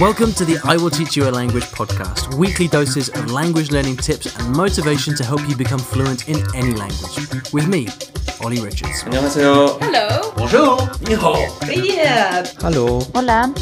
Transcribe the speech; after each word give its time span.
Welcome 0.00 0.32
to 0.32 0.46
the 0.46 0.58
I 0.64 0.78
Will 0.78 0.88
Teach 0.88 1.14
You 1.14 1.28
a 1.28 1.30
Language 1.30 1.64
podcast, 1.64 2.32
weekly 2.34 2.66
doses 2.66 3.10
of 3.10 3.30
language 3.30 3.70
learning 3.70 3.98
tips 3.98 4.34
and 4.34 4.56
motivation 4.56 5.14
to 5.14 5.22
help 5.22 5.46
you 5.46 5.54
become 5.54 5.78
fluent 5.78 6.26
in 6.26 6.38
any 6.56 6.72
language. 6.72 7.52
With 7.52 7.68
me, 7.68 7.86
Ollie 8.42 8.62
Richards. 8.62 9.04
안녕하세요. 9.04 9.78
Hello. 9.78 10.32
Bonjour. 10.38 10.78
Ni. 11.02 11.98
Yeah. 11.98 12.46
Hello. 12.62 13.00
Hola. 13.14 13.52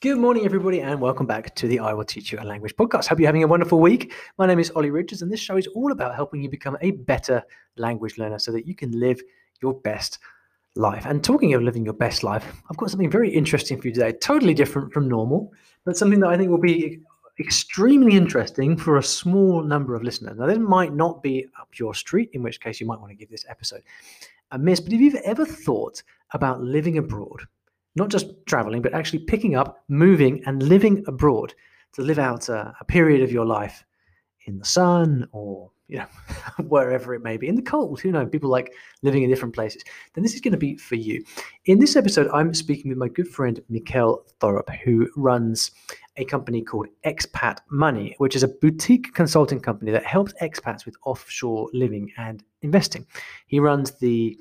Good 0.00 0.18
morning, 0.18 0.44
everybody, 0.44 0.80
and 0.80 1.00
welcome 1.00 1.26
back 1.26 1.56
to 1.56 1.66
the 1.66 1.80
I 1.80 1.94
Will 1.94 2.04
Teach 2.04 2.30
You 2.30 2.38
a 2.40 2.46
Language 2.46 2.76
podcast. 2.76 3.08
Hope 3.08 3.18
you're 3.18 3.26
having 3.26 3.42
a 3.42 3.48
wonderful 3.48 3.80
week. 3.80 4.14
My 4.38 4.46
name 4.46 4.60
is 4.60 4.70
Ollie 4.76 4.92
Richards, 4.92 5.22
and 5.22 5.32
this 5.32 5.40
show 5.40 5.56
is 5.56 5.66
all 5.74 5.90
about 5.90 6.14
helping 6.14 6.40
you 6.40 6.48
become 6.48 6.78
a 6.82 6.92
better 6.92 7.42
language 7.76 8.16
learner 8.16 8.38
so 8.38 8.52
that 8.52 8.64
you 8.68 8.76
can 8.76 8.92
live 8.92 9.20
your 9.60 9.74
best 9.74 10.20
life. 10.74 11.06
And 11.06 11.22
talking 11.22 11.54
of 11.54 11.62
living 11.62 11.84
your 11.84 11.94
best 11.94 12.22
life, 12.22 12.62
I've 12.70 12.76
got 12.76 12.90
something 12.90 13.10
very 13.10 13.30
interesting 13.30 13.80
for 13.80 13.88
you 13.88 13.94
today, 13.94 14.12
totally 14.12 14.54
different 14.54 14.92
from 14.92 15.08
normal, 15.08 15.52
but 15.84 15.96
something 15.96 16.20
that 16.20 16.28
I 16.28 16.36
think 16.36 16.50
will 16.50 16.58
be 16.58 17.00
extremely 17.40 18.16
interesting 18.16 18.76
for 18.76 18.96
a 18.96 19.02
small 19.02 19.62
number 19.62 19.94
of 19.94 20.02
listeners. 20.02 20.36
Now, 20.38 20.46
this 20.46 20.58
might 20.58 20.92
not 20.92 21.22
be 21.22 21.46
up 21.60 21.68
your 21.78 21.94
street, 21.94 22.30
in 22.32 22.42
which 22.42 22.60
case 22.60 22.80
you 22.80 22.86
might 22.86 23.00
want 23.00 23.10
to 23.10 23.16
give 23.16 23.30
this 23.30 23.46
episode 23.48 23.82
a 24.50 24.58
miss. 24.58 24.80
But 24.80 24.92
if 24.92 25.00
you've 25.00 25.14
ever 25.24 25.44
thought 25.44 26.02
about 26.32 26.62
living 26.62 26.98
abroad, 26.98 27.42
not 27.94 28.08
just 28.08 28.26
traveling, 28.46 28.82
but 28.82 28.94
actually 28.94 29.20
picking 29.20 29.56
up, 29.56 29.82
moving, 29.88 30.42
and 30.46 30.62
living 30.62 31.04
abroad 31.06 31.54
to 31.92 32.02
live 32.02 32.18
out 32.18 32.48
a, 32.48 32.74
a 32.80 32.84
period 32.84 33.22
of 33.22 33.32
your 33.32 33.46
life 33.46 33.84
in 34.46 34.58
the 34.58 34.64
sun 34.64 35.28
or 35.32 35.70
you 35.88 35.98
know 35.98 36.06
wherever 36.68 37.14
it 37.14 37.22
may 37.22 37.36
be 37.36 37.48
in 37.48 37.54
the 37.54 37.62
cold 37.62 38.00
who 38.00 38.12
knows 38.12 38.28
people 38.30 38.50
like 38.50 38.72
living 39.02 39.22
in 39.22 39.30
different 39.30 39.54
places 39.54 39.82
then 40.14 40.22
this 40.22 40.34
is 40.34 40.40
going 40.40 40.52
to 40.52 40.58
be 40.58 40.76
for 40.76 40.94
you. 40.94 41.24
In 41.64 41.78
this 41.78 41.96
episode 41.96 42.28
i'm 42.32 42.54
speaking 42.54 42.90
with 42.90 42.98
my 42.98 43.08
good 43.08 43.28
friend 43.28 43.60
Mikkel 43.70 44.20
Thorup 44.40 44.68
who 44.84 45.08
runs 45.16 45.70
a 46.16 46.24
company 46.24 46.62
called 46.62 46.88
expat 47.04 47.58
money 47.70 48.14
which 48.18 48.36
is 48.36 48.42
a 48.42 48.48
boutique 48.48 49.14
consulting 49.14 49.60
company 49.60 49.90
that 49.90 50.04
helps 50.04 50.32
expats 50.42 50.84
with 50.84 50.96
offshore 51.04 51.68
living 51.72 52.12
and 52.16 52.44
investing. 52.62 53.06
He 53.46 53.60
runs 53.60 53.92
the 53.92 54.38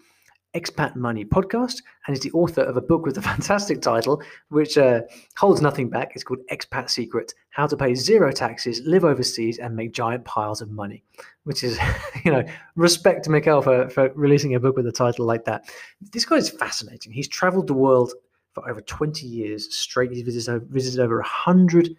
Expat 0.55 0.95
Money 0.95 1.25
podcast 1.25 1.81
and 2.05 2.15
is 2.15 2.23
the 2.23 2.31
author 2.31 2.61
of 2.61 2.77
a 2.77 2.81
book 2.81 3.05
with 3.05 3.17
a 3.17 3.21
fantastic 3.33 3.81
title, 3.81 4.21
which 4.49 4.77
uh, 4.77 5.01
holds 5.37 5.61
nothing 5.61 5.89
back. 5.89 6.11
It's 6.15 6.23
called 6.23 6.39
Expat 6.51 6.89
Secrets 6.89 7.33
How 7.49 7.67
to 7.67 7.77
Pay 7.77 7.95
Zero 7.95 8.31
Taxes, 8.31 8.81
Live 8.85 9.05
Overseas, 9.05 9.59
and 9.59 9.75
Make 9.75 9.93
Giant 9.93 10.25
Piles 10.25 10.61
of 10.61 10.69
Money, 10.69 11.03
which 11.43 11.63
is, 11.63 11.79
you 12.25 12.31
know, 12.31 12.43
respect 12.75 13.25
to 13.25 13.29
Mikkel 13.29 13.63
for, 13.63 13.89
for 13.89 14.11
releasing 14.15 14.55
a 14.55 14.59
book 14.59 14.75
with 14.77 14.87
a 14.87 14.91
title 14.91 15.25
like 15.25 15.45
that. 15.45 15.65
This 16.11 16.25
guy 16.25 16.37
is 16.37 16.49
fascinating. 16.49 17.11
He's 17.11 17.27
traveled 17.27 17.67
the 17.67 17.73
world 17.73 18.13
for 18.53 18.67
over 18.69 18.81
20 18.81 19.25
years 19.27 19.75
straight. 19.75 20.11
He's 20.11 20.23
visited, 20.23 20.67
visited 20.69 20.99
over 20.99 21.17
100 21.17 21.95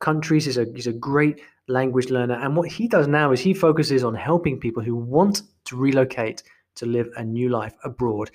countries. 0.00 0.46
He's 0.46 0.58
a, 0.58 0.66
he's 0.74 0.88
a 0.88 0.92
great 0.92 1.40
language 1.68 2.10
learner. 2.10 2.34
And 2.34 2.56
what 2.56 2.70
he 2.70 2.88
does 2.88 3.06
now 3.06 3.32
is 3.32 3.40
he 3.40 3.54
focuses 3.54 4.02
on 4.02 4.14
helping 4.14 4.58
people 4.58 4.82
who 4.82 4.96
want 4.96 5.42
to 5.66 5.76
relocate 5.76 6.42
to 6.76 6.86
live 6.86 7.08
a 7.16 7.24
new 7.24 7.48
life 7.48 7.74
abroad, 7.84 8.30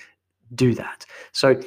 do 0.56 0.74
that. 0.76 1.06
So 1.32 1.60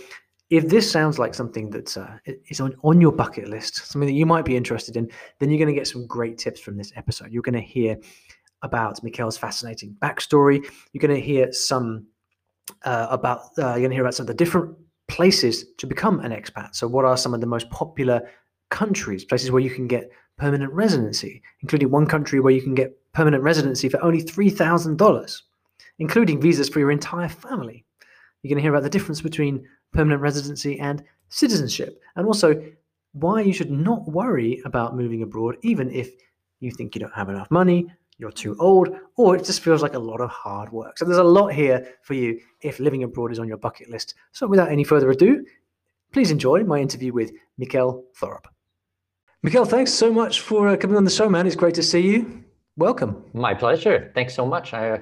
if 0.50 0.68
this 0.68 0.90
sounds 0.90 1.18
like 1.18 1.34
something 1.34 1.70
that's 1.70 1.96
uh, 1.96 2.16
is 2.24 2.60
on, 2.60 2.74
on 2.82 3.00
your 3.00 3.12
bucket 3.12 3.48
list, 3.48 3.76
something 3.76 4.06
that 4.06 4.14
you 4.14 4.24
might 4.26 4.44
be 4.44 4.56
interested 4.56 4.96
in, 4.96 5.10
then 5.38 5.50
you're 5.50 5.58
going 5.58 5.74
to 5.74 5.78
get 5.78 5.86
some 5.86 6.06
great 6.06 6.38
tips 6.38 6.60
from 6.60 6.76
this 6.76 6.92
episode. 6.96 7.30
You're 7.30 7.42
going 7.42 7.54
to 7.54 7.60
hear 7.60 7.96
about 8.62 9.02
Mikkel's 9.02 9.36
fascinating 9.36 9.96
backstory. 10.00 10.64
You're 10.92 11.06
going 11.06 11.14
to 11.14 11.24
hear 11.24 11.52
some 11.52 12.06
uh, 12.84 13.08
about 13.10 13.40
uh, 13.58 13.72
you're 13.72 13.80
going 13.80 13.90
to 13.90 13.96
hear 13.96 14.04
about 14.04 14.14
some 14.14 14.24
of 14.24 14.28
the 14.28 14.34
different 14.34 14.76
places 15.08 15.66
to 15.78 15.86
become 15.86 16.20
an 16.20 16.32
expat. 16.32 16.74
So, 16.74 16.88
what 16.88 17.04
are 17.04 17.16
some 17.16 17.34
of 17.34 17.40
the 17.40 17.46
most 17.46 17.68
popular 17.70 18.22
countries, 18.70 19.24
places 19.24 19.50
where 19.50 19.62
you 19.62 19.70
can 19.70 19.86
get 19.86 20.10
permanent 20.38 20.72
residency, 20.72 21.42
including 21.60 21.90
one 21.90 22.06
country 22.06 22.40
where 22.40 22.52
you 22.52 22.62
can 22.62 22.74
get 22.74 22.92
permanent 23.12 23.42
residency 23.42 23.88
for 23.88 24.02
only 24.02 24.20
three 24.20 24.50
thousand 24.50 24.96
dollars 24.96 25.42
including 25.98 26.40
visas 26.40 26.68
for 26.68 26.78
your 26.80 26.90
entire 26.90 27.28
family. 27.28 27.84
You're 28.42 28.50
going 28.50 28.58
to 28.58 28.62
hear 28.62 28.74
about 28.74 28.84
the 28.84 28.90
difference 28.90 29.20
between 29.20 29.66
permanent 29.92 30.22
residency 30.22 30.78
and 30.78 31.02
citizenship, 31.28 32.00
and 32.16 32.26
also 32.26 32.62
why 33.12 33.40
you 33.40 33.52
should 33.52 33.70
not 33.70 34.08
worry 34.08 34.62
about 34.64 34.96
moving 34.96 35.22
abroad, 35.22 35.56
even 35.62 35.90
if 35.90 36.10
you 36.60 36.70
think 36.70 36.94
you 36.94 37.00
don't 37.00 37.14
have 37.14 37.28
enough 37.28 37.50
money, 37.50 37.90
you're 38.18 38.32
too 38.32 38.56
old, 38.58 38.88
or 39.16 39.36
it 39.36 39.44
just 39.44 39.60
feels 39.60 39.82
like 39.82 39.94
a 39.94 39.98
lot 39.98 40.20
of 40.20 40.30
hard 40.30 40.72
work. 40.72 40.98
So 40.98 41.04
there's 41.04 41.18
a 41.18 41.24
lot 41.24 41.52
here 41.52 41.94
for 42.02 42.14
you 42.14 42.40
if 42.60 42.80
living 42.80 43.04
abroad 43.04 43.32
is 43.32 43.38
on 43.38 43.48
your 43.48 43.56
bucket 43.56 43.88
list. 43.88 44.14
So 44.32 44.46
without 44.46 44.70
any 44.70 44.84
further 44.84 45.10
ado, 45.10 45.44
please 46.12 46.30
enjoy 46.30 46.64
my 46.64 46.80
interview 46.80 47.12
with 47.12 47.32
Mikkel 47.60 48.02
Thorup. 48.20 48.46
Mikkel, 49.46 49.68
thanks 49.68 49.92
so 49.92 50.12
much 50.12 50.40
for 50.40 50.68
uh, 50.68 50.76
coming 50.76 50.96
on 50.96 51.04
the 51.04 51.10
show, 51.10 51.28
man. 51.28 51.46
It's 51.46 51.54
great 51.54 51.74
to 51.76 51.82
see 51.82 52.00
you. 52.00 52.44
Welcome. 52.76 53.24
My 53.34 53.54
pleasure. 53.54 54.10
Thanks 54.14 54.34
so 54.34 54.44
much. 54.44 54.74
I 54.74 54.90
uh, 54.90 54.98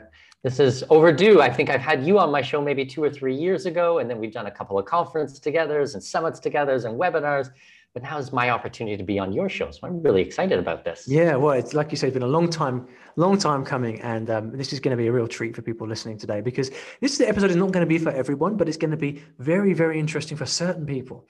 this 0.46 0.60
is 0.60 0.84
overdue. 0.90 1.40
I 1.40 1.50
think 1.50 1.70
I've 1.70 1.80
had 1.80 2.06
you 2.06 2.20
on 2.20 2.30
my 2.30 2.40
show 2.40 2.62
maybe 2.62 2.86
two 2.86 3.02
or 3.02 3.10
three 3.10 3.34
years 3.34 3.66
ago, 3.66 3.98
and 3.98 4.08
then 4.08 4.20
we've 4.20 4.32
done 4.32 4.46
a 4.46 4.50
couple 4.50 4.78
of 4.78 4.84
conference 4.84 5.40
togethers 5.40 5.94
and 5.94 6.02
summits 6.02 6.38
togethers 6.38 6.84
and 6.84 6.96
webinars. 7.00 7.50
But 7.94 8.04
now 8.04 8.16
is 8.18 8.32
my 8.32 8.50
opportunity 8.50 8.96
to 8.96 9.02
be 9.02 9.18
on 9.18 9.32
your 9.32 9.48
show, 9.48 9.72
so 9.72 9.80
I'm 9.82 10.00
really 10.00 10.22
excited 10.22 10.60
about 10.60 10.84
this. 10.84 11.08
Yeah, 11.08 11.34
well, 11.34 11.58
it's 11.58 11.74
like 11.74 11.90
you 11.90 11.96
said, 11.96 12.10
it's 12.10 12.14
been 12.14 12.22
a 12.22 12.28
long 12.28 12.48
time, 12.48 12.86
long 13.16 13.36
time 13.38 13.64
coming, 13.64 14.00
and 14.02 14.30
um, 14.30 14.52
this 14.56 14.72
is 14.72 14.78
going 14.78 14.96
to 14.96 15.02
be 15.02 15.08
a 15.08 15.12
real 15.12 15.26
treat 15.26 15.56
for 15.56 15.62
people 15.62 15.88
listening 15.88 16.16
today 16.16 16.40
because 16.40 16.70
this 17.00 17.20
episode 17.20 17.50
is 17.50 17.56
not 17.56 17.72
going 17.72 17.84
to 17.84 17.88
be 17.88 17.98
for 17.98 18.10
everyone, 18.10 18.56
but 18.56 18.68
it's 18.68 18.76
going 18.76 18.92
to 18.92 18.96
be 18.96 19.20
very, 19.40 19.72
very 19.72 19.98
interesting 19.98 20.36
for 20.36 20.46
certain 20.46 20.86
people. 20.86 21.26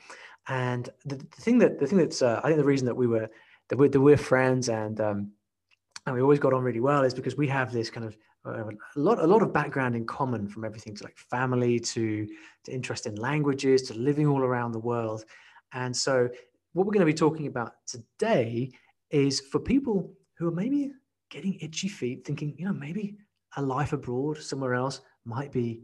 And 0.48 0.90
the, 1.06 1.14
the 1.14 1.40
thing 1.40 1.56
that 1.60 1.80
the 1.80 1.86
thing 1.86 1.96
that's 1.96 2.20
uh, 2.20 2.42
I 2.44 2.48
think 2.48 2.58
the 2.58 2.64
reason 2.64 2.84
that 2.84 2.96
we 2.96 3.06
were 3.06 3.30
that 3.70 3.78
we're, 3.78 3.88
that 3.88 4.00
we're 4.00 4.18
friends 4.18 4.68
and 4.68 5.00
um, 5.00 5.30
and 6.04 6.14
we 6.14 6.20
always 6.20 6.38
got 6.38 6.52
on 6.52 6.62
really 6.62 6.80
well 6.80 7.02
is 7.02 7.14
because 7.14 7.34
we 7.36 7.48
have 7.48 7.72
this 7.72 7.88
kind 7.88 8.04
of 8.04 8.14
a 8.46 9.00
lot 9.00 9.18
a 9.18 9.26
lot 9.26 9.42
of 9.42 9.52
background 9.52 9.96
in 9.96 10.06
common 10.06 10.48
from 10.48 10.64
everything 10.64 10.94
to 10.96 11.04
like 11.04 11.18
family 11.18 11.78
to 11.80 12.26
to 12.64 12.72
interest 12.72 13.06
in 13.06 13.14
languages 13.16 13.82
to 13.82 13.94
living 13.94 14.26
all 14.26 14.42
around 14.42 14.72
the 14.72 14.78
world. 14.78 15.24
And 15.72 15.96
so 15.96 16.28
what 16.72 16.86
we're 16.86 16.92
going 16.92 17.06
to 17.06 17.06
be 17.06 17.14
talking 17.14 17.46
about 17.46 17.72
today 17.86 18.70
is 19.10 19.40
for 19.40 19.58
people 19.58 20.12
who 20.38 20.48
are 20.48 20.52
maybe 20.52 20.92
getting 21.30 21.58
itchy 21.60 21.88
feet 21.88 22.24
thinking 22.24 22.54
you 22.56 22.66
know 22.66 22.72
maybe 22.72 23.16
a 23.56 23.62
life 23.62 23.92
abroad 23.92 24.38
somewhere 24.38 24.74
else 24.74 25.00
might 25.24 25.50
be 25.50 25.82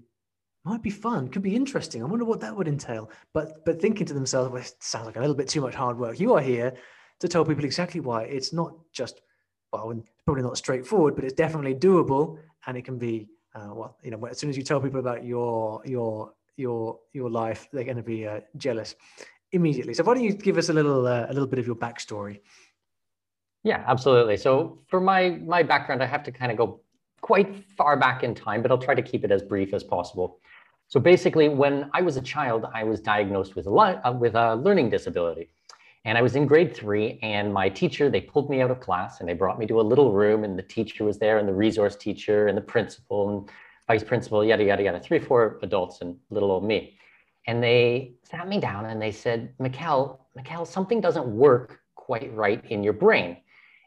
might 0.65 0.83
be 0.83 0.91
fun 0.91 1.29
could 1.29 1.43
be 1.43 1.57
interesting. 1.57 2.03
I 2.03 2.07
wonder 2.07 2.25
what 2.25 2.41
that 2.41 2.57
would 2.57 2.69
entail. 2.69 3.11
But 3.35 3.65
but 3.65 3.81
thinking 3.81 4.07
to 4.07 4.15
themselves 4.15 4.51
well, 4.51 4.63
it 4.63 4.75
sounds 4.81 5.07
like 5.07 5.17
a 5.17 5.21
little 5.21 5.35
bit 5.35 5.49
too 5.49 5.61
much 5.61 5.75
hard 5.75 5.99
work. 5.99 6.21
You 6.21 6.35
are 6.35 6.41
here 6.41 6.73
to 7.21 7.29
tell 7.29 7.45
people 7.45 7.65
exactly 7.65 8.01
why. 8.01 8.25
It's 8.25 8.53
not 8.53 8.75
just 8.93 9.21
well 9.73 9.91
it's 9.91 10.09
probably 10.25 10.43
not 10.43 10.57
straightforward 10.57 11.15
but 11.15 11.25
it's 11.25 11.35
definitely 11.35 11.75
doable 11.75 12.39
and 12.67 12.77
it 12.77 12.85
can 12.85 12.99
be 12.99 13.29
uh, 13.55 13.71
well 13.73 13.97
you 14.03 14.11
know 14.11 14.25
as 14.27 14.39
soon 14.39 14.51
as 14.51 14.57
you 14.57 14.63
tell 14.63 14.81
people 14.81 15.01
about 15.01 15.25
your 15.25 15.83
your 15.85 16.33
your 16.57 16.99
your 17.13 17.31
life 17.31 17.69
they're 17.73 17.85
going 17.85 17.97
to 17.97 18.03
be 18.03 18.27
uh, 18.27 18.41
jealous 18.57 18.95
immediately. 19.53 19.95
So 19.95 20.03
why 20.05 20.15
don't 20.15 20.25
you 20.25 20.33
give 20.33 20.59
us 20.59 20.69
a 20.69 20.73
little 20.73 21.07
uh, 21.07 21.27
a 21.29 21.33
little 21.33 21.47
bit 21.47 21.59
of 21.59 21.67
your 21.67 21.77
backstory? 21.77 22.41
Yeah 23.63 23.85
absolutely. 23.87 24.37
So 24.37 24.79
for 24.89 25.01
my 25.01 25.31
my 25.31 25.63
background 25.63 26.03
i 26.03 26.07
have 26.07 26.23
to 26.25 26.33
kind 26.33 26.51
of 26.51 26.59
go 26.59 26.81
quite 27.21 27.65
far 27.77 27.97
back 27.97 28.25
in 28.25 28.35
time 28.35 28.63
but 28.63 28.71
i'll 28.71 28.79
try 28.89 28.95
to 28.95 29.03
keep 29.03 29.25
it 29.25 29.31
as 29.31 29.43
brief 29.43 29.73
as 29.75 29.85
possible. 29.85 30.39
So 30.89 31.01
basically 31.01 31.49
when 31.49 31.91
i 31.95 32.03
was 32.03 32.17
a 32.17 32.23
child 32.23 32.67
i 32.75 32.85
was 32.85 33.01
diagnosed 33.01 33.57
with 33.57 33.67
a 33.67 33.71
uh, 33.71 34.13
with 34.13 34.35
a 34.35 34.57
learning 34.57 34.91
disability 34.91 35.49
and 36.05 36.19
I 36.19 36.23
was 36.23 36.35
in 36.35 36.47
grade 36.47 36.75
three, 36.75 37.19
and 37.23 37.53
my 37.53 37.69
teacher, 37.69 38.11
they 38.11 38.21
pulled 38.21 38.51
me 38.51 38.61
out 38.61 38.71
of 38.71 38.81
class 38.81 39.21
and 39.21 39.29
they 39.29 39.35
brought 39.35 39.59
me 39.59 39.67
to 39.67 39.81
a 39.81 39.83
little 39.83 40.13
room, 40.13 40.45
and 40.45 40.59
the 40.59 40.63
teacher 40.63 41.05
was 41.05 41.19
there, 41.19 41.39
and 41.39 41.49
the 41.49 41.55
resource 41.55 41.97
teacher, 41.97 42.49
and 42.49 42.57
the 42.57 42.63
principal, 42.63 43.29
and 43.29 43.51
vice 43.87 44.03
principal, 44.03 44.45
yada, 44.45 44.65
yada, 44.65 44.83
yada, 44.83 45.01
three, 45.01 45.19
four 45.19 45.59
adults, 45.63 46.01
and 46.01 46.17
little 46.31 46.51
old 46.51 46.65
me. 46.65 46.99
And 47.47 47.63
they 47.63 48.15
sat 48.23 48.49
me 48.49 48.61
down 48.61 48.87
and 48.87 49.01
they 49.01 49.11
said, 49.11 49.53
Mikkel, 49.59 50.19
Mikkel, 50.39 50.67
something 50.67 51.01
doesn't 51.01 51.27
work 51.27 51.81
quite 51.95 52.33
right 52.35 52.65
in 52.71 52.83
your 52.83 52.93
brain. 52.93 53.37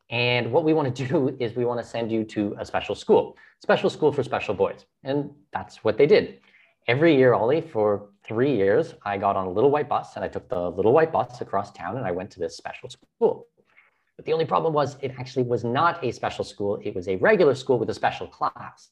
And 0.09 0.51
what 0.51 0.63
we 0.63 0.73
want 0.73 0.95
to 0.95 1.07
do 1.07 1.35
is 1.39 1.56
we 1.56 1.65
want 1.65 1.79
to 1.79 1.85
send 1.85 2.11
you 2.11 2.23
to 2.25 2.56
a 2.59 2.65
special 2.65 2.95
school, 2.95 3.38
special 3.59 3.89
school 3.89 4.11
for 4.11 4.23
special 4.23 4.53
boys. 4.53 4.85
And 5.03 5.31
that's 5.53 5.83
what 5.83 5.97
they 5.97 6.06
did. 6.06 6.39
Every 6.88 7.15
year, 7.15 7.33
Ollie, 7.33 7.61
for 7.61 8.09
three 8.27 8.56
years, 8.56 8.94
I 9.04 9.18
got 9.18 9.36
on 9.36 9.48
a 9.48 9.51
little 9.51 9.72
white 9.72 9.89
bus 9.89 10.16
and 10.16 10.25
I 10.25 10.27
took 10.27 10.50
the 10.50 10.72
little 10.72 10.94
white 10.94 11.12
bus 11.12 11.42
across 11.42 11.72
town 11.72 11.98
and 11.98 12.06
I 12.06 12.12
went 12.12 12.31
to 12.31 12.39
this 12.39 12.57
special 12.57 12.89
school. 12.89 13.48
But 14.16 14.25
the 14.25 14.33
only 14.33 14.45
problem 14.45 14.74
was 14.74 14.98
it 15.01 15.13
actually 15.19 15.44
was 15.44 15.63
not 15.63 16.04
a 16.04 16.12
special 16.12 16.44
school. 16.44 16.80
It 16.83 16.95
was 16.95 17.07
a 17.07 17.18
regular 17.18 17.56
school 17.56 17.77
with 17.77 17.89
a 17.89 17.94
special 17.94 18.27
class. 18.27 18.89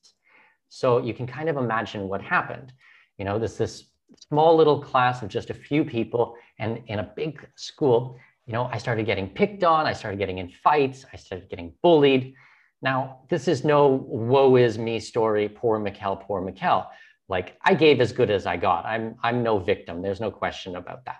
So 0.70 1.00
you 1.00 1.14
can 1.14 1.28
kind 1.28 1.50
of 1.50 1.58
imagine 1.58 2.08
what 2.10 2.22
happened. 2.22 2.74
You 3.18 3.26
know, 3.26 3.40
this 3.40 3.58
this 3.58 3.86
small 4.28 4.56
little 4.56 4.82
class 4.82 5.22
of 5.24 5.30
just 5.30 5.50
a 5.50 5.54
few 5.54 5.84
people 5.84 6.36
and 6.60 6.82
in 6.88 7.00
a 7.00 7.12
big 7.16 7.46
school, 7.56 8.18
you 8.46 8.54
know, 8.54 8.66
I 8.72 8.78
started 8.78 9.06
getting 9.06 9.30
picked 9.30 9.64
on, 9.64 9.86
I 9.86 9.94
started 9.94 10.18
getting 10.20 10.40
in 10.40 10.50
fights, 10.50 11.06
I 11.14 11.18
started 11.18 11.50
getting 11.50 11.74
bullied. 11.82 12.34
Now, 12.82 13.20
this 13.30 13.48
is 13.48 13.64
no 13.64 13.88
woe 13.88 14.58
is 14.58 14.78
me 14.78 15.00
story, 15.00 15.48
poor 15.48 15.80
Mikkel, 15.80 16.22
poor 16.22 16.42
Mikkel. 16.42 16.86
Like 17.30 17.58
I 17.64 17.74
gave 17.74 18.02
as 18.02 18.12
good 18.12 18.30
as 18.30 18.46
I 18.46 18.58
got. 18.58 18.86
I'm 18.86 19.16
I'm 19.24 19.44
no 19.44 19.60
victim. 19.60 20.02
There's 20.02 20.20
no 20.20 20.32
question 20.32 20.76
about 20.76 21.06
that. 21.06 21.20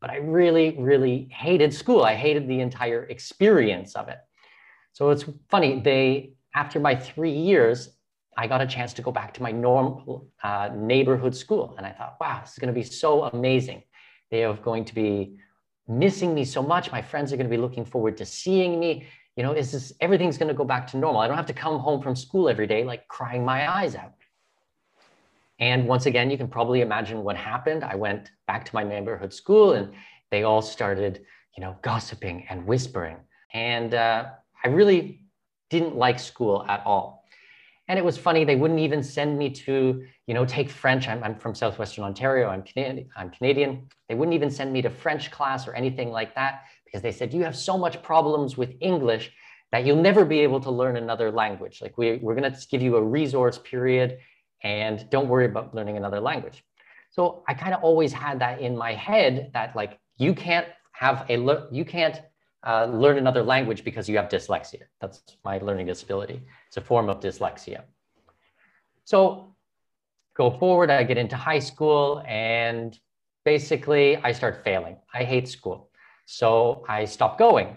But 0.00 0.10
I 0.10 0.16
really, 0.16 0.76
really 0.78 1.28
hated 1.30 1.72
school. 1.72 2.02
I 2.02 2.14
hated 2.14 2.48
the 2.48 2.60
entire 2.60 3.04
experience 3.04 3.94
of 3.94 4.08
it. 4.08 4.18
So 4.92 5.10
it's 5.10 5.24
funny. 5.48 5.80
They 5.80 6.34
after 6.54 6.80
my 6.80 6.94
three 6.94 7.32
years, 7.32 7.90
I 8.36 8.46
got 8.46 8.60
a 8.60 8.66
chance 8.66 8.92
to 8.94 9.02
go 9.02 9.12
back 9.12 9.34
to 9.34 9.42
my 9.42 9.52
normal 9.52 10.28
uh, 10.42 10.70
neighborhood 10.74 11.34
school, 11.34 11.74
and 11.76 11.86
I 11.86 11.92
thought, 11.92 12.16
wow, 12.20 12.40
this 12.40 12.52
is 12.52 12.58
going 12.58 12.72
to 12.74 12.78
be 12.78 12.82
so 12.82 13.24
amazing. 13.24 13.82
They 14.30 14.44
are 14.44 14.54
going 14.54 14.84
to 14.86 14.94
be 14.94 15.36
missing 15.86 16.34
me 16.34 16.44
so 16.44 16.62
much. 16.62 16.90
My 16.90 17.02
friends 17.02 17.32
are 17.32 17.36
going 17.36 17.48
to 17.48 17.54
be 17.54 17.60
looking 17.60 17.84
forward 17.84 18.16
to 18.18 18.24
seeing 18.24 18.80
me. 18.80 19.06
You 19.36 19.42
know, 19.42 19.52
is 19.52 19.72
this 19.72 19.92
everything's 20.00 20.38
going 20.38 20.48
to 20.48 20.54
go 20.54 20.64
back 20.64 20.86
to 20.88 20.96
normal? 20.96 21.20
I 21.20 21.28
don't 21.28 21.36
have 21.36 21.46
to 21.46 21.52
come 21.52 21.78
home 21.78 22.02
from 22.02 22.16
school 22.16 22.48
every 22.48 22.66
day 22.66 22.84
like 22.84 23.06
crying 23.08 23.44
my 23.44 23.70
eyes 23.70 23.94
out. 23.94 24.12
And 25.58 25.86
once 25.86 26.06
again, 26.06 26.30
you 26.30 26.36
can 26.36 26.48
probably 26.48 26.80
imagine 26.80 27.22
what 27.22 27.36
happened. 27.36 27.84
I 27.84 27.94
went 27.94 28.30
back 28.46 28.64
to 28.64 28.74
my 28.74 28.82
neighborhood 28.82 29.32
school, 29.32 29.72
and 29.74 29.92
they 30.30 30.42
all 30.42 30.62
started, 30.62 31.24
you 31.56 31.62
know, 31.62 31.76
gossiping 31.82 32.46
and 32.48 32.66
whispering. 32.66 33.16
And 33.52 33.94
uh, 33.94 34.30
I 34.64 34.68
really 34.68 35.22
didn't 35.70 35.96
like 35.96 36.18
school 36.18 36.64
at 36.68 36.82
all. 36.84 37.22
And 37.88 37.98
it 37.98 38.04
was 38.04 38.16
funny, 38.16 38.44
they 38.44 38.56
wouldn't 38.56 38.80
even 38.80 39.02
send 39.02 39.38
me 39.38 39.50
to, 39.50 40.04
you 40.26 40.34
know, 40.34 40.44
take 40.44 40.70
French. 40.70 41.08
I'm, 41.08 41.22
I'm 41.22 41.34
from 41.34 41.54
Southwestern 41.54 42.04
Ontario, 42.04 42.48
I'm 42.48 42.62
Canadian, 42.62 43.08
I'm 43.16 43.30
Canadian. 43.30 43.88
They 44.08 44.14
wouldn't 44.14 44.34
even 44.34 44.50
send 44.50 44.72
me 44.72 44.82
to 44.82 44.90
French 44.90 45.30
class 45.30 45.66
or 45.66 45.74
anything 45.74 46.10
like 46.10 46.34
that 46.34 46.62
because 46.84 47.02
they 47.02 47.12
said, 47.12 47.34
you 47.34 47.42
have 47.42 47.56
so 47.56 47.76
much 47.76 48.02
problems 48.02 48.56
with 48.56 48.74
English 48.80 49.32
that 49.72 49.84
you'll 49.84 50.00
never 50.00 50.24
be 50.24 50.40
able 50.40 50.60
to 50.60 50.70
learn 50.70 50.96
another 50.96 51.30
language. 51.30 51.82
Like 51.82 51.98
we, 51.98 52.18
we're 52.18 52.34
gonna 52.34 52.56
give 52.70 52.82
you 52.82 52.96
a 52.96 53.02
resource 53.02 53.58
period 53.58 54.18
and 54.62 55.08
don't 55.10 55.28
worry 55.28 55.46
about 55.46 55.74
learning 55.74 55.96
another 55.96 56.20
language. 56.20 56.64
So 57.10 57.42
I 57.46 57.54
kind 57.54 57.74
of 57.74 57.82
always 57.82 58.12
had 58.12 58.38
that 58.40 58.60
in 58.60 58.76
my 58.76 58.94
head 58.94 59.50
that 59.54 59.76
like, 59.76 59.98
you 60.16 60.34
can't 60.34 60.66
have 60.92 61.26
a, 61.28 61.66
you 61.70 61.84
can't 61.84 62.20
uh, 62.66 62.86
learn 62.86 63.18
another 63.18 63.42
language 63.42 63.84
because 63.84 64.08
you 64.08 64.16
have 64.16 64.28
dyslexia. 64.28 64.82
That's 65.00 65.22
my 65.44 65.58
learning 65.58 65.86
disability. 65.86 66.40
It's 66.68 66.76
a 66.76 66.80
form 66.80 67.08
of 67.08 67.20
dyslexia. 67.20 67.82
So 69.04 69.54
go 70.34 70.50
forward, 70.50 70.90
I 70.90 71.02
get 71.02 71.18
into 71.18 71.36
high 71.36 71.58
school 71.58 72.22
and 72.26 72.98
basically 73.44 74.16
I 74.18 74.32
start 74.32 74.62
failing. 74.64 74.96
I 75.12 75.24
hate 75.24 75.48
school. 75.48 75.90
So 76.24 76.84
I 76.88 77.04
stop 77.04 77.38
going 77.38 77.76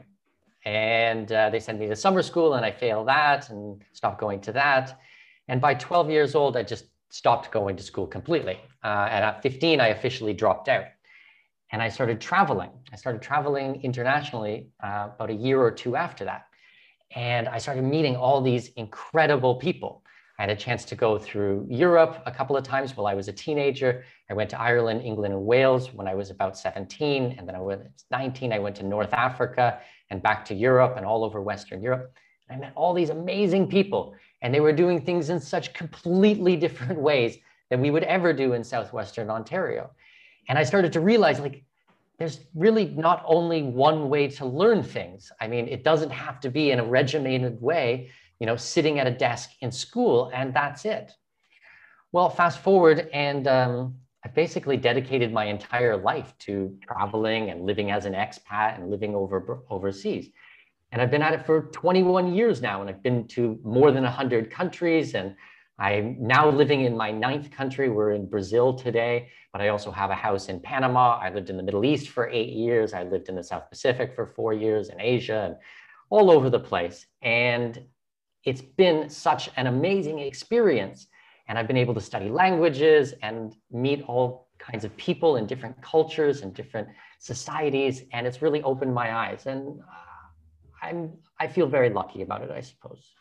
and 0.66 1.32
uh, 1.32 1.50
they 1.50 1.60
send 1.60 1.80
me 1.80 1.88
to 1.88 1.96
summer 1.96 2.22
school 2.22 2.54
and 2.54 2.66
I 2.66 2.72
fail 2.72 3.04
that 3.06 3.50
and 3.50 3.84
stop 3.94 4.20
going 4.20 4.40
to 4.42 4.52
that. 4.54 5.00
And 5.48 5.62
by 5.62 5.74
12 5.76 6.10
years 6.10 6.36
old, 6.36 6.58
I 6.58 6.64
just 6.64 6.86
stopped 7.10 7.52
going 7.52 7.76
to 7.78 7.84
school 7.84 8.08
completely. 8.08 8.60
Uh, 8.84 9.08
and 9.10 9.24
at 9.24 9.42
15, 9.42 9.80
I 9.80 9.88
officially 9.90 10.34
dropped 10.34 10.68
out 10.68 10.86
and 11.72 11.82
I 11.82 11.90
started 11.90 12.22
traveling. 12.22 12.70
I 12.92 12.96
started 12.96 13.22
traveling 13.22 13.82
internationally 13.84 14.70
uh, 14.84 15.10
about 15.16 15.30
a 15.30 15.34
year 15.34 15.62
or 15.62 15.72
two 15.72 15.96
after 15.96 16.26
that. 16.26 16.46
And 17.16 17.48
I 17.48 17.58
started 17.58 17.84
meeting 17.84 18.16
all 18.16 18.42
these 18.42 18.70
incredible 18.76 19.56
people. 19.56 20.04
I 20.38 20.44
had 20.44 20.50
a 20.50 20.56
chance 20.56 20.84
to 20.86 20.96
go 20.96 21.18
through 21.18 21.66
Europe 21.70 22.22
a 22.26 22.32
couple 22.32 22.58
of 22.58 22.64
times 22.64 22.96
while 22.96 23.08
I 23.08 23.14
was 23.14 23.30
a 23.30 23.34
teenager. 23.34 24.04
I 24.30 24.34
went 24.34 24.50
to 24.50 24.60
Ireland, 24.60 25.02
England, 25.02 25.34
and 25.34 25.46
Wales 25.46 25.94
when 25.94 26.08
I 26.08 26.16
was 26.16 26.30
about 26.30 26.58
17. 26.58 27.36
And 27.38 27.48
then 27.48 27.56
I 27.56 27.62
was 27.62 27.80
19, 28.12 28.52
I 28.52 28.60
went 28.60 28.76
to 28.78 28.84
North 28.84 29.14
Africa 29.14 29.80
and 30.10 30.22
back 30.22 30.44
to 30.46 30.54
Europe 30.54 30.96
and 30.98 31.06
all 31.06 31.24
over 31.24 31.42
Western 31.42 31.82
Europe. 31.82 32.14
I 32.50 32.58
met 32.58 32.74
all 32.76 32.94
these 32.94 33.10
amazing 33.10 33.68
people, 33.68 34.14
and 34.46 34.54
they 34.54 34.60
were 34.60 34.72
doing 34.72 35.02
things 35.02 35.32
in 35.32 35.40
such 35.40 35.74
completely 35.74 36.56
different 36.56 37.00
ways 37.02 37.40
than 37.72 37.82
we 37.82 37.90
would 37.90 38.04
ever 38.04 38.32
do 38.32 38.54
in 38.54 38.64
Southwestern 38.64 39.32
Ontario. 39.32 39.90
And 40.48 40.56
I 40.56 40.64
started 40.64 40.94
to 40.94 41.00
realize 41.00 41.40
like, 41.40 41.64
there's 42.20 42.42
really 42.54 42.86
not 42.86 43.24
only 43.26 43.64
one 43.64 44.08
way 44.08 44.28
to 44.28 44.46
learn 44.46 44.84
things. 44.84 45.32
I 45.42 45.48
mean, 45.48 45.68
it 45.68 45.84
doesn't 45.84 46.12
have 46.12 46.40
to 46.42 46.52
be 46.52 46.70
in 46.70 46.78
a 46.78 46.86
regimented 46.86 47.60
way, 47.60 48.12
you 48.40 48.46
know, 48.46 48.56
sitting 48.56 49.00
at 49.00 49.08
a 49.08 49.12
desk 49.12 49.50
in 49.62 49.72
school 49.72 50.30
and 50.32 50.54
that's 50.54 50.86
it. 50.86 51.12
Well, 52.12 52.30
fast 52.30 52.60
forward 52.60 53.10
and 53.12 53.48
um, 53.48 53.96
I 54.24 54.28
basically 54.28 54.78
dedicated 54.78 55.34
my 55.34 55.46
entire 55.46 55.98
life 55.98 56.36
to 56.42 56.78
traveling 56.88 57.50
and 57.50 57.66
living 57.66 57.90
as 57.90 58.06
an 58.06 58.14
expat 58.14 58.76
and 58.76 58.92
living 58.92 59.16
over 59.16 59.64
overseas. 59.72 60.30
And 60.96 61.02
I've 61.02 61.12
been 61.12 61.22
at 61.22 61.34
it 61.34 61.46
for 61.46 61.64
21 61.74 62.34
years 62.34 62.62
now, 62.62 62.80
and 62.80 62.90
I've 62.90 63.04
been 63.04 63.28
to 63.28 63.60
more 63.66 63.92
than 63.92 64.04
100 64.04 64.50
countries 64.50 65.14
and 65.14 65.36
I'm 65.78 66.16
now 66.26 66.50
living 66.50 66.86
in 66.86 66.96
my 66.96 67.12
ninth 67.12 67.52
country. 67.52 67.90
We're 67.90 68.14
in 68.14 68.28
Brazil 68.28 68.74
today, 68.74 69.28
but 69.52 69.60
I 69.60 69.68
also 69.68 69.92
have 69.92 70.10
a 70.10 70.16
house 70.16 70.48
in 70.48 70.62
Panama. 70.62 71.20
I 71.22 71.32
lived 71.32 71.50
in 71.50 71.58
the 71.58 71.64
Middle 71.64 71.84
East 71.84 72.08
for 72.08 72.30
eight 72.30 72.54
years. 72.54 72.94
I 72.94 73.04
lived 73.04 73.28
in 73.28 73.36
the 73.36 73.44
South 73.44 73.70
Pacific 73.70 74.16
for 74.16 74.26
four 74.26 74.54
years, 74.54 74.88
in 74.88 75.02
Asia, 75.02 75.44
and 75.48 75.58
all 76.12 76.32
over 76.32 76.50
the 76.50 76.62
place. 76.62 77.08
And 77.22 77.84
it's 78.46 78.62
been 78.62 79.10
such 79.10 79.50
an 79.58 79.68
amazing 79.68 80.20
experience. 80.20 81.08
And 81.50 81.60
I've 81.60 81.68
been 81.68 81.76
able 81.76 81.96
to 81.96 82.00
study 82.00 82.30
languages 82.30 83.14
and 83.22 83.54
meet 83.70 84.02
all 84.08 84.48
kinds 84.60 84.86
of 84.86 84.96
people 84.96 85.36
in 85.36 85.46
different 85.46 85.82
cultures 85.82 86.42
and 86.42 86.54
different 86.54 86.88
societies. 87.20 88.04
And 88.14 88.26
it's 88.26 88.42
really 88.42 88.64
opened 88.64 88.94
my 88.94 89.14
eyes. 89.14 89.46
And 89.46 89.82
I'm, 90.86 91.14
I 91.40 91.48
feel 91.48 91.68
very 91.68 91.90
lucky 91.90 92.22
about 92.22 92.42
it, 92.44 92.52
I 92.52 92.62
suppose. 92.62 93.12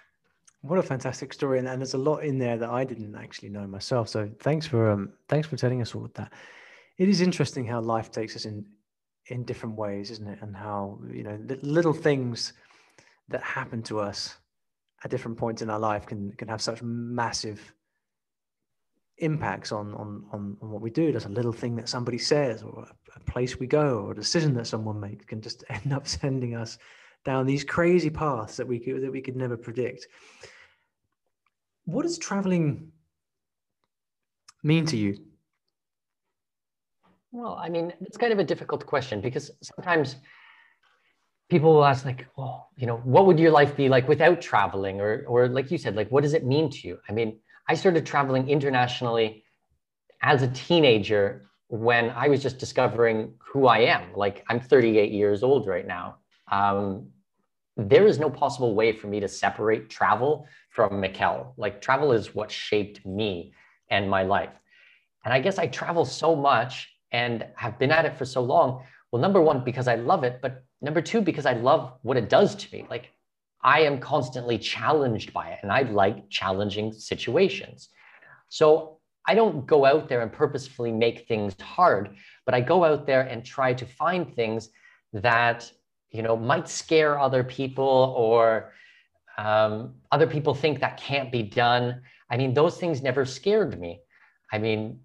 What 0.60 0.78
a 0.78 0.82
fantastic 0.82 1.32
story, 1.32 1.58
and, 1.58 1.68
and, 1.68 1.80
there's 1.80 1.94
a 1.94 1.98
lot 1.98 2.24
in 2.24 2.38
there 2.38 2.56
that 2.56 2.70
I 2.70 2.84
didn't 2.84 3.14
actually 3.16 3.50
know 3.50 3.66
myself. 3.66 4.08
So 4.08 4.30
thanks 4.40 4.66
for 4.66 4.90
um, 4.90 5.12
thanks 5.28 5.46
for 5.46 5.56
telling 5.56 5.82
us 5.82 5.94
all 5.94 6.06
of 6.06 6.14
that. 6.14 6.32
It 6.96 7.08
is 7.08 7.20
interesting 7.20 7.66
how 7.66 7.80
life 7.80 8.10
takes 8.10 8.34
us 8.34 8.46
in 8.46 8.64
in 9.26 9.44
different 9.44 9.76
ways, 9.76 10.10
isn't 10.10 10.26
it? 10.26 10.38
And 10.40 10.56
how 10.56 11.00
you 11.12 11.22
know 11.22 11.38
little 11.62 11.92
things 11.92 12.54
that 13.28 13.42
happen 13.42 13.82
to 13.84 14.00
us 14.00 14.36
at 15.04 15.10
different 15.10 15.36
points 15.36 15.60
in 15.60 15.68
our 15.68 15.78
life 15.78 16.06
can 16.06 16.32
can 16.32 16.48
have 16.48 16.62
such 16.62 16.82
massive 16.82 17.74
impacts 19.18 19.70
on 19.70 19.92
on 19.94 20.24
on, 20.32 20.56
on 20.62 20.70
what 20.70 20.80
we 20.80 20.90
do. 20.90 21.12
There's 21.12 21.26
a 21.26 21.28
little 21.28 21.52
thing 21.52 21.76
that 21.76 21.90
somebody 21.90 22.16
says, 22.16 22.62
or 22.62 22.88
a, 22.88 23.16
a 23.16 23.20
place 23.30 23.58
we 23.58 23.66
go, 23.66 23.98
or 23.98 24.12
a 24.12 24.16
decision 24.16 24.54
that 24.54 24.66
someone 24.66 24.98
makes 24.98 25.26
can 25.26 25.42
just 25.42 25.62
end 25.68 25.92
up 25.92 26.08
sending 26.08 26.56
us 26.56 26.78
down 27.24 27.46
these 27.46 27.64
crazy 27.64 28.10
paths 28.10 28.56
that 28.56 28.66
we 28.66 28.78
could, 28.78 29.02
that 29.02 29.10
we 29.10 29.20
could 29.20 29.36
never 29.36 29.56
predict. 29.56 30.06
What 31.86 32.02
does 32.02 32.18
traveling 32.18 32.92
mean 34.62 34.86
to 34.86 34.96
you? 34.96 35.18
Well, 37.32 37.58
I 37.60 37.68
mean, 37.68 37.92
it's 38.00 38.16
kind 38.16 38.32
of 38.32 38.38
a 38.38 38.44
difficult 38.44 38.86
question 38.86 39.20
because 39.20 39.50
sometimes 39.62 40.16
people 41.50 41.74
will 41.74 41.84
ask, 41.84 42.04
like, 42.04 42.26
well, 42.36 42.70
you 42.76 42.86
know, 42.86 42.98
what 42.98 43.26
would 43.26 43.38
your 43.38 43.50
life 43.50 43.76
be 43.76 43.88
like 43.88 44.08
without 44.08 44.40
traveling? 44.40 45.00
Or, 45.00 45.24
or 45.26 45.48
like 45.48 45.70
you 45.70 45.78
said, 45.78 45.96
like, 45.96 46.10
what 46.10 46.22
does 46.22 46.34
it 46.34 46.44
mean 46.44 46.70
to 46.70 46.88
you? 46.88 46.98
I 47.08 47.12
mean, 47.12 47.38
I 47.68 47.74
started 47.74 48.06
traveling 48.06 48.48
internationally 48.48 49.44
as 50.22 50.42
a 50.42 50.48
teenager 50.48 51.46
when 51.68 52.10
I 52.10 52.28
was 52.28 52.42
just 52.42 52.58
discovering 52.58 53.34
who 53.38 53.66
I 53.66 53.78
am. 53.78 54.14
Like, 54.14 54.44
I'm 54.48 54.60
38 54.60 55.10
years 55.10 55.42
old 55.42 55.66
right 55.66 55.86
now. 55.86 56.16
Um, 56.52 57.08
there 57.76 58.06
is 58.06 58.18
no 58.18 58.30
possible 58.30 58.74
way 58.74 58.92
for 58.92 59.08
me 59.08 59.20
to 59.20 59.28
separate 59.28 59.90
travel 59.90 60.46
from 60.70 60.92
Mikkel. 60.92 61.52
Like 61.56 61.80
travel 61.80 62.12
is 62.12 62.34
what 62.34 62.50
shaped 62.50 63.04
me 63.04 63.52
and 63.90 64.08
my 64.08 64.22
life. 64.22 64.52
And 65.24 65.32
I 65.32 65.40
guess 65.40 65.58
I 65.58 65.66
travel 65.66 66.04
so 66.04 66.36
much 66.36 66.88
and 67.10 67.46
have 67.56 67.78
been 67.78 67.90
at 67.90 68.04
it 68.04 68.16
for 68.16 68.24
so 68.24 68.42
long. 68.42 68.84
Well, 69.10 69.22
number 69.22 69.40
one, 69.40 69.64
because 69.64 69.88
I 69.88 69.96
love 69.96 70.24
it, 70.24 70.40
but 70.42 70.64
number 70.82 71.00
two, 71.00 71.20
because 71.20 71.46
I 71.46 71.54
love 71.54 71.94
what 72.02 72.16
it 72.16 72.28
does 72.28 72.54
to 72.56 72.76
me. 72.76 72.86
Like 72.88 73.10
I 73.62 73.80
am 73.80 73.98
constantly 73.98 74.58
challenged 74.58 75.32
by 75.32 75.48
it 75.50 75.58
and 75.62 75.72
I 75.72 75.82
like 75.82 76.28
challenging 76.30 76.92
situations. 76.92 77.88
So 78.50 78.98
I 79.26 79.34
don't 79.34 79.66
go 79.66 79.84
out 79.84 80.08
there 80.08 80.20
and 80.20 80.32
purposefully 80.32 80.92
make 80.92 81.26
things 81.26 81.56
hard, 81.60 82.14
but 82.44 82.54
I 82.54 82.60
go 82.60 82.84
out 82.84 83.06
there 83.06 83.22
and 83.22 83.44
try 83.44 83.72
to 83.72 83.86
find 83.86 84.34
things 84.34 84.68
that 85.14 85.70
you 86.14 86.22
know 86.22 86.36
might 86.36 86.68
scare 86.68 87.18
other 87.18 87.42
people 87.42 88.14
or 88.16 88.72
um, 89.36 89.94
other 90.12 90.26
people 90.26 90.54
think 90.54 90.80
that 90.80 90.96
can't 90.96 91.30
be 91.32 91.42
done. 91.42 92.00
I 92.30 92.36
mean 92.36 92.54
those 92.54 92.78
things 92.78 93.02
never 93.02 93.24
scared 93.24 93.78
me. 93.78 94.00
I 94.52 94.58
mean 94.58 95.00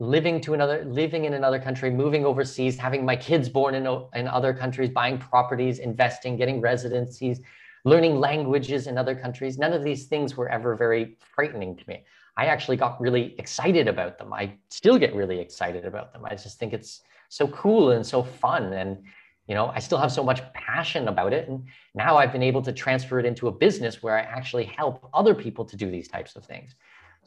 living 0.00 0.40
to 0.40 0.54
another 0.54 0.84
living 0.84 1.26
in 1.26 1.34
another 1.34 1.60
country 1.60 1.90
moving 1.90 2.24
overseas 2.24 2.76
having 2.76 3.04
my 3.04 3.14
kids 3.14 3.48
born 3.48 3.74
in, 3.74 3.86
in 4.14 4.26
other 4.26 4.52
countries 4.52 4.90
buying 4.90 5.16
properties 5.18 5.78
investing 5.78 6.36
getting 6.36 6.60
residencies 6.60 7.40
learning 7.84 8.18
languages 8.18 8.86
in 8.86 8.96
other 8.96 9.14
countries. 9.14 9.58
None 9.58 9.72
of 9.72 9.82
these 9.82 10.06
things 10.06 10.36
were 10.36 10.48
ever 10.48 10.76
very 10.76 11.16
frightening 11.34 11.76
to 11.76 11.84
me. 11.88 12.04
I 12.36 12.46
actually 12.46 12.76
got 12.76 13.00
really 13.00 13.34
excited 13.38 13.88
about 13.88 14.18
them. 14.18 14.32
I 14.32 14.54
still 14.70 14.98
get 14.98 15.14
really 15.14 15.40
excited 15.40 15.84
about 15.84 16.12
them. 16.12 16.24
I 16.24 16.30
just 16.30 16.58
think 16.58 16.72
it's 16.72 17.02
so 17.28 17.48
cool 17.48 17.90
and 17.90 18.06
so 18.06 18.22
fun 18.22 18.72
and 18.72 19.02
you 19.48 19.54
know 19.54 19.66
i 19.74 19.78
still 19.78 19.98
have 19.98 20.12
so 20.12 20.22
much 20.22 20.40
passion 20.52 21.08
about 21.08 21.32
it 21.32 21.48
and 21.48 21.64
now 21.94 22.16
i've 22.16 22.32
been 22.32 22.42
able 22.42 22.62
to 22.62 22.72
transfer 22.72 23.18
it 23.18 23.26
into 23.26 23.48
a 23.48 23.52
business 23.52 24.02
where 24.02 24.16
i 24.16 24.20
actually 24.20 24.64
help 24.64 25.08
other 25.12 25.34
people 25.34 25.64
to 25.64 25.76
do 25.76 25.90
these 25.90 26.08
types 26.08 26.36
of 26.36 26.44
things 26.44 26.74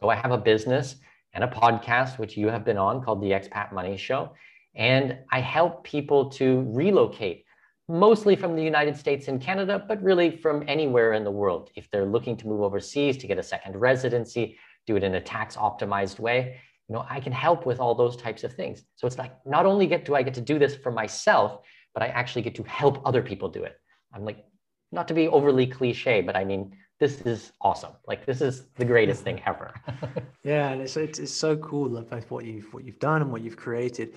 So 0.02 0.10
I 0.10 0.16
have 0.16 0.32
a 0.32 0.38
business 0.38 0.98
and 1.34 1.44
a 1.44 1.48
podcast, 1.48 2.18
which 2.18 2.38
you 2.38 2.48
have 2.48 2.66
been 2.66 2.78
on 2.78 3.04
called 3.04 3.22
The 3.22 3.32
Expat 3.32 3.72
Money 3.72 3.98
Show. 3.98 4.32
And 4.76 5.18
I 5.32 5.40
help 5.40 5.84
people 5.84 6.30
to 6.32 6.66
relocate, 6.68 7.46
mostly 7.88 8.36
from 8.36 8.56
the 8.56 8.64
United 8.64 8.98
States 8.98 9.28
and 9.28 9.40
Canada, 9.42 9.84
but 9.88 10.02
really 10.04 10.36
from 10.38 10.64
anywhere 10.68 11.14
in 11.14 11.24
the 11.24 11.32
world. 11.32 11.72
If 11.76 11.90
they're 11.92 12.06
looking 12.06 12.36
to 12.38 12.48
move 12.48 12.62
overseas 12.62 13.18
to 13.18 13.28
get 13.28 13.38
a 13.38 13.44
second 13.44 13.78
residency, 13.78 14.58
do 14.86 14.96
it 14.98 15.04
in 15.04 15.16
a 15.16 15.22
tax 15.22 15.56
optimized 15.56 16.20
way, 16.20 16.60
you 16.90 16.94
know, 16.94 17.06
I 17.10 17.20
can 17.20 17.32
help 17.32 17.66
with 17.66 17.80
all 17.80 17.96
those 17.96 18.16
types 18.16 18.44
of 18.44 18.54
things. 18.54 18.84
So 18.96 19.08
it's 19.08 19.18
like 19.18 19.34
not 19.46 19.66
only 19.66 19.88
get 19.88 20.06
do 20.06 20.14
I 20.14 20.22
get 20.24 20.36
to 20.36 20.42
do 20.42 20.60
this 20.60 20.76
for 20.76 20.92
myself, 20.92 21.62
but 21.96 22.04
I 22.04 22.08
actually 22.08 22.44
get 22.44 22.54
to 22.56 22.64
help 22.64 23.02
other 23.08 23.24
people 23.24 23.50
do 23.50 23.64
it. 23.64 23.80
I'm 24.14 24.24
like, 24.24 24.46
not 24.92 25.08
to 25.08 25.16
be 25.16 25.28
overly 25.28 25.66
cliche, 25.66 26.22
but 26.22 26.36
I 26.36 26.44
mean, 26.44 26.78
this 27.00 27.22
is 27.22 27.54
awesome. 27.62 27.94
Like 28.06 28.26
this 28.26 28.42
is 28.42 28.68
the 28.76 28.86
greatest 28.86 29.24
thing 29.24 29.42
ever. 29.48 29.74
yeah, 30.44 30.70
and 30.70 30.82
it's, 30.82 30.96
it's, 30.98 31.18
it's 31.18 31.34
so 31.34 31.58
cool 31.58 31.90
like 31.90 32.30
what 32.30 32.46
you've 32.46 32.72
what 32.74 32.84
you've 32.86 33.00
done 33.00 33.24
and 33.24 33.32
what 33.32 33.42
you've 33.42 33.58
created. 33.58 34.14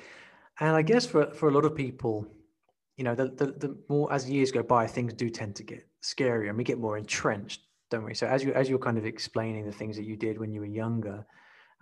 And 0.61 0.77
I 0.77 0.83
guess 0.83 1.07
for 1.07 1.31
for 1.33 1.49
a 1.49 1.53
lot 1.53 1.65
of 1.65 1.75
people, 1.75 2.27
you 2.97 3.05
know, 3.05 3.15
the, 3.15 3.29
the, 3.29 3.47
the 3.47 3.79
more 3.89 4.13
as 4.13 4.29
years 4.29 4.51
go 4.51 4.63
by, 4.63 4.87
things 4.87 5.15
do 5.15 5.31
tend 5.31 5.57
to 5.57 5.63
get 5.63 5.87
scarier 6.03 6.49
and 6.49 6.59
we 6.59 6.65
get 6.65 6.79
more 6.79 6.99
entrenched, 6.99 7.63
don't 7.91 8.05
we? 8.05 8.15
So 8.15 8.27
as 8.27 8.45
you 8.45 8.53
as 8.53 8.69
you're 8.69 8.79
kind 8.79 8.99
of 8.99 9.07
explaining 9.07 9.65
the 9.65 9.73
things 9.73 9.97
that 9.97 10.05
you 10.05 10.17
did 10.17 10.39
when 10.39 10.53
you 10.53 10.61
were 10.61 10.67
younger, 10.67 11.25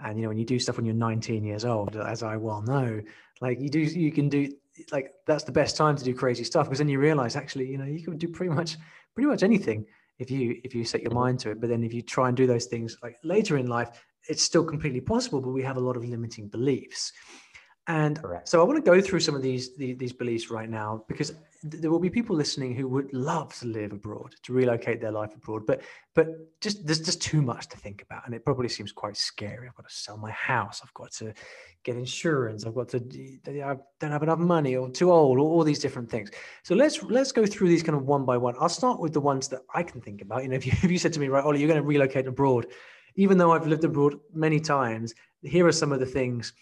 and 0.00 0.18
you 0.18 0.22
know 0.22 0.28
when 0.28 0.38
you 0.38 0.44
do 0.44 0.58
stuff 0.58 0.76
when 0.76 0.84
you're 0.84 0.94
19 0.94 1.44
years 1.44 1.64
old 1.64 1.96
as 1.96 2.22
i 2.22 2.36
well 2.36 2.62
know 2.62 3.00
like 3.40 3.60
you 3.60 3.68
do 3.68 3.80
you 3.80 4.12
can 4.12 4.28
do 4.28 4.48
like 4.92 5.12
that's 5.26 5.44
the 5.44 5.52
best 5.52 5.76
time 5.76 5.96
to 5.96 6.04
do 6.04 6.14
crazy 6.14 6.44
stuff 6.44 6.66
because 6.66 6.78
then 6.78 6.88
you 6.88 6.98
realize 6.98 7.36
actually 7.36 7.66
you 7.66 7.78
know 7.78 7.84
you 7.84 8.02
can 8.02 8.16
do 8.18 8.28
pretty 8.28 8.52
much 8.52 8.76
pretty 9.14 9.28
much 9.28 9.42
anything 9.42 9.84
if 10.18 10.30
you 10.30 10.60
if 10.64 10.74
you 10.74 10.84
set 10.84 11.02
your 11.02 11.10
mm-hmm. 11.10 11.20
mind 11.20 11.38
to 11.40 11.50
it. 11.50 11.60
But 11.60 11.70
then 11.70 11.82
if 11.82 11.92
you 11.92 12.02
try 12.02 12.28
and 12.28 12.36
do 12.36 12.46
those 12.46 12.66
things 12.66 12.96
like 13.02 13.16
later 13.22 13.56
in 13.58 13.66
life 13.66 14.04
it's 14.28 14.42
still 14.42 14.64
completely 14.64 15.00
possible 15.00 15.40
but 15.40 15.50
we 15.50 15.62
have 15.62 15.76
a 15.76 15.80
lot 15.80 15.96
of 15.96 16.04
limiting 16.04 16.48
beliefs. 16.48 17.12
And 17.88 18.20
Correct. 18.20 18.48
so 18.48 18.60
I 18.60 18.64
want 18.64 18.84
to 18.84 18.90
go 18.90 19.00
through 19.00 19.20
some 19.20 19.36
of 19.36 19.42
these, 19.42 19.76
these, 19.76 19.96
these 19.96 20.12
beliefs 20.12 20.50
right 20.50 20.68
now 20.68 21.04
because 21.08 21.32
there 21.70 21.90
will 21.90 21.98
be 21.98 22.10
people 22.10 22.36
listening 22.36 22.74
who 22.74 22.88
would 22.88 23.12
love 23.12 23.54
to 23.58 23.66
live 23.66 23.92
abroad, 23.92 24.34
to 24.42 24.52
relocate 24.52 25.00
their 25.00 25.12
life 25.12 25.34
abroad, 25.34 25.66
but 25.66 25.82
but 26.14 26.28
just 26.60 26.86
there's 26.86 27.00
just 27.00 27.20
too 27.20 27.42
much 27.42 27.68
to 27.68 27.76
think 27.76 28.02
about, 28.02 28.24
and 28.26 28.34
it 28.34 28.44
probably 28.44 28.68
seems 28.68 28.92
quite 28.92 29.16
scary. 29.16 29.68
I've 29.68 29.74
got 29.74 29.88
to 29.88 29.94
sell 29.94 30.16
my 30.16 30.30
house, 30.30 30.80
I've 30.82 30.94
got 30.94 31.12
to 31.12 31.34
get 31.84 31.96
insurance, 31.96 32.64
I've 32.64 32.74
got 32.74 32.88
to 32.90 32.98
I 33.46 33.76
don't 34.00 34.10
have 34.10 34.22
enough 34.22 34.38
money, 34.38 34.76
or 34.76 34.90
too 34.90 35.10
old, 35.12 35.38
or 35.38 35.42
all 35.42 35.64
these 35.64 35.78
different 35.78 36.10
things. 36.10 36.30
So 36.62 36.74
let's 36.74 37.02
let's 37.02 37.32
go 37.32 37.46
through 37.46 37.68
these 37.68 37.82
kind 37.82 37.96
of 37.96 38.04
one 38.04 38.24
by 38.24 38.36
one. 38.36 38.54
I'll 38.58 38.68
start 38.68 39.00
with 39.00 39.12
the 39.12 39.20
ones 39.20 39.48
that 39.48 39.62
I 39.74 39.82
can 39.82 40.00
think 40.00 40.22
about. 40.22 40.42
You 40.42 40.48
know, 40.48 40.56
if 40.56 40.66
you 40.66 40.72
if 40.82 40.90
you 40.90 40.98
said 40.98 41.12
to 41.14 41.20
me, 41.20 41.28
right, 41.28 41.44
Ollie, 41.44 41.60
you're 41.60 41.68
going 41.68 41.82
to 41.82 41.86
relocate 41.86 42.26
abroad, 42.26 42.66
even 43.16 43.38
though 43.38 43.52
I've 43.52 43.66
lived 43.66 43.84
abroad 43.84 44.14
many 44.32 44.60
times, 44.60 45.14
here 45.42 45.66
are 45.66 45.72
some 45.72 45.92
of 45.92 46.00
the 46.00 46.06
things 46.06 46.52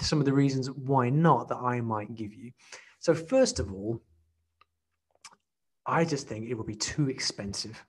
some 0.00 0.18
of 0.18 0.24
the 0.24 0.32
reasons 0.32 0.70
why 0.70 1.10
not 1.10 1.48
that 1.48 1.58
I 1.58 1.80
might 1.80 2.14
give 2.14 2.32
you. 2.32 2.50
So, 2.98 3.14
first 3.14 3.60
of 3.60 3.72
all, 3.72 4.00
I 5.86 6.04
just 6.04 6.28
think 6.28 6.48
it 6.48 6.54
would 6.54 6.66
be 6.66 6.74
too 6.74 7.08
expensive 7.08 7.82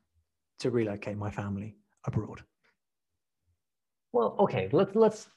to 0.59 0.69
relocate 0.69 1.17
my 1.17 1.29
family 1.29 1.75
abroad. 2.05 2.41
Well, 4.13 4.35
okay, 4.39 4.69
let's 4.71 4.95
let's 4.95 5.29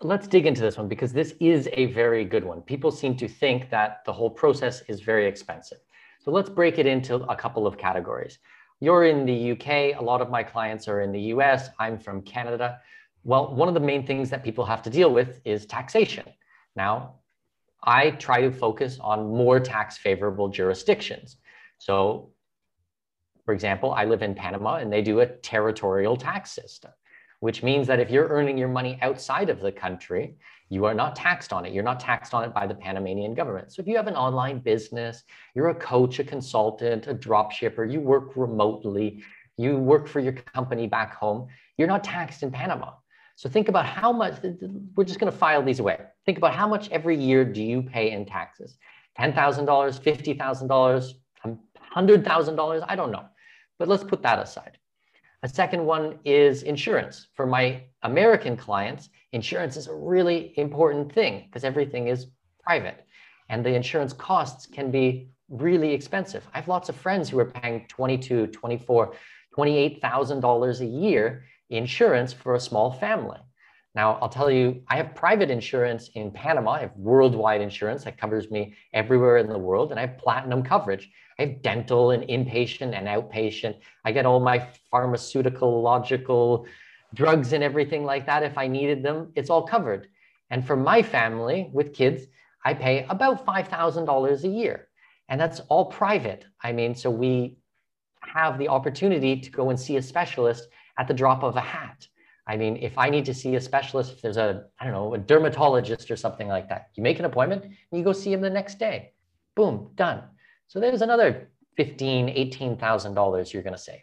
let's 0.00 0.26
dig 0.26 0.46
into 0.46 0.60
this 0.60 0.76
one 0.76 0.88
because 0.88 1.12
this 1.12 1.34
is 1.40 1.68
a 1.72 1.86
very 1.86 2.24
good 2.24 2.44
one. 2.44 2.62
People 2.62 2.90
seem 2.90 3.16
to 3.16 3.28
think 3.28 3.70
that 3.70 4.04
the 4.04 4.12
whole 4.12 4.30
process 4.30 4.82
is 4.88 5.00
very 5.00 5.26
expensive. 5.26 5.78
So 6.20 6.30
let's 6.30 6.48
break 6.48 6.78
it 6.78 6.86
into 6.86 7.16
a 7.16 7.36
couple 7.36 7.66
of 7.66 7.78
categories. 7.78 8.38
You're 8.80 9.06
in 9.06 9.26
the 9.26 9.52
UK, 9.52 9.98
a 9.98 10.02
lot 10.02 10.20
of 10.20 10.30
my 10.30 10.42
clients 10.42 10.86
are 10.86 11.00
in 11.00 11.10
the 11.10 11.20
US, 11.34 11.70
I'm 11.80 11.98
from 11.98 12.22
Canada. 12.22 12.80
Well, 13.24 13.54
one 13.54 13.66
of 13.66 13.74
the 13.74 13.80
main 13.80 14.06
things 14.06 14.30
that 14.30 14.44
people 14.44 14.64
have 14.64 14.82
to 14.82 14.90
deal 14.90 15.12
with 15.12 15.40
is 15.44 15.66
taxation. 15.66 16.24
Now, 16.76 17.14
I 17.82 18.10
try 18.12 18.40
to 18.40 18.52
focus 18.52 18.98
on 19.00 19.30
more 19.30 19.58
tax 19.58 19.98
favorable 19.98 20.48
jurisdictions. 20.48 21.38
So, 21.78 22.32
for 23.44 23.54
example, 23.54 23.92
I 23.92 24.04
live 24.04 24.22
in 24.22 24.34
Panama 24.34 24.76
and 24.76 24.92
they 24.92 25.02
do 25.02 25.20
a 25.20 25.26
territorial 25.26 26.16
tax 26.16 26.50
system, 26.50 26.90
which 27.40 27.62
means 27.62 27.86
that 27.86 27.98
if 27.98 28.10
you're 28.10 28.28
earning 28.28 28.58
your 28.58 28.68
money 28.68 28.98
outside 29.00 29.48
of 29.48 29.60
the 29.60 29.72
country, 29.72 30.36
you 30.68 30.84
are 30.84 30.92
not 30.92 31.16
taxed 31.16 31.52
on 31.52 31.64
it. 31.64 31.72
You're 31.72 31.82
not 31.82 31.98
taxed 31.98 32.34
on 32.34 32.44
it 32.44 32.52
by 32.52 32.66
the 32.66 32.74
Panamanian 32.74 33.34
government. 33.34 33.72
So 33.72 33.80
if 33.80 33.88
you 33.88 33.96
have 33.96 34.06
an 34.06 34.16
online 34.16 34.58
business, 34.58 35.22
you're 35.54 35.68
a 35.68 35.74
coach, 35.74 36.18
a 36.18 36.24
consultant, 36.24 37.06
a 37.06 37.14
drop 37.14 37.52
shipper, 37.52 37.86
you 37.86 38.00
work 38.00 38.36
remotely, 38.36 39.22
you 39.56 39.78
work 39.78 40.06
for 40.06 40.20
your 40.20 40.34
company 40.34 40.86
back 40.86 41.14
home, 41.14 41.48
you're 41.78 41.88
not 41.88 42.04
taxed 42.04 42.42
in 42.42 42.50
Panama. 42.50 42.92
So 43.36 43.48
think 43.48 43.68
about 43.68 43.86
how 43.86 44.12
much, 44.12 44.34
we're 44.94 45.04
just 45.04 45.20
going 45.20 45.32
to 45.32 45.38
file 45.38 45.62
these 45.62 45.78
away. 45.78 45.98
Think 46.26 46.38
about 46.38 46.54
how 46.54 46.68
much 46.68 46.90
every 46.90 47.16
year 47.16 47.44
do 47.44 47.62
you 47.62 47.82
pay 47.82 48.10
in 48.10 48.26
taxes? 48.26 48.76
$10,000, 49.18 49.64
$50,000, 49.64 51.12
$100,000? 51.94 52.84
I 52.88 52.96
don't 52.96 53.10
know. 53.10 53.24
But 53.78 53.88
let's 53.88 54.04
put 54.04 54.22
that 54.22 54.38
aside. 54.38 54.78
A 55.42 55.48
second 55.48 55.84
one 55.84 56.18
is 56.24 56.64
insurance. 56.64 57.28
For 57.34 57.46
my 57.46 57.82
American 58.02 58.56
clients, 58.56 59.08
insurance 59.32 59.76
is 59.76 59.86
a 59.86 59.94
really 59.94 60.52
important 60.58 61.12
thing 61.12 61.44
because 61.46 61.64
everything 61.64 62.08
is 62.08 62.26
private 62.62 63.06
and 63.48 63.64
the 63.64 63.74
insurance 63.74 64.12
costs 64.12 64.66
can 64.66 64.90
be 64.90 65.30
really 65.48 65.92
expensive. 65.92 66.46
I 66.52 66.58
have 66.58 66.68
lots 66.68 66.88
of 66.88 66.96
friends 66.96 67.30
who 67.30 67.38
are 67.38 67.46
paying 67.46 67.86
22, 67.88 68.48
24, 68.48 69.14
$28,000 69.56 70.80
a 70.80 70.86
year 70.86 71.44
insurance 71.70 72.32
for 72.32 72.54
a 72.54 72.60
small 72.60 72.90
family. 72.90 73.38
Now, 73.98 74.16
I'll 74.22 74.28
tell 74.28 74.48
you, 74.48 74.80
I 74.86 74.96
have 74.96 75.16
private 75.16 75.50
insurance 75.50 76.10
in 76.14 76.30
Panama. 76.30 76.70
I 76.70 76.80
have 76.82 76.94
worldwide 76.94 77.60
insurance 77.60 78.04
that 78.04 78.16
covers 78.16 78.48
me 78.48 78.76
everywhere 78.92 79.38
in 79.38 79.48
the 79.48 79.58
world, 79.58 79.90
and 79.90 79.98
I 79.98 80.06
have 80.06 80.18
platinum 80.18 80.62
coverage. 80.62 81.10
I 81.36 81.46
have 81.46 81.62
dental 81.62 82.12
and 82.12 82.22
inpatient 82.22 82.96
and 82.96 83.08
outpatient. 83.08 83.80
I 84.04 84.12
get 84.12 84.24
all 84.24 84.38
my 84.38 84.68
pharmaceutical, 84.92 85.82
logical 85.82 86.64
drugs 87.12 87.52
and 87.52 87.64
everything 87.64 88.04
like 88.04 88.24
that. 88.26 88.44
If 88.44 88.56
I 88.56 88.68
needed 88.68 89.02
them, 89.02 89.32
it's 89.34 89.50
all 89.50 89.66
covered. 89.66 90.06
And 90.50 90.64
for 90.64 90.76
my 90.76 91.02
family 91.02 91.68
with 91.72 91.92
kids, 91.92 92.22
I 92.64 92.74
pay 92.74 93.04
about 93.10 93.44
$5,000 93.44 94.44
a 94.44 94.48
year. 94.48 94.86
And 95.28 95.40
that's 95.40 95.58
all 95.68 95.86
private. 95.86 96.44
I 96.62 96.70
mean, 96.70 96.94
so 96.94 97.10
we 97.10 97.58
have 98.20 98.60
the 98.60 98.68
opportunity 98.68 99.40
to 99.40 99.50
go 99.50 99.70
and 99.70 99.80
see 99.80 99.96
a 99.96 100.02
specialist 100.02 100.68
at 100.96 101.08
the 101.08 101.14
drop 101.14 101.42
of 101.42 101.56
a 101.56 101.60
hat. 101.60 102.06
I 102.48 102.56
mean, 102.56 102.78
if 102.78 102.96
I 102.96 103.10
need 103.10 103.26
to 103.26 103.34
see 103.34 103.54
a 103.56 103.60
specialist, 103.60 104.12
if 104.12 104.22
there's 104.22 104.38
a, 104.38 104.64
I 104.80 104.84
don't 104.84 104.94
know, 104.94 105.14
a 105.14 105.18
dermatologist 105.18 106.10
or 106.10 106.16
something 106.16 106.48
like 106.48 106.68
that, 106.70 106.88
you 106.94 107.02
make 107.02 107.18
an 107.18 107.26
appointment 107.26 107.64
and 107.64 107.74
you 107.92 108.02
go 108.02 108.14
see 108.14 108.32
him 108.32 108.40
the 108.40 108.48
next 108.48 108.78
day. 108.78 109.12
Boom, 109.54 109.90
done. 109.94 110.22
So 110.66 110.80
there's 110.80 111.02
another 111.02 111.50
fifteen, 111.76 112.28
eighteen 112.30 112.76
thousand 112.76 113.14
dollars 113.14 113.52
you're 113.52 113.62
going 113.62 113.74
to 113.74 113.78
save. 113.78 114.00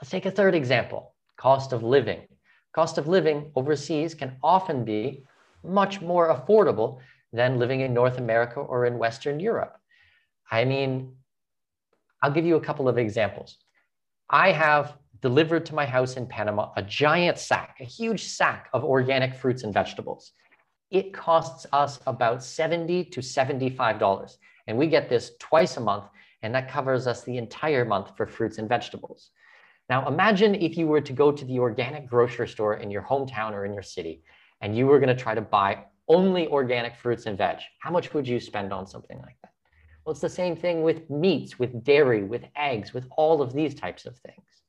Let's 0.00 0.10
take 0.10 0.26
a 0.26 0.30
third 0.30 0.54
example: 0.54 1.14
cost 1.36 1.72
of 1.72 1.82
living. 1.82 2.28
Cost 2.72 2.96
of 2.96 3.08
living 3.08 3.50
overseas 3.56 4.14
can 4.14 4.36
often 4.42 4.84
be 4.84 5.24
much 5.64 6.00
more 6.00 6.32
affordable 6.34 7.00
than 7.32 7.58
living 7.58 7.80
in 7.80 7.92
North 7.92 8.18
America 8.18 8.60
or 8.60 8.86
in 8.86 8.98
Western 8.98 9.40
Europe. 9.40 9.76
I 10.50 10.64
mean, 10.64 11.16
I'll 12.22 12.30
give 12.30 12.46
you 12.46 12.56
a 12.56 12.60
couple 12.60 12.88
of 12.88 12.98
examples. 12.98 13.56
I 14.30 14.52
have 14.52 14.96
delivered 15.20 15.66
to 15.66 15.74
my 15.74 15.86
house 15.86 16.16
in 16.16 16.26
Panama 16.26 16.70
a 16.76 16.82
giant 16.82 17.38
sack, 17.38 17.76
a 17.80 17.84
huge 17.84 18.24
sack 18.24 18.68
of 18.72 18.84
organic 18.84 19.34
fruits 19.34 19.64
and 19.64 19.74
vegetables. 19.74 20.32
It 20.90 21.12
costs 21.12 21.66
us 21.72 22.00
about 22.06 22.42
70 22.42 23.04
to 23.06 23.20
$75. 23.20 24.36
And 24.66 24.78
we 24.78 24.86
get 24.86 25.08
this 25.08 25.32
twice 25.38 25.76
a 25.76 25.80
month, 25.80 26.04
and 26.42 26.54
that 26.54 26.70
covers 26.70 27.06
us 27.06 27.24
the 27.24 27.36
entire 27.36 27.84
month 27.84 28.16
for 28.16 28.26
fruits 28.26 28.58
and 28.58 28.68
vegetables. 28.68 29.30
Now, 29.88 30.06
imagine 30.06 30.54
if 30.54 30.76
you 30.76 30.86
were 30.86 31.00
to 31.00 31.12
go 31.12 31.32
to 31.32 31.44
the 31.44 31.58
organic 31.58 32.06
grocery 32.06 32.48
store 32.48 32.74
in 32.74 32.90
your 32.90 33.02
hometown 33.02 33.52
or 33.52 33.64
in 33.64 33.72
your 33.72 33.82
city, 33.82 34.22
and 34.60 34.76
you 34.76 34.86
were 34.86 34.98
going 34.98 35.14
to 35.14 35.22
try 35.22 35.34
to 35.34 35.40
buy 35.40 35.84
only 36.08 36.48
organic 36.48 36.94
fruits 36.94 37.26
and 37.26 37.38
veg. 37.38 37.58
How 37.80 37.90
much 37.90 38.12
would 38.12 38.28
you 38.28 38.40
spend 38.40 38.72
on 38.72 38.86
something 38.86 39.18
like 39.18 39.36
that? 39.42 39.52
Well, 40.04 40.12
it's 40.12 40.20
the 40.20 40.28
same 40.28 40.56
thing 40.56 40.82
with 40.82 41.08
meats, 41.10 41.58
with 41.58 41.84
dairy, 41.84 42.22
with 42.22 42.44
eggs, 42.56 42.94
with 42.94 43.06
all 43.16 43.42
of 43.42 43.52
these 43.52 43.74
types 43.74 44.06
of 44.06 44.18
things. 44.18 44.62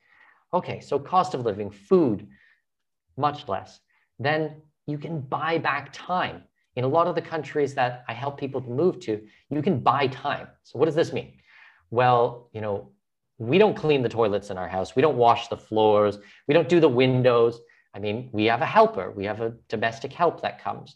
Okay, 0.53 0.79
so 0.79 0.97
cost 0.97 1.33
of 1.33 1.45
living, 1.45 1.69
food, 1.69 2.27
much 3.17 3.47
less. 3.47 3.79
Then 4.17 4.61
you 4.87 4.97
can 4.97 5.21
buy 5.21 5.57
back 5.57 5.89
time. 5.93 6.43
In 6.75 6.83
a 6.83 6.87
lot 6.87 7.07
of 7.07 7.15
the 7.15 7.21
countries 7.21 7.73
that 7.75 8.03
I 8.07 8.13
help 8.13 8.39
people 8.39 8.61
to 8.61 8.69
move 8.69 8.99
to, 9.01 9.21
you 9.49 9.61
can 9.61 9.79
buy 9.79 10.07
time. 10.07 10.47
So 10.63 10.79
what 10.79 10.85
does 10.85 10.95
this 10.95 11.13
mean? 11.13 11.33
Well, 11.91 12.49
you 12.53 12.61
know, 12.61 12.91
we 13.37 13.57
don't 13.57 13.75
clean 13.75 14.01
the 14.01 14.09
toilets 14.09 14.49
in 14.49 14.57
our 14.57 14.67
house. 14.67 14.95
We 14.95 15.01
don't 15.01 15.17
wash 15.17 15.47
the 15.47 15.57
floors. 15.57 16.17
We 16.47 16.53
don't 16.53 16.69
do 16.69 16.79
the 16.79 16.89
windows. 16.89 17.59
I 17.93 17.99
mean, 17.99 18.29
we 18.31 18.45
have 18.45 18.61
a 18.61 18.65
helper. 18.65 19.11
We 19.11 19.25
have 19.25 19.41
a 19.41 19.55
domestic 19.67 20.13
help 20.13 20.41
that 20.41 20.63
comes. 20.63 20.95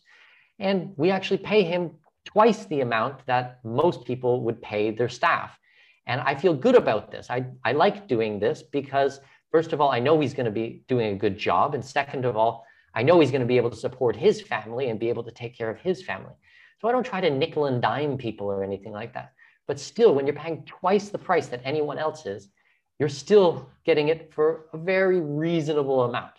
And 0.60 0.94
we 0.98 1.10
actually 1.10 1.40
pay 1.40 1.64
him 1.64 1.92
twice 2.26 2.66
the 2.66 2.82
amount 2.82 3.26
that 3.26 3.60
most 3.64 4.06
people 4.06 4.44
would 4.44 4.62
pay 4.62 4.92
their 4.92 5.10
staff. 5.10 5.58
And 6.06 6.22
I 6.22 6.36
feel 6.36 6.54
good 6.54 6.76
about 6.76 7.12
this. 7.12 7.28
I, 7.30 7.46
I 7.64 7.72
like 7.72 8.08
doing 8.08 8.40
this 8.40 8.62
because 8.62 9.20
First 9.54 9.72
of 9.72 9.80
all, 9.80 9.92
I 9.92 10.00
know 10.00 10.20
he's 10.20 10.34
going 10.34 10.48
to 10.48 10.52
be 10.52 10.84
doing 10.88 11.14
a 11.14 11.18
good 11.18 11.38
job. 11.38 11.76
And 11.76 11.86
second 11.86 12.26
of 12.26 12.36
all, 12.36 12.66
I 12.96 13.04
know 13.04 13.20
he's 13.20 13.30
going 13.30 13.42
to 13.42 13.48
be 13.48 13.58
able 13.58 13.70
to 13.70 13.76
support 13.76 14.16
his 14.16 14.42
family 14.42 14.90
and 14.90 15.00
be 15.00 15.10
able 15.10 15.24
to 15.24 15.32
take 15.32 15.56
care 15.56 15.70
of 15.70 15.78
his 15.78 16.02
family. 16.02 16.34
So 16.82 16.88
I 16.88 16.92
don't 16.92 17.06
try 17.06 17.22
to 17.22 17.30
nickel 17.30 17.68
and 17.68 17.80
dime 17.80 18.18
people 18.18 18.48
or 18.48 18.64
anything 18.64 18.92
like 18.92 19.14
that. 19.14 19.34
But 19.68 19.80
still, 19.80 20.16
when 20.16 20.26
you're 20.26 20.36
paying 20.36 20.66
twice 20.66 21.10
the 21.10 21.20
price 21.20 21.48
that 21.50 21.62
anyone 21.64 22.00
else 22.00 22.26
is, 22.26 22.50
you're 22.98 23.10
still 23.10 23.70
getting 23.86 24.08
it 24.08 24.34
for 24.34 24.66
a 24.74 24.78
very 24.78 25.22
reasonable 25.22 26.02
amount. 26.02 26.34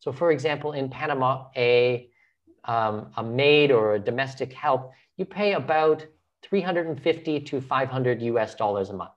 So, 0.00 0.10
for 0.10 0.32
example, 0.32 0.72
in 0.72 0.88
Panama, 0.88 1.46
a, 1.56 2.10
um, 2.64 3.12
a 3.16 3.22
maid 3.22 3.70
or 3.70 3.94
a 3.94 4.00
domestic 4.00 4.52
help, 4.52 4.90
you 5.16 5.24
pay 5.24 5.52
about 5.52 6.04
350 6.42 7.40
to 7.40 7.60
500 7.60 8.22
US 8.22 8.56
dollars 8.56 8.90
a 8.90 8.94
month. 8.94 9.12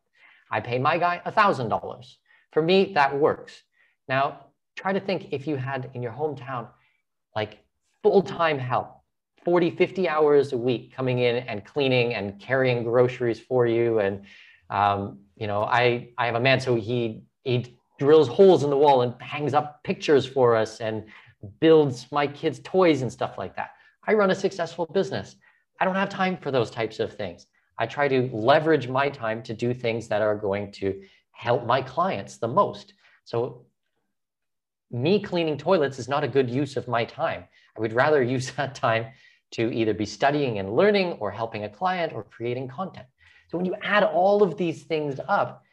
I 0.52 0.60
pay 0.60 0.78
my 0.78 1.00
guy 1.00 1.22
$1,000. 1.26 2.18
For 2.52 2.62
me, 2.62 2.94
that 2.94 3.18
works. 3.18 3.64
Now, 4.08 4.48
try 4.76 4.94
to 4.94 5.00
think 5.00 5.30
if 5.32 5.48
you 5.48 5.56
had 5.56 5.90
in 5.94 6.02
your 6.02 6.12
hometown 6.12 6.68
like 7.36 7.60
full-time 8.04 8.58
help 8.58 8.98
40 9.46 9.72
50 9.72 10.10
hours 10.10 10.54
a 10.54 10.58
week 10.58 10.94
coming 10.94 11.20
in 11.20 11.38
and 11.38 11.64
cleaning 11.66 12.14
and 12.14 12.40
carrying 12.40 12.84
groceries 12.84 13.40
for 13.40 13.68
you. 13.68 14.00
And 14.00 14.24
um, 14.70 15.20
you 15.42 15.48
know 15.48 15.64
i 15.64 16.10
i 16.18 16.28
have 16.28 16.36
a 16.36 16.40
man 16.40 16.60
so 16.60 16.76
he 16.76 17.24
he 17.44 17.76
drills 18.00 18.28
holes 18.28 18.64
in 18.64 18.70
the 18.70 18.78
wall 18.78 19.02
and 19.02 19.14
hangs 19.22 19.54
up 19.54 19.84
pictures 19.84 20.26
for 20.26 20.56
us 20.56 20.82
and 20.82 21.04
builds 21.60 22.12
my 22.12 22.26
kids 22.26 22.60
toys 22.64 23.04
and 23.04 23.12
stuff 23.12 23.38
like 23.38 23.56
that. 23.56 23.72
I 24.08 24.14
run 24.14 24.32
a 24.32 24.36
successful 24.36 24.88
business. 24.88 25.36
I 25.80 25.86
don't 25.86 25.96
have 25.96 26.10
time 26.10 26.38
for 26.38 26.50
those 26.52 26.72
types 26.72 27.00
of 27.00 27.14
things. 27.14 27.46
I 27.78 27.86
try 27.86 28.08
to 28.08 28.30
leverage 28.34 28.88
my 28.88 29.10
time 29.10 29.44
to 29.44 29.54
do 29.54 29.74
things 29.74 30.08
that 30.08 30.22
are 30.22 30.36
going 30.36 30.72
to 30.74 31.02
help 31.32 31.66
my 31.66 31.82
clients 31.82 32.38
the 32.38 32.48
most 32.48 32.94
so 33.26 33.66
me 34.92 35.22
cleaning 35.22 35.58
toilets 35.58 36.00
is 36.00 36.10
not 36.10 36.24
a 36.24 36.28
good 36.28 36.50
use 36.50 36.76
of 36.76 36.88
my 36.88 37.06
time. 37.06 37.46
I 37.78 37.80
would 37.80 37.94
rather 37.94 38.22
use 38.36 38.52
that 38.52 38.76
time 38.76 39.08
to 39.52 39.72
either 39.72 39.94
be 39.94 40.06
studying 40.06 40.60
and 40.60 40.76
learning 40.76 41.14
or 41.14 41.32
helping 41.32 41.64
a 41.64 41.70
client 41.70 42.14
or 42.14 42.24
creating 42.24 42.68
content. 42.68 43.08
So 43.50 43.58
when 43.58 43.66
you 43.66 43.76
add 43.82 44.04
all 44.04 44.44
of 44.44 44.58
these 44.58 44.84
things 44.84 45.20
up, 45.28 45.64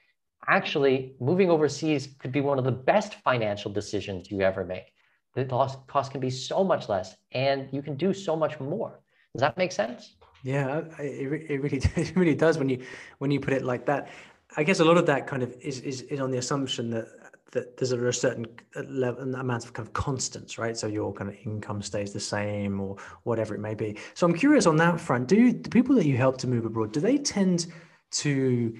actually 0.48 1.14
moving 1.20 1.50
overseas 1.50 2.08
could 2.18 2.32
be 2.32 2.40
one 2.40 2.58
of 2.58 2.64
the 2.64 2.72
best 2.72 3.14
financial 3.22 3.70
decisions 3.70 4.30
you 4.30 4.40
ever 4.40 4.64
make. 4.64 4.92
The 5.34 5.44
cost 5.44 6.10
can 6.10 6.20
be 6.20 6.30
so 6.30 6.64
much 6.64 6.88
less 6.88 7.16
and 7.30 7.68
you 7.70 7.82
can 7.82 7.96
do 7.96 8.12
so 8.12 8.34
much 8.34 8.58
more. 8.58 9.00
Does 9.34 9.42
that 9.42 9.56
make 9.56 9.70
sense? 9.70 10.16
Yeah, 10.42 10.82
it, 10.98 11.50
it 11.50 11.62
really 11.62 11.78
it 11.96 12.16
really 12.16 12.34
does 12.34 12.58
when 12.58 12.68
you 12.68 12.84
when 13.18 13.30
you 13.30 13.38
put 13.38 13.52
it 13.52 13.64
like 13.64 13.86
that. 13.86 14.08
I 14.56 14.62
guess 14.62 14.80
a 14.80 14.84
lot 14.84 14.96
of 14.96 15.06
that 15.06 15.26
kind 15.26 15.42
of 15.42 15.54
is 15.60 15.80
is, 15.80 16.02
is 16.02 16.20
on 16.20 16.30
the 16.30 16.38
assumption 16.38 16.90
that 16.90 17.08
that 17.52 17.76
there's 17.76 17.92
a 17.92 18.12
certain 18.12 18.46
level 18.88 19.34
amount 19.34 19.64
of 19.64 19.72
kind 19.72 19.86
of 19.86 19.94
constants, 19.94 20.58
right? 20.58 20.76
So 20.76 20.86
your 20.86 21.12
kind 21.14 21.30
of 21.30 21.36
income 21.46 21.80
stays 21.80 22.12
the 22.12 22.20
same 22.20 22.78
or 22.78 22.96
whatever 23.22 23.54
it 23.54 23.60
may 23.60 23.74
be. 23.74 23.96
So 24.14 24.26
I'm 24.26 24.34
curious 24.34 24.66
on 24.66 24.76
that 24.76 25.00
front. 25.00 25.28
Do 25.28 25.36
you, 25.36 25.52
the 25.54 25.70
people 25.70 25.94
that 25.94 26.04
you 26.04 26.16
help 26.16 26.36
to 26.38 26.46
move 26.46 26.66
abroad, 26.66 26.92
do 26.92 27.00
they 27.00 27.16
tend 27.16 27.66
to, 28.10 28.76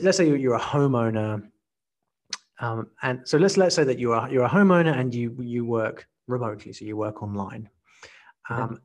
let's 0.00 0.16
say 0.16 0.28
you're 0.28 0.54
a 0.54 0.60
homeowner, 0.60 1.48
um, 2.60 2.88
and 3.02 3.26
so 3.26 3.36
let's 3.36 3.56
let's 3.56 3.74
say 3.74 3.82
that 3.84 3.98
you 3.98 4.12
are 4.12 4.30
you're 4.30 4.44
a 4.44 4.48
homeowner 4.48 4.96
and 4.96 5.12
you 5.12 5.36
you 5.40 5.64
work 5.64 6.06
remotely, 6.28 6.72
so 6.72 6.84
you 6.84 6.96
work 6.96 7.22
online. 7.22 7.68
Um, 8.48 8.72
yeah. 8.72 8.78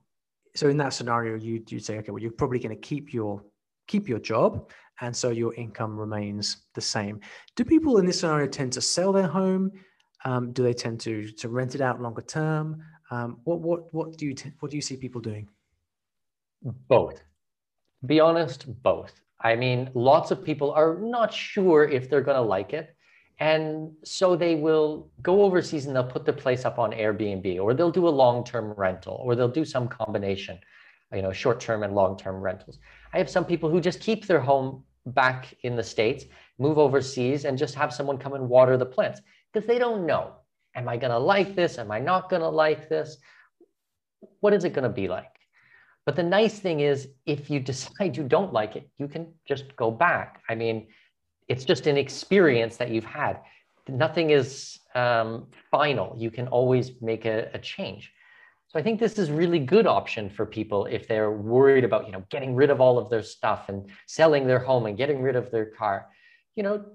So 0.55 0.69
in 0.69 0.77
that 0.77 0.93
scenario, 0.93 1.35
you 1.35 1.63
you 1.69 1.79
say, 1.79 1.99
okay, 1.99 2.11
well, 2.11 2.21
you're 2.21 2.31
probably 2.31 2.59
going 2.59 2.75
to 2.75 2.81
keep 2.81 3.13
your 3.13 3.43
keep 3.87 4.09
your 4.09 4.19
job 4.19 4.71
and 5.01 5.15
so 5.15 5.29
your 5.29 5.53
income 5.55 5.97
remains 5.97 6.57
the 6.73 6.81
same. 6.81 7.19
Do 7.55 7.63
people 7.63 7.97
in 7.97 8.05
this 8.05 8.19
scenario 8.19 8.47
tend 8.47 8.73
to 8.73 8.81
sell 8.81 9.11
their 9.11 9.27
home? 9.27 9.71
Um, 10.25 10.51
do 10.51 10.63
they 10.63 10.73
tend 10.73 10.99
to 11.01 11.27
to 11.31 11.49
rent 11.49 11.75
it 11.75 11.81
out 11.81 12.01
longer 12.01 12.21
term? 12.21 12.83
Um, 13.11 13.37
what 13.43 13.59
what 13.59 13.93
what 13.93 14.17
do 14.17 14.25
you 14.25 14.33
t- 14.33 14.51
what 14.59 14.71
do 14.71 14.77
you 14.77 14.81
see 14.81 14.97
people 14.97 15.21
doing? 15.21 15.47
Both. 16.87 17.21
Be 18.05 18.19
honest, 18.19 18.65
both. 18.83 19.13
I 19.41 19.55
mean, 19.55 19.89
lots 19.93 20.31
of 20.31 20.43
people 20.43 20.71
are 20.71 20.97
not 20.99 21.33
sure 21.33 21.87
if 21.87 22.09
they're 22.09 22.21
going 22.21 22.35
to 22.35 22.41
like 22.41 22.73
it. 22.73 22.95
And 23.39 23.91
so 24.03 24.35
they 24.35 24.55
will 24.55 25.09
go 25.21 25.43
overseas 25.43 25.85
and 25.85 25.95
they'll 25.95 26.03
put 26.03 26.25
their 26.25 26.33
place 26.33 26.65
up 26.65 26.77
on 26.77 26.91
Airbnb 26.91 27.61
or 27.61 27.73
they'll 27.73 27.91
do 27.91 28.07
a 28.07 28.09
long 28.09 28.43
term 28.43 28.73
rental 28.75 29.21
or 29.23 29.33
they'll 29.35 29.47
do 29.47 29.63
some 29.63 29.87
combination, 29.87 30.59
you 31.13 31.21
know, 31.21 31.31
short 31.31 31.61
term 31.61 31.83
and 31.83 31.95
long 31.95 32.17
term 32.17 32.41
rentals. 32.41 32.79
I 33.13 33.17
have 33.17 33.29
some 33.29 33.45
people 33.45 33.69
who 33.69 33.79
just 33.79 34.01
keep 34.01 34.27
their 34.27 34.41
home 34.41 34.83
back 35.11 35.53
in 35.63 35.75
the 35.75 35.83
States, 35.83 36.25
move 36.57 36.77
overseas, 36.77 37.45
and 37.45 37.57
just 37.57 37.75
have 37.75 37.93
someone 37.93 38.17
come 38.17 38.33
and 38.33 38.49
water 38.49 38.77
the 38.77 38.85
plants 38.85 39.21
because 39.51 39.67
they 39.67 39.79
don't 39.79 40.05
know. 40.05 40.33
Am 40.75 40.87
I 40.87 40.97
going 40.97 41.11
to 41.11 41.19
like 41.19 41.55
this? 41.55 41.77
Am 41.77 41.91
I 41.91 41.99
not 41.99 42.29
going 42.29 42.41
to 42.41 42.49
like 42.49 42.89
this? 42.89 43.17
What 44.39 44.53
is 44.53 44.63
it 44.63 44.73
going 44.73 44.83
to 44.83 44.89
be 44.89 45.07
like? 45.07 45.31
But 46.05 46.15
the 46.15 46.23
nice 46.23 46.59
thing 46.59 46.79
is, 46.79 47.07
if 47.25 47.49
you 47.49 47.59
decide 47.71 48.17
you 48.17 48.23
don't 48.23 48.53
like 48.53 48.75
it, 48.75 48.89
you 48.97 49.07
can 49.07 49.33
just 49.47 49.75
go 49.75 49.91
back. 49.91 50.41
I 50.49 50.55
mean, 50.55 50.87
it's 51.47 51.65
just 51.65 51.87
an 51.87 51.97
experience 51.97 52.77
that 52.77 52.89
you've 52.89 53.03
had. 53.03 53.41
Nothing 53.87 54.29
is 54.29 54.79
um, 54.93 55.47
final. 55.71 56.15
You 56.17 56.29
can 56.29 56.47
always 56.47 56.91
make 57.01 57.25
a, 57.25 57.49
a 57.53 57.59
change. 57.59 58.11
So 58.69 58.77
I 58.77 58.83
think 58.83 58.99
this 58.99 59.17
is 59.17 59.31
really 59.31 59.57
good 59.57 59.87
option 59.87 60.29
for 60.29 60.45
people 60.45 60.85
if 60.85 61.07
they're 61.07 61.31
worried 61.31 61.83
about, 61.83 62.05
you 62.05 62.11
know, 62.11 62.23
getting 62.29 62.53
rid 62.53 62.69
of 62.69 62.79
all 62.79 62.99
of 62.99 63.09
their 63.09 63.23
stuff 63.23 63.67
and 63.67 63.89
selling 64.05 64.45
their 64.45 64.59
home 64.59 64.85
and 64.85 64.95
getting 64.95 65.23
rid 65.23 65.35
of 65.35 65.49
their 65.49 65.65
car. 65.65 66.07
You 66.55 66.61
know, 66.61 66.85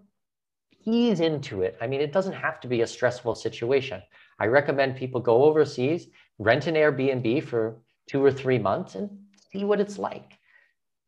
ease 0.84 1.18
into 1.18 1.62
it. 1.62 1.76
I 1.80 1.88
mean, 1.88 2.00
it 2.00 2.12
doesn't 2.12 2.34
have 2.34 2.60
to 2.60 2.68
be 2.68 2.82
a 2.82 2.86
stressful 2.86 3.34
situation. 3.34 4.00
I 4.38 4.46
recommend 4.46 4.96
people 4.96 5.20
go 5.20 5.44
overseas, 5.44 6.06
rent 6.38 6.68
an 6.68 6.76
Airbnb 6.76 7.42
for 7.42 7.80
two 8.08 8.24
or 8.24 8.30
three 8.30 8.58
months 8.58 8.94
and 8.94 9.10
see 9.52 9.64
what 9.64 9.80
it's 9.80 9.98
like. 9.98 10.38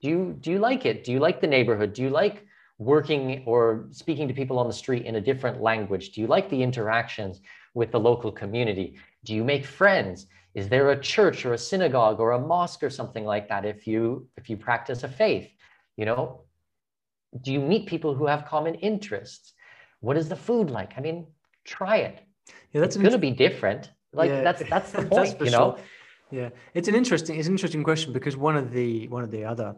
Do 0.02 0.08
you 0.08 0.36
do 0.40 0.50
you 0.50 0.58
like 0.58 0.84
it? 0.84 1.04
Do 1.04 1.12
you 1.12 1.20
like 1.20 1.40
the 1.40 1.46
neighborhood? 1.46 1.92
Do 1.92 2.02
you 2.02 2.10
like 2.10 2.44
working 2.78 3.44
or 3.46 3.86
speaking 3.92 4.26
to 4.28 4.34
people 4.34 4.58
on 4.58 4.66
the 4.66 4.72
street 4.72 5.04
in 5.04 5.14
a 5.14 5.20
different 5.20 5.62
language? 5.62 6.10
Do 6.12 6.20
you 6.20 6.26
like 6.26 6.50
the 6.50 6.62
interactions 6.62 7.40
with 7.74 7.92
the 7.92 8.00
local 8.00 8.32
community? 8.32 8.96
Do 9.24 9.34
you 9.34 9.44
make 9.44 9.64
friends? 9.64 10.26
Is 10.56 10.70
there 10.70 10.90
a 10.90 10.98
church 10.98 11.44
or 11.44 11.52
a 11.52 11.58
synagogue 11.58 12.18
or 12.18 12.32
a 12.32 12.40
mosque 12.40 12.82
or 12.82 12.88
something 12.88 13.26
like 13.26 13.46
that 13.50 13.66
if 13.66 13.86
you 13.86 14.26
if 14.38 14.48
you 14.48 14.56
practice 14.56 15.02
a 15.04 15.08
faith? 15.08 15.48
You 15.98 16.06
know, 16.06 16.40
do 17.42 17.52
you 17.52 17.60
meet 17.60 17.86
people 17.86 18.14
who 18.14 18.26
have 18.26 18.46
common 18.46 18.74
interests? 18.76 19.52
What 20.00 20.16
is 20.16 20.30
the 20.30 20.36
food 20.36 20.70
like? 20.70 20.94
I 20.96 21.02
mean, 21.02 21.26
try 21.64 21.98
it. 21.98 22.22
Yeah, 22.72 22.80
that's 22.80 22.96
going 22.96 23.10
to 23.10 23.18
be 23.18 23.30
different. 23.30 23.90
Like 24.14 24.30
yeah, 24.30 24.42
that's 24.42 24.62
that's 24.70 24.92
the 24.92 25.02
point, 25.14 25.38
that's 25.38 25.44
you 25.44 25.50
know. 25.50 25.76
Sure. 25.76 25.84
Yeah, 26.30 26.48
it's 26.72 26.88
an 26.88 26.94
interesting 26.94 27.36
it's 27.38 27.48
an 27.48 27.54
interesting 27.54 27.84
question 27.84 28.14
because 28.14 28.34
one 28.34 28.56
of 28.56 28.72
the 28.72 29.08
one 29.08 29.24
of 29.24 29.30
the 29.30 29.44
other 29.44 29.76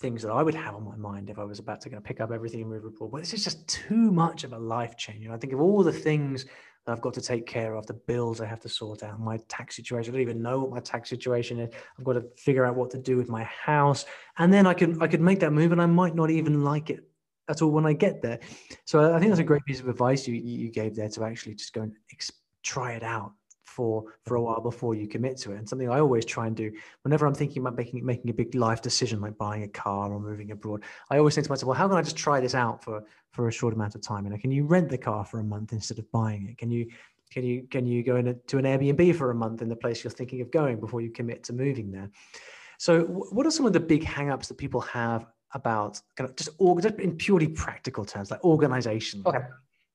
things 0.00 0.22
that 0.22 0.30
I 0.30 0.42
would 0.42 0.54
have 0.54 0.74
on 0.74 0.84
my 0.84 0.96
mind 0.96 1.30
if 1.30 1.38
I 1.38 1.44
was 1.44 1.60
about 1.60 1.80
to 1.82 1.90
kind 1.90 1.98
of 1.98 2.04
pick 2.04 2.20
up 2.20 2.32
everything 2.32 2.62
and 2.62 2.70
move 2.70 2.84
abroad. 2.84 3.12
But 3.12 3.20
this 3.20 3.34
is 3.34 3.44
just 3.44 3.66
too 3.68 4.10
much 4.10 4.42
of 4.42 4.52
a 4.52 4.58
life 4.58 4.96
change. 4.96 5.22
You 5.22 5.28
know, 5.28 5.34
I 5.34 5.38
think 5.38 5.52
of 5.52 5.60
all 5.60 5.84
the 5.84 5.92
things 5.92 6.46
I've 6.88 7.00
got 7.00 7.14
to 7.14 7.20
take 7.20 7.46
care 7.46 7.74
of, 7.74 7.86
the 7.86 7.94
bills 7.94 8.40
I 8.40 8.46
have 8.46 8.60
to 8.60 8.68
sort 8.68 9.02
out, 9.02 9.20
my 9.20 9.38
tax 9.48 9.76
situation. 9.76 10.12
I 10.12 10.16
don't 10.16 10.22
even 10.22 10.42
know 10.42 10.60
what 10.60 10.70
my 10.70 10.80
tax 10.80 11.10
situation 11.10 11.60
is. 11.60 11.74
I've 11.98 12.04
got 12.04 12.14
to 12.14 12.24
figure 12.36 12.64
out 12.64 12.76
what 12.76 12.90
to 12.90 12.98
do 12.98 13.16
with 13.16 13.28
my 13.28 13.44
house. 13.44 14.04
And 14.38 14.52
then 14.52 14.66
I 14.66 14.74
could 14.74 15.02
I 15.02 15.08
could 15.08 15.20
make 15.20 15.40
that 15.40 15.52
move 15.52 15.72
and 15.72 15.82
I 15.82 15.86
might 15.86 16.14
not 16.14 16.30
even 16.30 16.64
like 16.64 16.90
it 16.90 17.04
at 17.48 17.62
all 17.62 17.70
when 17.70 17.86
I 17.86 17.92
get 17.92 18.22
there. 18.22 18.38
So 18.84 19.14
I 19.14 19.18
think 19.18 19.30
that's 19.30 19.40
a 19.40 19.44
great 19.44 19.64
piece 19.64 19.80
of 19.80 19.88
advice 19.88 20.26
you 20.28 20.34
you 20.34 20.70
gave 20.70 20.94
there 20.94 21.08
to 21.08 21.24
actually 21.24 21.54
just 21.54 21.72
go 21.72 21.82
and 21.82 21.92
ex- 22.12 22.32
try 22.62 22.92
it 22.92 23.02
out 23.02 23.32
for 23.78 24.02
for 24.24 24.34
a 24.36 24.42
while 24.42 24.60
before 24.60 24.94
you 24.94 25.06
commit 25.06 25.36
to 25.36 25.52
it. 25.52 25.58
And 25.58 25.68
something 25.68 25.88
I 25.88 26.00
always 26.00 26.24
try 26.24 26.46
and 26.48 26.56
do 26.56 26.72
whenever 27.02 27.26
I'm 27.26 27.34
thinking 27.34 27.62
about 27.62 27.76
making 27.76 28.04
making 28.04 28.30
a 28.30 28.34
big 28.34 28.54
life 28.54 28.82
decision 28.82 29.20
like 29.20 29.38
buying 29.38 29.62
a 29.62 29.68
car 29.68 30.12
or 30.12 30.18
moving 30.18 30.50
abroad, 30.50 30.82
I 31.10 31.18
always 31.18 31.34
think 31.34 31.46
to 31.46 31.52
myself, 31.52 31.68
well, 31.68 31.78
how 31.78 31.86
can 31.88 31.96
I 31.96 32.02
just 32.02 32.16
try 32.16 32.40
this 32.40 32.54
out 32.54 32.82
for 32.82 33.04
for 33.32 33.48
a 33.48 33.52
short 33.52 33.74
amount 33.74 33.94
of 33.94 34.02
time? 34.02 34.24
You 34.24 34.30
know, 34.30 34.38
can 34.38 34.50
you 34.50 34.64
rent 34.64 34.88
the 34.88 34.98
car 34.98 35.24
for 35.24 35.40
a 35.40 35.44
month 35.44 35.72
instead 35.72 35.98
of 35.98 36.10
buying 36.12 36.48
it? 36.48 36.58
Can 36.58 36.70
you 36.70 36.86
can 37.30 37.44
you 37.44 37.62
can 37.70 37.86
you 37.86 38.02
go 38.02 38.16
into 38.16 38.58
an 38.58 38.64
Airbnb 38.64 39.14
for 39.16 39.30
a 39.30 39.34
month 39.34 39.62
in 39.62 39.68
the 39.68 39.76
place 39.76 40.02
you're 40.02 40.10
thinking 40.10 40.40
of 40.40 40.50
going 40.50 40.80
before 40.80 41.00
you 41.00 41.10
commit 41.10 41.44
to 41.44 41.52
moving 41.52 41.90
there? 41.90 42.10
So, 42.78 43.02
what 43.02 43.46
are 43.46 43.50
some 43.50 43.66
of 43.66 43.72
the 43.72 43.80
big 43.80 44.04
hangups 44.04 44.48
that 44.48 44.56
people 44.56 44.80
have 44.82 45.26
about 45.52 46.00
kind 46.16 46.30
of 46.30 46.36
just, 46.36 46.50
just 46.58 46.94
in 47.00 47.16
purely 47.16 47.48
practical 47.48 48.04
terms, 48.04 48.30
like 48.30 48.42
organization? 48.44 49.22
Okay. 49.26 49.40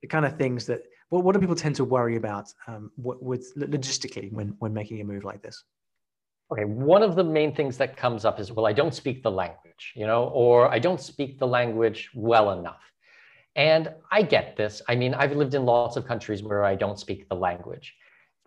The 0.01 0.07
kind 0.07 0.25
of 0.25 0.37
things 0.37 0.65
that 0.65 0.83
what, 1.09 1.23
what 1.23 1.33
do 1.33 1.39
people 1.39 1.55
tend 1.55 1.75
to 1.77 1.85
worry 1.85 2.17
about 2.17 2.53
um, 2.67 2.91
with 2.97 3.55
logistically 3.55 4.31
when 4.31 4.55
when 4.59 4.73
making 4.73 4.99
a 5.01 5.03
move 5.03 5.23
like 5.23 5.41
this? 5.41 5.63
Okay, 6.51 6.65
one 6.65 7.01
of 7.01 7.15
the 7.15 7.23
main 7.23 7.55
things 7.55 7.77
that 7.77 7.97
comes 7.97 8.25
up 8.25 8.39
is, 8.39 8.51
well, 8.51 8.67
I 8.67 8.73
don't 8.73 8.93
speak 8.93 9.23
the 9.23 9.31
language, 9.31 9.93
you 9.95 10.05
know, 10.05 10.25
or 10.25 10.69
I 10.69 10.77
don't 10.77 11.01
speak 11.01 11.39
the 11.39 11.47
language 11.47 12.11
well 12.13 12.51
enough. 12.51 12.91
And 13.55 13.91
I 14.11 14.23
get 14.23 14.55
this. 14.57 14.81
I 14.87 14.95
mean, 14.95 15.13
I've 15.13 15.33
lived 15.33 15.53
in 15.53 15.65
lots 15.65 15.95
of 15.95 16.07
countries 16.07 16.41
where 16.41 16.63
I 16.63 16.75
don't 16.75 16.99
speak 16.99 17.29
the 17.29 17.35
language. 17.35 17.95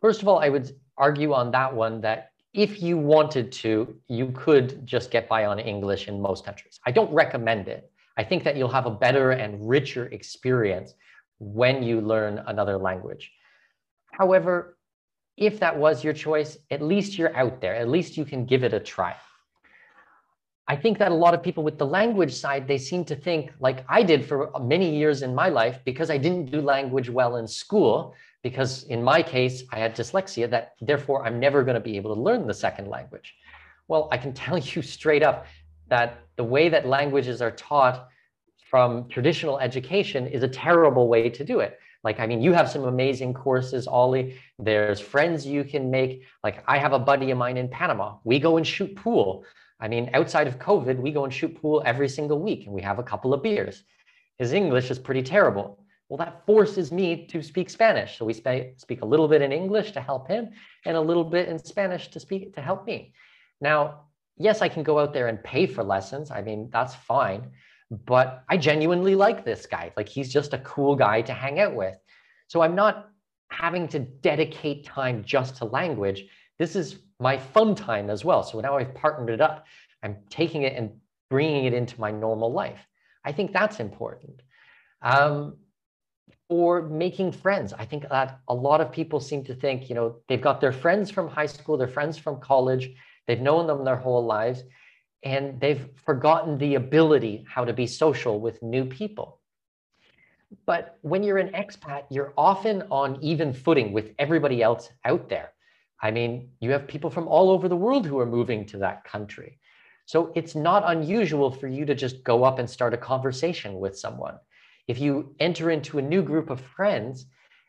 First 0.00 0.22
of 0.22 0.28
all, 0.28 0.38
I 0.38 0.48
would 0.48 0.72
argue 0.98 1.32
on 1.32 1.50
that 1.52 1.74
one 1.74 2.00
that 2.00 2.32
if 2.52 2.82
you 2.82 2.96
wanted 2.96 3.52
to, 3.52 3.94
you 4.08 4.32
could 4.34 4.84
just 4.86 5.10
get 5.10 5.28
by 5.28 5.44
on 5.44 5.58
English 5.58 6.08
in 6.08 6.20
most 6.20 6.44
countries. 6.44 6.80
I 6.86 6.90
don't 6.90 7.12
recommend 7.12 7.68
it. 7.68 7.90
I 8.16 8.24
think 8.24 8.44
that 8.44 8.56
you'll 8.56 8.68
have 8.68 8.86
a 8.86 8.90
better 8.90 9.32
and 9.32 9.68
richer 9.68 10.06
experience 10.06 10.94
when 11.38 11.82
you 11.82 12.00
learn 12.00 12.42
another 12.46 12.78
language. 12.78 13.30
However, 14.12 14.78
if 15.36 15.60
that 15.60 15.76
was 15.76 16.02
your 16.02 16.14
choice, 16.14 16.56
at 16.70 16.80
least 16.80 17.18
you're 17.18 17.36
out 17.36 17.60
there. 17.60 17.74
At 17.74 17.88
least 17.88 18.16
you 18.16 18.24
can 18.24 18.46
give 18.46 18.64
it 18.64 18.72
a 18.72 18.80
try. 18.80 19.14
I 20.68 20.74
think 20.74 20.98
that 20.98 21.12
a 21.12 21.14
lot 21.14 21.32
of 21.32 21.42
people 21.42 21.62
with 21.62 21.78
the 21.78 21.86
language 21.86 22.34
side, 22.34 22.66
they 22.66 22.78
seem 22.78 23.04
to 23.04 23.14
think 23.14 23.52
like 23.60 23.84
I 23.88 24.02
did 24.02 24.24
for 24.24 24.50
many 24.60 24.96
years 24.96 25.22
in 25.22 25.34
my 25.34 25.48
life 25.48 25.80
because 25.84 26.10
I 26.10 26.18
didn't 26.18 26.50
do 26.50 26.60
language 26.60 27.08
well 27.08 27.36
in 27.36 27.46
school. 27.46 28.14
Because 28.42 28.84
in 28.84 29.02
my 29.02 29.22
case, 29.22 29.64
I 29.72 29.78
had 29.78 29.96
dyslexia, 29.96 30.48
that 30.50 30.74
therefore 30.80 31.26
I'm 31.26 31.40
never 31.40 31.64
going 31.64 31.74
to 31.74 31.80
be 31.80 31.96
able 31.96 32.14
to 32.14 32.20
learn 32.20 32.46
the 32.46 32.54
second 32.54 32.88
language. 32.88 33.34
Well, 33.88 34.08
I 34.12 34.18
can 34.18 34.32
tell 34.44 34.58
you 34.58 34.82
straight 34.82 35.22
up 35.22 35.46
that 35.88 36.18
the 36.36 36.44
way 36.44 36.68
that 36.68 36.86
languages 36.86 37.42
are 37.42 37.50
taught 37.50 38.08
from 38.70 39.08
traditional 39.08 39.58
education 39.58 40.26
is 40.26 40.42
a 40.42 40.48
terrible 40.48 41.08
way 41.08 41.28
to 41.30 41.44
do 41.44 41.60
it. 41.60 41.78
Like, 42.02 42.20
I 42.20 42.26
mean, 42.26 42.40
you 42.40 42.52
have 42.52 42.70
some 42.70 42.84
amazing 42.84 43.34
courses, 43.34 43.88
Ollie. 43.88 44.38
There's 44.58 45.00
friends 45.00 45.44
you 45.44 45.64
can 45.64 45.90
make. 45.90 46.22
Like, 46.44 46.62
I 46.68 46.78
have 46.78 46.92
a 46.92 46.98
buddy 47.00 47.30
of 47.32 47.38
mine 47.38 47.56
in 47.56 47.68
Panama. 47.68 48.18
We 48.22 48.38
go 48.38 48.56
and 48.56 48.66
shoot 48.66 48.94
pool. 48.94 49.44
I 49.80 49.88
mean, 49.88 50.10
outside 50.14 50.46
of 50.46 50.58
COVID, 50.58 50.98
we 50.98 51.12
go 51.12 51.24
and 51.24 51.32
shoot 51.32 51.60
pool 51.60 51.82
every 51.84 52.08
single 52.08 52.40
week 52.40 52.66
and 52.66 52.74
we 52.74 52.82
have 52.82 52.98
a 52.98 53.02
couple 53.02 53.34
of 53.34 53.42
beers. 53.42 53.84
His 54.38 54.52
English 54.52 54.90
is 54.90 54.98
pretty 54.98 55.22
terrible. 55.22 55.78
Well, 56.08 56.18
that 56.18 56.46
forces 56.46 56.92
me 56.92 57.26
to 57.26 57.42
speak 57.42 57.68
Spanish. 57.68 58.16
So 58.16 58.24
we 58.24 58.32
speak 58.32 59.02
a 59.02 59.06
little 59.06 59.28
bit 59.28 59.42
in 59.42 59.52
English 59.52 59.92
to 59.92 60.00
help 60.00 60.28
him 60.28 60.50
and 60.84 60.96
a 60.96 61.00
little 61.00 61.24
bit 61.24 61.48
in 61.48 61.58
Spanish 61.58 62.08
to 62.08 62.20
speak 62.20 62.54
to 62.54 62.60
help 62.60 62.86
me. 62.86 63.12
Now, 63.60 64.02
yes, 64.36 64.62
I 64.62 64.68
can 64.68 64.82
go 64.82 64.98
out 64.98 65.12
there 65.12 65.28
and 65.28 65.42
pay 65.42 65.66
for 65.66 65.82
lessons. 65.82 66.30
I 66.30 66.42
mean, 66.42 66.70
that's 66.72 66.94
fine. 66.94 67.50
But 67.90 68.44
I 68.48 68.56
genuinely 68.56 69.14
like 69.14 69.44
this 69.44 69.66
guy. 69.66 69.92
Like 69.96 70.08
he's 70.08 70.32
just 70.32 70.54
a 70.54 70.58
cool 70.58 70.94
guy 70.96 71.22
to 71.22 71.32
hang 71.32 71.60
out 71.60 71.74
with. 71.74 71.96
So 72.48 72.60
I'm 72.62 72.74
not 72.74 73.10
having 73.50 73.88
to 73.88 73.98
dedicate 73.98 74.84
time 74.84 75.24
just 75.24 75.56
to 75.56 75.64
language. 75.64 76.26
This 76.58 76.76
is 76.76 76.98
my 77.20 77.38
fun 77.38 77.74
time 77.74 78.10
as 78.10 78.24
well. 78.24 78.42
So 78.42 78.60
now 78.60 78.76
I've 78.76 78.94
partnered 78.94 79.30
it 79.30 79.40
up. 79.40 79.66
I'm 80.02 80.16
taking 80.28 80.62
it 80.62 80.74
and 80.76 80.90
bringing 81.30 81.64
it 81.64 81.74
into 81.74 82.00
my 82.00 82.10
normal 82.10 82.52
life. 82.52 82.80
I 83.24 83.32
think 83.32 83.52
that's 83.52 83.80
important. 83.80 84.42
Um, 85.02 85.56
or 86.48 86.82
making 86.82 87.32
friends. 87.32 87.72
I 87.72 87.84
think 87.84 88.08
that 88.08 88.40
a 88.48 88.54
lot 88.54 88.80
of 88.80 88.92
people 88.92 89.18
seem 89.18 89.42
to 89.44 89.54
think, 89.54 89.88
you 89.88 89.94
know, 89.94 90.16
they've 90.28 90.40
got 90.40 90.60
their 90.60 90.72
friends 90.72 91.10
from 91.10 91.28
high 91.28 91.46
school, 91.46 91.76
their 91.76 91.88
friends 91.88 92.16
from 92.16 92.40
college, 92.40 92.90
they've 93.26 93.40
known 93.40 93.66
them 93.66 93.84
their 93.84 93.96
whole 93.96 94.24
lives, 94.24 94.62
and 95.24 95.60
they've 95.60 95.88
forgotten 96.04 96.56
the 96.58 96.76
ability 96.76 97.44
how 97.48 97.64
to 97.64 97.72
be 97.72 97.86
social 97.86 98.40
with 98.40 98.62
new 98.62 98.84
people. 98.84 99.40
But 100.66 100.98
when 101.02 101.24
you're 101.24 101.38
an 101.38 101.50
expat, 101.52 102.04
you're 102.10 102.32
often 102.38 102.84
on 102.90 103.18
even 103.20 103.52
footing 103.52 103.92
with 103.92 104.12
everybody 104.18 104.62
else 104.62 104.90
out 105.04 105.28
there. 105.28 105.52
I 106.00 106.10
mean, 106.10 106.50
you 106.60 106.70
have 106.70 106.86
people 106.86 107.10
from 107.10 107.28
all 107.28 107.50
over 107.50 107.68
the 107.68 107.76
world 107.76 108.06
who 108.06 108.18
are 108.18 108.26
moving 108.26 108.66
to 108.66 108.78
that 108.78 109.04
country. 109.04 109.58
So 110.04 110.32
it's 110.34 110.54
not 110.54 110.84
unusual 110.86 111.50
for 111.50 111.66
you 111.66 111.84
to 111.86 111.94
just 111.94 112.22
go 112.22 112.44
up 112.44 112.58
and 112.58 112.68
start 112.68 112.94
a 112.94 112.98
conversation 112.98 113.80
with 113.80 113.98
someone. 113.98 114.36
If 114.86 115.00
you 115.00 115.34
enter 115.40 115.70
into 115.70 115.98
a 115.98 116.02
new 116.02 116.22
group 116.22 116.48
of 116.48 116.60
friends, 116.60 117.26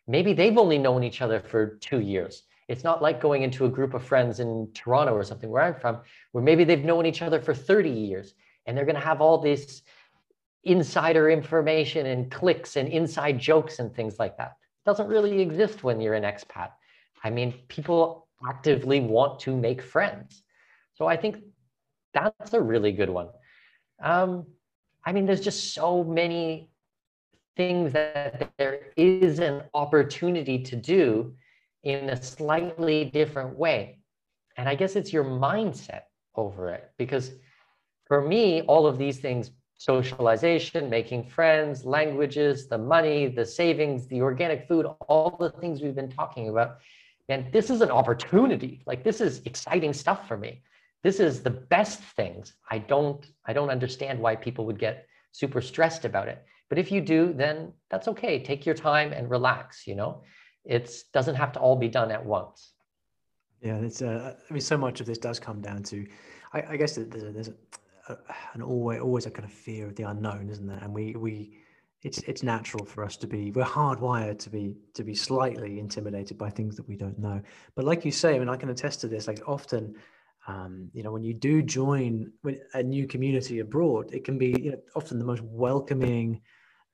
maybe 0.07 0.33
they've 0.33 0.57
only 0.57 0.77
known 0.77 1.03
each 1.03 1.21
other 1.21 1.39
for 1.39 1.77
two 1.81 1.99
years. 1.99 2.43
It's 2.67 2.83
not 2.83 3.01
like 3.01 3.21
going 3.21 3.43
into 3.43 3.65
a 3.65 3.69
group 3.69 3.93
of 3.93 4.03
friends 4.03 4.39
in 4.39 4.69
Toronto 4.73 5.13
or 5.13 5.23
something 5.23 5.49
where 5.49 5.63
I'm 5.63 5.79
from, 5.79 6.01
where 6.33 6.43
maybe 6.43 6.63
they've 6.63 6.83
known 6.83 7.05
each 7.05 7.21
other 7.21 7.39
for 7.39 7.53
30 7.53 7.89
years 7.89 8.33
and 8.65 8.77
they're 8.77 8.85
going 8.85 8.95
to 8.95 9.01
have 9.01 9.21
all 9.21 9.37
this 9.37 9.81
insider 10.63 11.29
information 11.29 12.05
and 12.05 12.29
cliques 12.29 12.75
and 12.75 12.89
inside 12.89 13.39
jokes 13.39 13.79
and 13.79 13.95
things 13.95 14.19
like 14.19 14.37
that. 14.37 14.57
It 14.85 14.89
doesn't 14.89 15.07
really 15.07 15.39
exist 15.39 15.83
when 15.83 16.01
you're 16.01 16.13
an 16.13 16.23
expat. 16.23 16.71
I 17.23 17.29
mean, 17.29 17.53
people 17.67 18.27
actively 18.47 18.99
want 18.99 19.39
to 19.41 19.55
make 19.55 19.81
friends. 19.81 20.43
So 20.95 21.07
I 21.07 21.17
think 21.17 21.37
that's 22.13 22.53
a 22.53 22.61
really 22.61 22.91
good 22.91 23.09
one. 23.09 23.29
Um, 24.01 24.45
I 25.05 25.11
mean, 25.11 25.25
there's 25.25 25.41
just 25.41 25.73
so 25.73 26.03
many 26.03 26.69
things 27.55 27.93
that 27.93 28.51
there 28.57 28.91
is 28.95 29.39
an 29.39 29.63
opportunity 29.73 30.59
to 30.63 30.75
do 30.75 31.33
in 31.83 32.09
a 32.09 32.21
slightly 32.21 33.05
different 33.05 33.57
way. 33.57 33.99
And 34.57 34.67
I 34.67 34.75
guess 34.75 34.95
it's 34.95 35.13
your 35.13 35.23
mindset 35.23 36.01
over 36.35 36.69
it. 36.69 36.91
Because 36.97 37.31
for 38.05 38.21
me, 38.21 38.61
all 38.63 38.85
of 38.85 38.97
these 38.97 39.19
things 39.19 39.51
socialization, 39.79 40.89
making 40.89 41.23
friends, 41.23 41.85
languages, 41.85 42.67
the 42.67 42.77
money, 42.77 43.27
the 43.27 43.45
savings, 43.45 44.07
the 44.07 44.21
organic 44.21 44.67
food, 44.67 44.87
all 45.07 45.35
the 45.39 45.51
things 45.51 45.81
we've 45.81 45.95
been 45.95 46.09
talking 46.09 46.49
about 46.49 46.77
and 47.29 47.51
this 47.51 47.69
is 47.69 47.81
an 47.81 47.91
opportunity. 47.91 48.81
Like 48.85 49.03
this 49.03 49.21
is 49.21 49.41
exciting 49.45 49.93
stuff 49.93 50.27
for 50.27 50.37
me. 50.37 50.61
This 51.03 51.19
is 51.19 51.41
the 51.41 51.49
best 51.49 51.99
things. 51.99 52.53
I 52.69 52.79
don't 52.79 53.25
I 53.45 53.53
don't 53.53 53.69
understand 53.69 54.19
why 54.19 54.35
people 54.35 54.65
would 54.65 54.79
get 54.79 55.07
super 55.31 55.61
stressed 55.61 56.05
about 56.05 56.27
it. 56.27 56.43
But 56.69 56.77
if 56.77 56.91
you 56.91 57.01
do, 57.01 57.33
then 57.33 57.73
that's 57.89 58.07
okay. 58.09 58.43
Take 58.43 58.65
your 58.65 58.75
time 58.75 59.13
and 59.13 59.29
relax, 59.29 59.87
you 59.87 59.95
know. 59.95 60.23
It 60.65 60.93
doesn't 61.13 61.35
have 61.35 61.53
to 61.53 61.59
all 61.59 61.77
be 61.77 61.87
done 61.87 62.11
at 62.11 62.25
once. 62.25 62.73
Yeah, 63.61 63.77
it's 63.77 64.01
uh, 64.01 64.35
I 64.49 64.53
mean 64.53 64.61
so 64.61 64.77
much 64.77 64.99
of 64.99 65.05
this 65.05 65.17
does 65.17 65.39
come 65.39 65.61
down 65.61 65.83
to 65.83 66.05
I, 66.53 66.63
I 66.69 66.77
guess 66.77 66.95
there's, 66.95 67.23
a, 67.23 67.31
there's 67.31 67.49
a, 68.09 68.17
an 68.53 68.61
always 68.61 69.01
always 69.01 69.25
a 69.25 69.31
kind 69.31 69.45
of 69.45 69.51
fear 69.51 69.87
of 69.87 69.95
the 69.95 70.03
unknown, 70.03 70.49
isn't 70.49 70.67
there? 70.67 70.79
And 70.81 70.93
we 70.93 71.15
we 71.15 71.57
it's 72.03 72.19
it's 72.19 72.43
natural 72.43 72.85
for 72.85 73.03
us 73.03 73.17
to 73.17 73.27
be 73.27 73.51
we're 73.51 73.63
hardwired 73.63 74.37
to 74.39 74.49
be 74.49 74.75
to 74.93 75.03
be 75.03 75.15
slightly 75.15 75.79
intimidated 75.79 76.37
by 76.37 76.49
things 76.49 76.75
that 76.75 76.87
we 76.87 76.95
don't 76.95 77.17
know. 77.17 77.41
But 77.75 77.85
like 77.85 78.05
you 78.05 78.11
say 78.11 78.35
i 78.35 78.39
mean 78.39 78.49
i 78.49 78.55
can 78.55 78.69
attest 78.69 79.01
to 79.01 79.07
this 79.07 79.27
like 79.27 79.41
often 79.47 79.95
um, 80.47 80.89
you 80.93 81.03
know 81.03 81.11
when 81.11 81.23
you 81.23 81.33
do 81.33 81.61
join 81.61 82.31
a 82.73 82.81
new 82.81 83.05
community 83.05 83.59
abroad 83.59 84.13
it 84.13 84.23
can 84.23 84.37
be 84.37 84.55
you 84.61 84.71
know 84.71 84.77
often 84.95 85.19
the 85.19 85.25
most 85.25 85.41
welcoming 85.41 86.41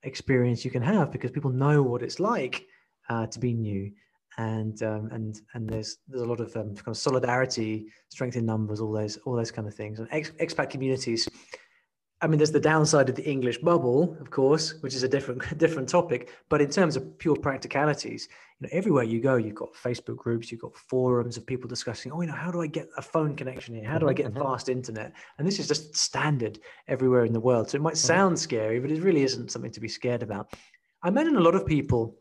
experience 0.04 0.64
you 0.64 0.72
can 0.72 0.82
have 0.82 1.12
because 1.12 1.32
people 1.32 1.52
know 1.52 1.82
what 1.82 2.02
it's 2.04 2.20
like 2.20 2.66
uh, 3.10 3.26
to 3.28 3.40
be 3.40 3.54
new. 3.54 3.92
And 4.38 4.82
um, 4.82 5.10
and 5.12 5.40
and 5.54 5.70
there's 5.70 5.98
there's 6.08 6.24
a 6.24 6.26
lot 6.26 6.40
of 6.40 6.56
um, 6.56 6.74
kind 6.74 6.88
of 6.88 6.98
solidarity 6.98 7.86
strength 8.10 8.36
in 8.36 8.48
numbers 8.48 8.82
all 8.82 8.92
those 8.92 9.18
all 9.26 9.36
those 9.36 9.52
kind 9.52 9.68
of 9.68 9.76
things. 9.76 10.00
And 10.00 10.08
ex- 10.12 10.32
expat 10.32 10.72
communities 10.72 11.30
I 12.24 12.28
mean, 12.28 12.38
there's 12.38 12.54
the 12.54 12.60
downside 12.60 13.10
of 13.10 13.16
the 13.16 13.30
English 13.30 13.58
bubble, 13.58 14.16
of 14.22 14.32
course, 14.32 14.82
which 14.82 14.96
is 14.96 15.04
a 15.04 15.10
different 15.10 15.58
different 15.58 15.90
topic. 15.90 16.32
But 16.48 16.62
in 16.62 16.70
terms 16.70 16.96
of 16.96 17.18
pure 17.20 17.36
practicalities, 17.36 18.30
you 18.60 18.66
know, 18.66 18.70
everywhere 18.72 19.04
you 19.04 19.20
go, 19.20 19.36
you've 19.36 19.56
got 19.56 19.74
Facebook 19.74 20.16
groups, 20.16 20.50
you've 20.50 20.62
got 20.62 20.74
forums 20.74 21.36
of 21.36 21.46
people 21.46 21.68
discussing, 21.68 22.14
oh, 22.14 22.22
you 22.22 22.28
know, 22.28 22.34
how 22.34 22.50
do 22.50 22.62
I 22.62 22.68
get 22.68 22.88
a 22.96 23.02
phone 23.02 23.36
connection 23.36 23.76
here? 23.76 23.84
How 23.84 23.98
do 23.98 24.08
I 24.08 24.14
get 24.14 24.28
mm-hmm. 24.28 24.42
fast 24.42 24.70
internet? 24.70 25.12
And 25.38 25.46
this 25.46 25.60
is 25.60 25.68
just 25.68 25.98
standard 25.98 26.60
everywhere 26.88 27.26
in 27.26 27.34
the 27.34 27.42
world. 27.42 27.70
So 27.70 27.76
it 27.76 27.82
might 27.82 27.96
mm-hmm. 27.96 28.08
sound 28.08 28.40
scary, 28.40 28.80
but 28.80 28.90
it 28.90 29.04
really 29.04 29.24
isn't 29.24 29.52
something 29.52 29.72
to 29.72 29.82
be 29.82 29.90
scared 29.90 30.24
about. 30.24 30.54
I 31.04 31.10
imagine 31.10 31.36
a 31.36 31.42
lot 31.42 31.56
of 31.56 31.66
people, 31.66 32.16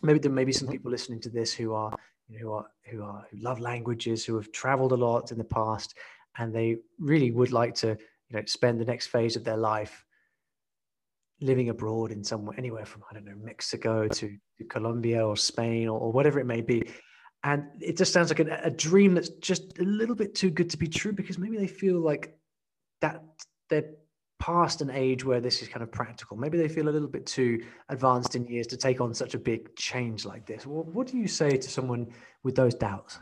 maybe 0.00 0.20
there 0.20 0.30
may 0.30 0.44
be 0.44 0.52
some 0.52 0.68
mm-hmm. 0.68 0.74
people 0.74 0.92
listening 0.92 1.20
to 1.22 1.28
this 1.28 1.52
who 1.52 1.74
are, 1.74 1.92
you 2.28 2.38
know, 2.38 2.40
who 2.40 2.52
are 2.52 2.66
who 2.88 3.02
are 3.02 3.26
who 3.32 3.38
love 3.38 3.58
languages, 3.58 4.24
who 4.24 4.36
have 4.36 4.52
traveled 4.52 4.92
a 4.92 4.96
lot 4.96 5.32
in 5.32 5.38
the 5.38 5.44
past, 5.44 5.96
and 6.38 6.54
they 6.54 6.76
really 7.00 7.32
would 7.32 7.50
like 7.50 7.74
to 7.74 7.98
you 8.30 8.36
know 8.36 8.42
spend 8.46 8.80
the 8.80 8.84
next 8.84 9.08
phase 9.08 9.36
of 9.36 9.44
their 9.44 9.56
life 9.56 10.04
living 11.40 11.70
abroad 11.70 12.12
in 12.12 12.22
somewhere 12.22 12.56
anywhere 12.58 12.84
from 12.84 13.02
i 13.10 13.14
don't 13.14 13.24
know 13.24 13.36
mexico 13.36 14.06
to, 14.08 14.36
colombia 14.68 15.26
or 15.26 15.36
spain 15.36 15.88
or, 15.88 15.98
or, 15.98 16.12
whatever 16.12 16.38
it 16.38 16.46
may 16.46 16.60
be. 16.60 16.82
And 17.42 17.64
it 17.80 17.96
just 17.96 18.12
sounds 18.12 18.28
like 18.28 18.40
a, 18.40 18.60
a, 18.64 18.70
dream 18.70 19.14
that's 19.14 19.30
just 19.40 19.78
a 19.78 19.82
little 19.84 20.14
bit 20.14 20.34
too 20.34 20.50
good 20.50 20.68
to 20.70 20.76
be 20.76 20.86
true 20.86 21.12
because 21.12 21.38
maybe 21.38 21.56
they 21.56 21.66
feel 21.66 21.98
like 21.98 22.36
that 23.00 23.24
they're 23.70 23.92
past 24.38 24.82
an 24.82 24.90
age 24.90 25.24
where 25.24 25.40
this 25.40 25.62
is 25.62 25.68
kind 25.68 25.82
of 25.82 25.90
practical. 25.90 26.36
Maybe 26.36 26.58
they 26.58 26.68
feel 26.68 26.88
a 26.88 26.90
little 26.90 27.08
bit 27.08 27.26
too 27.26 27.62
advanced 27.88 28.36
in 28.36 28.46
years 28.46 28.66
to 28.68 28.76
take 28.76 29.00
on 29.00 29.14
such 29.14 29.34
a 29.34 29.38
big 29.38 29.74
change 29.76 30.24
like 30.24 30.46
this. 30.46 30.66
What 30.66 31.06
do 31.06 31.16
you 31.16 31.28
say 31.28 31.56
to 31.56 31.70
someone 31.70 32.08
with 32.42 32.54
those 32.54 32.74
doubts 32.74 33.18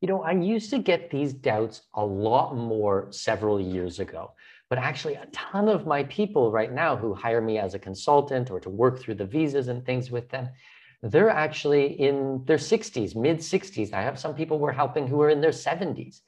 you 0.00 0.08
know, 0.08 0.22
I 0.22 0.32
used 0.32 0.70
to 0.70 0.78
get 0.78 1.10
these 1.10 1.32
doubts 1.32 1.82
a 1.94 2.04
lot 2.04 2.56
more 2.56 3.08
several 3.10 3.60
years 3.60 4.00
ago, 4.00 4.32
but 4.70 4.78
actually, 4.78 5.14
a 5.14 5.26
ton 5.32 5.68
of 5.68 5.86
my 5.86 6.04
people 6.04 6.50
right 6.52 6.72
now 6.72 6.96
who 6.96 7.12
hire 7.12 7.40
me 7.40 7.58
as 7.58 7.74
a 7.74 7.78
consultant 7.78 8.50
or 8.50 8.60
to 8.60 8.70
work 8.70 9.00
through 9.00 9.16
the 9.16 9.26
visas 9.26 9.68
and 9.68 9.84
things 9.84 10.10
with 10.10 10.28
them, 10.30 10.48
they're 11.02 11.30
actually 11.30 12.00
in 12.00 12.42
their 12.46 12.56
60s, 12.56 13.16
mid 13.16 13.38
60s. 13.38 13.92
I 13.92 14.02
have 14.02 14.18
some 14.18 14.34
people 14.34 14.58
we're 14.58 14.72
helping 14.72 15.06
who 15.06 15.20
are 15.22 15.30
in 15.30 15.40
their 15.40 15.50
70s. 15.50 16.20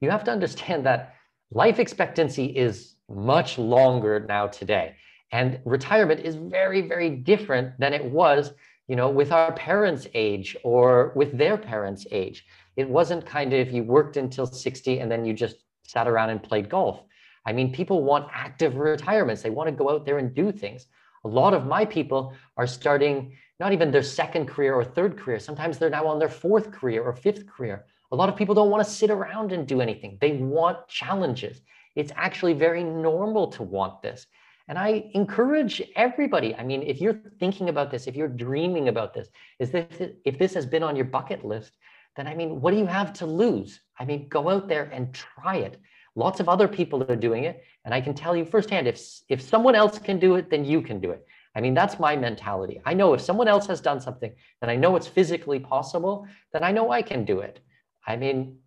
You 0.00 0.10
have 0.10 0.24
to 0.24 0.32
understand 0.32 0.86
that 0.86 1.14
life 1.52 1.78
expectancy 1.78 2.46
is 2.46 2.94
much 3.08 3.58
longer 3.58 4.24
now 4.26 4.46
today. 4.46 4.96
And 5.30 5.60
retirement 5.64 6.20
is 6.20 6.34
very, 6.36 6.82
very 6.82 7.10
different 7.10 7.78
than 7.78 7.92
it 7.92 8.04
was, 8.04 8.52
you 8.88 8.96
know, 8.96 9.10
with 9.10 9.32
our 9.32 9.52
parents' 9.52 10.06
age 10.14 10.56
or 10.64 11.12
with 11.14 11.36
their 11.36 11.56
parents' 11.56 12.06
age. 12.10 12.44
It 12.76 12.88
wasn't 12.88 13.26
kind 13.26 13.52
of 13.52 13.70
you 13.70 13.84
worked 13.84 14.16
until 14.16 14.46
60 14.46 15.00
and 15.00 15.10
then 15.10 15.24
you 15.24 15.32
just 15.34 15.56
sat 15.84 16.08
around 16.08 16.30
and 16.30 16.42
played 16.42 16.68
golf. 16.68 17.02
I 17.44 17.52
mean, 17.52 17.72
people 17.72 18.02
want 18.02 18.28
active 18.32 18.76
retirements. 18.76 19.42
They 19.42 19.50
want 19.50 19.68
to 19.68 19.74
go 19.74 19.90
out 19.90 20.06
there 20.06 20.18
and 20.18 20.34
do 20.34 20.52
things. 20.52 20.86
A 21.24 21.28
lot 21.28 21.54
of 21.54 21.66
my 21.66 21.84
people 21.84 22.34
are 22.56 22.66
starting 22.66 23.36
not 23.60 23.72
even 23.72 23.90
their 23.90 24.02
second 24.02 24.46
career 24.46 24.74
or 24.74 24.84
third 24.84 25.16
career. 25.18 25.38
Sometimes 25.38 25.78
they're 25.78 25.90
now 25.90 26.06
on 26.06 26.18
their 26.18 26.28
fourth 26.28 26.72
career 26.72 27.02
or 27.02 27.12
fifth 27.12 27.46
career. 27.46 27.86
A 28.10 28.16
lot 28.16 28.28
of 28.28 28.36
people 28.36 28.54
don't 28.54 28.70
want 28.70 28.84
to 28.84 28.90
sit 28.90 29.10
around 29.10 29.52
and 29.52 29.66
do 29.66 29.80
anything. 29.80 30.18
They 30.20 30.32
want 30.32 30.88
challenges. 30.88 31.60
It's 31.94 32.12
actually 32.16 32.54
very 32.54 32.82
normal 32.82 33.48
to 33.52 33.62
want 33.62 34.02
this. 34.02 34.26
And 34.68 34.78
I 34.78 35.10
encourage 35.14 35.82
everybody. 35.96 36.54
I 36.54 36.64
mean, 36.64 36.82
if 36.82 37.00
you're 37.00 37.20
thinking 37.38 37.68
about 37.68 37.90
this, 37.90 38.06
if 38.06 38.16
you're 38.16 38.28
dreaming 38.28 38.88
about 38.88 39.12
this, 39.12 39.28
is 39.58 39.70
this 39.70 40.10
if 40.24 40.38
this 40.38 40.54
has 40.54 40.66
been 40.66 40.82
on 40.82 40.96
your 40.96 41.04
bucket 41.04 41.44
list, 41.44 41.76
then 42.16 42.26
I 42.26 42.34
mean, 42.34 42.60
what 42.60 42.72
do 42.72 42.78
you 42.78 42.86
have 42.86 43.12
to 43.14 43.26
lose? 43.26 43.80
I 43.98 44.04
mean, 44.04 44.28
go 44.28 44.48
out 44.48 44.68
there 44.68 44.84
and 44.92 45.14
try 45.14 45.56
it. 45.56 45.80
Lots 46.14 46.40
of 46.40 46.48
other 46.48 46.68
people 46.68 47.02
are 47.10 47.16
doing 47.16 47.44
it. 47.44 47.64
And 47.84 47.94
I 47.94 48.00
can 48.00 48.14
tell 48.14 48.36
you 48.36 48.44
firsthand, 48.44 48.86
if, 48.86 49.00
if 49.28 49.40
someone 49.40 49.74
else 49.74 49.98
can 49.98 50.18
do 50.18 50.34
it, 50.36 50.50
then 50.50 50.64
you 50.64 50.82
can 50.82 51.00
do 51.00 51.10
it. 51.10 51.26
I 51.54 51.60
mean, 51.60 51.74
that's 51.74 51.98
my 51.98 52.16
mentality. 52.16 52.80
I 52.84 52.94
know 52.94 53.14
if 53.14 53.20
someone 53.20 53.48
else 53.48 53.66
has 53.66 53.80
done 53.80 54.00
something 54.00 54.32
that 54.60 54.70
I 54.70 54.76
know 54.76 54.96
it's 54.96 55.06
physically 55.06 55.58
possible, 55.58 56.26
then 56.52 56.64
I 56.64 56.72
know 56.72 56.90
I 56.90 57.02
can 57.02 57.24
do 57.24 57.40
it. 57.40 57.60
I 58.06 58.16
mean, 58.16 58.58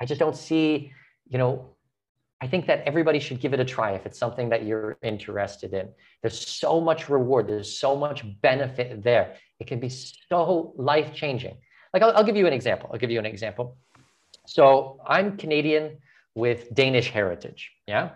I 0.00 0.04
just 0.04 0.20
don't 0.20 0.36
see, 0.36 0.92
you 1.28 1.38
know, 1.38 1.70
I 2.40 2.46
think 2.46 2.66
that 2.66 2.84
everybody 2.86 3.18
should 3.18 3.40
give 3.40 3.52
it 3.52 3.58
a 3.58 3.64
try 3.64 3.92
if 3.92 4.06
it's 4.06 4.18
something 4.18 4.48
that 4.50 4.64
you're 4.64 4.96
interested 5.02 5.74
in. 5.74 5.88
There's 6.22 6.46
so 6.46 6.80
much 6.80 7.08
reward, 7.08 7.48
there's 7.48 7.78
so 7.78 7.96
much 7.96 8.24
benefit 8.42 9.02
there. 9.02 9.34
It 9.58 9.66
can 9.66 9.80
be 9.80 9.88
so 9.88 10.72
life 10.76 11.12
changing. 11.12 11.58
Like, 11.92 12.02
I'll, 12.02 12.16
I'll 12.16 12.24
give 12.24 12.36
you 12.36 12.46
an 12.46 12.52
example. 12.52 12.90
I'll 12.92 12.98
give 12.98 13.10
you 13.10 13.18
an 13.18 13.26
example. 13.26 13.76
So, 14.46 15.00
I'm 15.06 15.36
Canadian 15.36 15.98
with 16.34 16.72
Danish 16.74 17.10
heritage. 17.10 17.72
Yeah. 17.86 18.10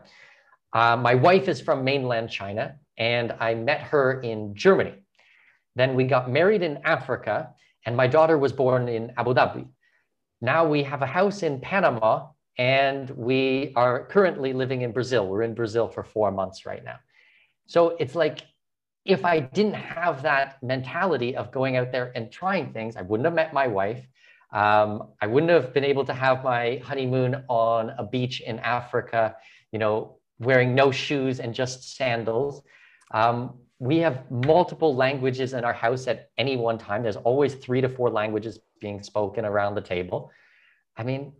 Uh, 0.72 0.96
my 0.96 1.14
wife 1.14 1.48
is 1.48 1.60
from 1.60 1.84
mainland 1.84 2.30
China, 2.30 2.76
and 2.96 3.32
I 3.40 3.54
met 3.54 3.80
her 3.80 4.20
in 4.20 4.54
Germany. 4.54 4.94
Then 5.74 5.94
we 5.94 6.04
got 6.04 6.30
married 6.30 6.62
in 6.62 6.78
Africa, 6.84 7.50
and 7.84 7.96
my 7.96 8.06
daughter 8.06 8.38
was 8.38 8.52
born 8.52 8.88
in 8.88 9.12
Abu 9.16 9.34
Dhabi. 9.34 9.66
Now 10.40 10.66
we 10.66 10.82
have 10.82 11.02
a 11.02 11.06
house 11.06 11.42
in 11.42 11.60
Panama, 11.60 12.28
and 12.58 13.10
we 13.10 13.72
are 13.76 14.06
currently 14.06 14.52
living 14.52 14.82
in 14.82 14.92
Brazil. 14.92 15.26
We're 15.26 15.42
in 15.42 15.54
Brazil 15.54 15.88
for 15.88 16.04
four 16.04 16.30
months 16.30 16.66
right 16.66 16.84
now. 16.84 16.96
So 17.66 17.96
it's 17.98 18.14
like, 18.14 18.42
if 19.04 19.24
I 19.24 19.40
didn't 19.40 19.74
have 19.74 20.22
that 20.22 20.62
mentality 20.62 21.36
of 21.36 21.50
going 21.50 21.76
out 21.76 21.90
there 21.90 22.12
and 22.14 22.30
trying 22.30 22.72
things, 22.72 22.96
I 22.96 23.02
wouldn't 23.02 23.24
have 23.24 23.34
met 23.34 23.52
my 23.52 23.66
wife. 23.66 24.06
Um, 24.52 25.08
I 25.20 25.26
wouldn't 25.26 25.50
have 25.50 25.72
been 25.72 25.84
able 25.84 26.04
to 26.04 26.12
have 26.12 26.44
my 26.44 26.80
honeymoon 26.84 27.44
on 27.48 27.90
a 27.98 28.04
beach 28.04 28.40
in 28.40 28.58
Africa, 28.60 29.36
you 29.72 29.78
know, 29.78 30.18
wearing 30.38 30.74
no 30.74 30.90
shoes 30.90 31.40
and 31.40 31.54
just 31.54 31.96
sandals. 31.96 32.62
Um, 33.12 33.54
we 33.78 33.98
have 33.98 34.30
multiple 34.30 34.94
languages 34.94 35.54
in 35.54 35.64
our 35.64 35.72
house 35.72 36.06
at 36.06 36.30
any 36.38 36.56
one 36.56 36.78
time. 36.78 37.02
There's 37.02 37.16
always 37.16 37.54
three 37.54 37.80
to 37.80 37.88
four 37.88 38.10
languages 38.10 38.60
being 38.80 39.02
spoken 39.02 39.44
around 39.44 39.74
the 39.74 39.80
table. 39.80 40.30
I 40.96 41.02
mean, 41.02 41.32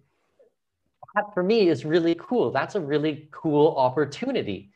that 1.14 1.32
for 1.34 1.42
me 1.42 1.68
is 1.68 1.84
really 1.84 2.16
cool. 2.18 2.50
That's 2.50 2.74
a 2.74 2.80
really 2.80 3.28
cool 3.30 3.76
opportunity. 3.76 4.72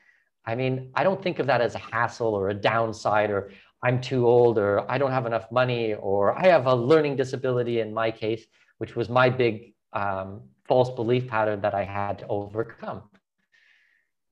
I 0.46 0.54
mean, 0.54 0.90
I 0.94 1.02
don't 1.02 1.22
think 1.22 1.38
of 1.38 1.46
that 1.46 1.60
as 1.60 1.74
a 1.74 1.78
hassle 1.78 2.34
or 2.34 2.50
a 2.50 2.54
downside 2.54 3.30
or 3.30 3.50
I'm 3.82 4.00
too 4.00 4.26
old 4.26 4.58
or 4.58 4.90
I 4.90 4.98
don't 4.98 5.10
have 5.10 5.26
enough 5.26 5.50
money 5.50 5.94
or 5.94 6.38
I 6.38 6.46
have 6.46 6.66
a 6.66 6.74
learning 6.74 7.16
disability 7.16 7.80
in 7.80 7.92
my 7.92 8.10
case, 8.10 8.46
which 8.78 8.96
was 8.96 9.08
my 9.08 9.28
big 9.28 9.74
um, 9.92 10.42
false 10.66 10.90
belief 10.90 11.26
pattern 11.26 11.60
that 11.62 11.74
I 11.74 11.84
had 11.84 12.20
to 12.20 12.26
overcome. 12.28 13.02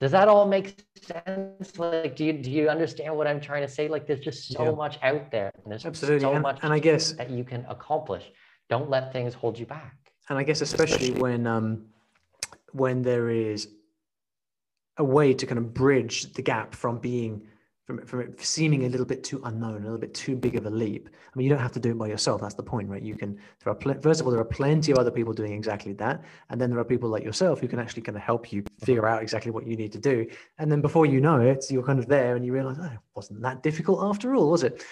Does 0.00 0.10
that 0.12 0.28
all 0.28 0.46
make 0.46 0.84
sense? 1.00 1.78
Like, 1.78 2.16
do 2.16 2.24
you 2.24 2.32
do 2.32 2.50
you 2.50 2.68
understand 2.68 3.16
what 3.16 3.26
I'm 3.26 3.40
trying 3.40 3.62
to 3.62 3.68
say? 3.68 3.88
Like, 3.88 4.06
there's 4.06 4.20
just 4.20 4.52
so 4.52 4.64
yeah. 4.64 4.70
much 4.72 4.98
out 5.02 5.30
there, 5.30 5.52
and 5.62 5.70
there's 5.70 5.86
absolutely 5.86 6.20
so 6.20 6.32
and, 6.32 6.42
much 6.42 6.58
and 6.62 6.72
I 6.72 6.78
guess 6.78 7.12
that 7.12 7.30
you 7.30 7.44
can 7.44 7.64
accomplish. 7.68 8.24
Don't 8.68 8.90
let 8.90 9.12
things 9.12 9.34
hold 9.34 9.58
you 9.58 9.66
back. 9.66 9.96
And 10.28 10.36
I 10.36 10.42
guess 10.42 10.60
especially, 10.60 11.10
especially. 11.10 11.22
when 11.22 11.46
um, 11.46 11.86
when 12.72 13.02
there 13.02 13.30
is 13.30 13.68
a 14.96 15.04
way 15.04 15.34
to 15.34 15.46
kind 15.46 15.58
of 15.58 15.74
bridge 15.74 16.32
the 16.32 16.42
gap 16.42 16.74
from 16.74 16.98
being 16.98 17.42
from, 17.86 18.04
from 18.06 18.20
it 18.20 18.40
seeming 18.40 18.84
a 18.84 18.88
little 18.88 19.04
bit 19.04 19.22
too 19.22 19.42
unknown, 19.44 19.82
a 19.82 19.84
little 19.84 19.98
bit 19.98 20.14
too 20.14 20.36
big 20.36 20.56
of 20.56 20.64
a 20.64 20.70
leap. 20.70 21.10
I 21.12 21.36
mean, 21.36 21.44
you 21.44 21.50
don't 21.50 21.60
have 21.60 21.72
to 21.72 21.80
do 21.80 21.90
it 21.90 21.98
by 21.98 22.06
yourself. 22.06 22.40
That's 22.40 22.54
the 22.54 22.62
point, 22.62 22.88
right? 22.88 23.02
You 23.02 23.14
can. 23.14 23.38
There 23.62 23.72
are 23.72 23.74
pl- 23.74 24.00
first 24.00 24.20
of 24.20 24.26
all, 24.26 24.32
there 24.32 24.40
are 24.40 24.44
plenty 24.44 24.90
of 24.92 24.98
other 24.98 25.10
people 25.10 25.32
doing 25.32 25.52
exactly 25.52 25.92
that, 25.94 26.24
and 26.48 26.60
then 26.60 26.70
there 26.70 26.78
are 26.78 26.84
people 26.84 27.10
like 27.10 27.22
yourself 27.22 27.60
who 27.60 27.68
can 27.68 27.78
actually 27.78 28.02
kind 28.02 28.16
of 28.16 28.22
help 28.22 28.52
you 28.52 28.64
figure 28.80 29.06
out 29.06 29.22
exactly 29.22 29.50
what 29.50 29.66
you 29.66 29.76
need 29.76 29.92
to 29.92 29.98
do. 29.98 30.26
And 30.58 30.72
then 30.72 30.80
before 30.80 31.04
you 31.04 31.20
know 31.20 31.40
it, 31.40 31.66
you're 31.70 31.82
kind 31.82 31.98
of 31.98 32.06
there, 32.06 32.36
and 32.36 32.44
you 32.44 32.52
realize, 32.52 32.78
oh, 32.80 32.86
it 32.86 32.98
wasn't 33.14 33.42
that 33.42 33.62
difficult 33.62 34.00
after 34.02 34.34
all, 34.34 34.50
was 34.50 34.62
it? 34.62 34.82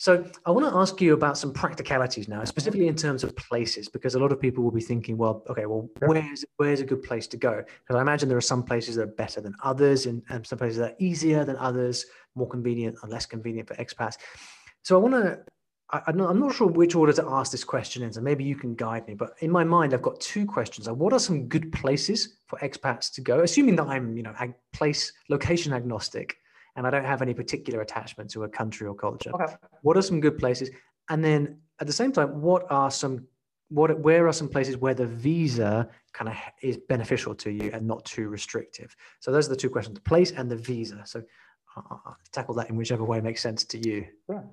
So 0.00 0.24
I 0.46 0.52
want 0.52 0.64
to 0.64 0.78
ask 0.78 1.00
you 1.00 1.12
about 1.12 1.36
some 1.36 1.52
practicalities 1.52 2.28
now, 2.28 2.44
specifically 2.44 2.86
in 2.86 2.94
terms 2.94 3.24
of 3.24 3.34
places, 3.34 3.88
because 3.88 4.14
a 4.14 4.20
lot 4.20 4.30
of 4.30 4.40
people 4.40 4.62
will 4.62 4.70
be 4.70 4.80
thinking, 4.80 5.16
well, 5.16 5.42
okay, 5.50 5.66
well, 5.66 5.90
where's 5.98 6.44
where's 6.56 6.80
a 6.80 6.84
good 6.84 7.02
place 7.02 7.26
to 7.26 7.36
go? 7.36 7.64
Because 7.66 7.96
I 7.98 8.00
imagine 8.00 8.28
there 8.28 8.38
are 8.38 8.40
some 8.40 8.62
places 8.62 8.94
that 8.94 9.02
are 9.02 9.06
better 9.06 9.40
than 9.40 9.54
others, 9.64 10.06
and, 10.06 10.22
and 10.28 10.46
some 10.46 10.56
places 10.56 10.78
that 10.78 10.92
are 10.92 10.96
easier 11.00 11.44
than 11.44 11.56
others, 11.56 12.06
more 12.36 12.48
convenient 12.48 12.96
or 13.02 13.08
less 13.08 13.26
convenient 13.26 13.66
for 13.66 13.74
expats. 13.74 14.18
So 14.82 14.96
I 14.96 15.00
want 15.00 15.14
to. 15.14 15.40
I, 15.90 16.02
am 16.08 16.18
not, 16.18 16.30
I'm 16.30 16.38
not 16.38 16.54
sure 16.54 16.68
which 16.68 16.94
order 16.94 17.14
to 17.14 17.24
ask 17.26 17.50
this 17.50 17.64
question 17.64 18.02
in, 18.02 18.12
so 18.12 18.20
maybe 18.20 18.44
you 18.44 18.54
can 18.54 18.74
guide 18.74 19.08
me. 19.08 19.14
But 19.14 19.32
in 19.40 19.50
my 19.50 19.64
mind, 19.64 19.94
I've 19.94 20.02
got 20.02 20.20
two 20.20 20.44
questions. 20.44 20.86
Like, 20.86 20.96
what 20.96 21.14
are 21.14 21.18
some 21.18 21.48
good 21.48 21.72
places 21.72 22.36
for 22.46 22.58
expats 22.60 23.10
to 23.14 23.20
go? 23.22 23.40
Assuming 23.40 23.74
that 23.76 23.86
I'm, 23.86 24.14
you 24.14 24.22
know, 24.22 24.34
place 24.72 25.12
location 25.28 25.72
agnostic 25.72 26.36
and 26.78 26.86
I 26.86 26.90
don't 26.90 27.04
have 27.04 27.22
any 27.22 27.34
particular 27.34 27.80
attachment 27.80 28.30
to 28.30 28.44
a 28.44 28.48
country 28.48 28.86
or 28.86 28.94
culture. 28.94 29.32
Okay. 29.34 29.52
What 29.82 29.96
are 29.96 30.02
some 30.02 30.20
good 30.20 30.38
places? 30.38 30.70
And 31.10 31.24
then 31.24 31.58
at 31.80 31.88
the 31.88 31.92
same 31.92 32.12
time, 32.12 32.40
what 32.40 32.70
are 32.70 32.88
some 32.90 33.26
what 33.70 33.98
where 33.98 34.28
are 34.28 34.32
some 34.32 34.48
places 34.48 34.76
where 34.78 34.94
the 34.94 35.04
visa 35.04 35.88
kind 36.14 36.28
of 36.30 36.36
is 36.62 36.78
beneficial 36.88 37.34
to 37.34 37.50
you 37.50 37.70
and 37.74 37.84
not 37.84 38.04
too 38.04 38.28
restrictive? 38.28 38.94
So 39.18 39.32
those 39.32 39.46
are 39.46 39.50
the 39.50 39.56
two 39.56 39.70
questions: 39.70 39.96
the 39.96 40.02
place 40.02 40.30
and 40.30 40.48
the 40.48 40.56
visa. 40.56 41.02
So 41.04 41.24
I'll 41.76 42.16
tackle 42.30 42.54
that 42.54 42.70
in 42.70 42.76
whichever 42.76 43.02
way 43.02 43.20
makes 43.20 43.42
sense 43.42 43.64
to 43.64 43.78
you. 43.86 44.06
Sure. 44.26 44.48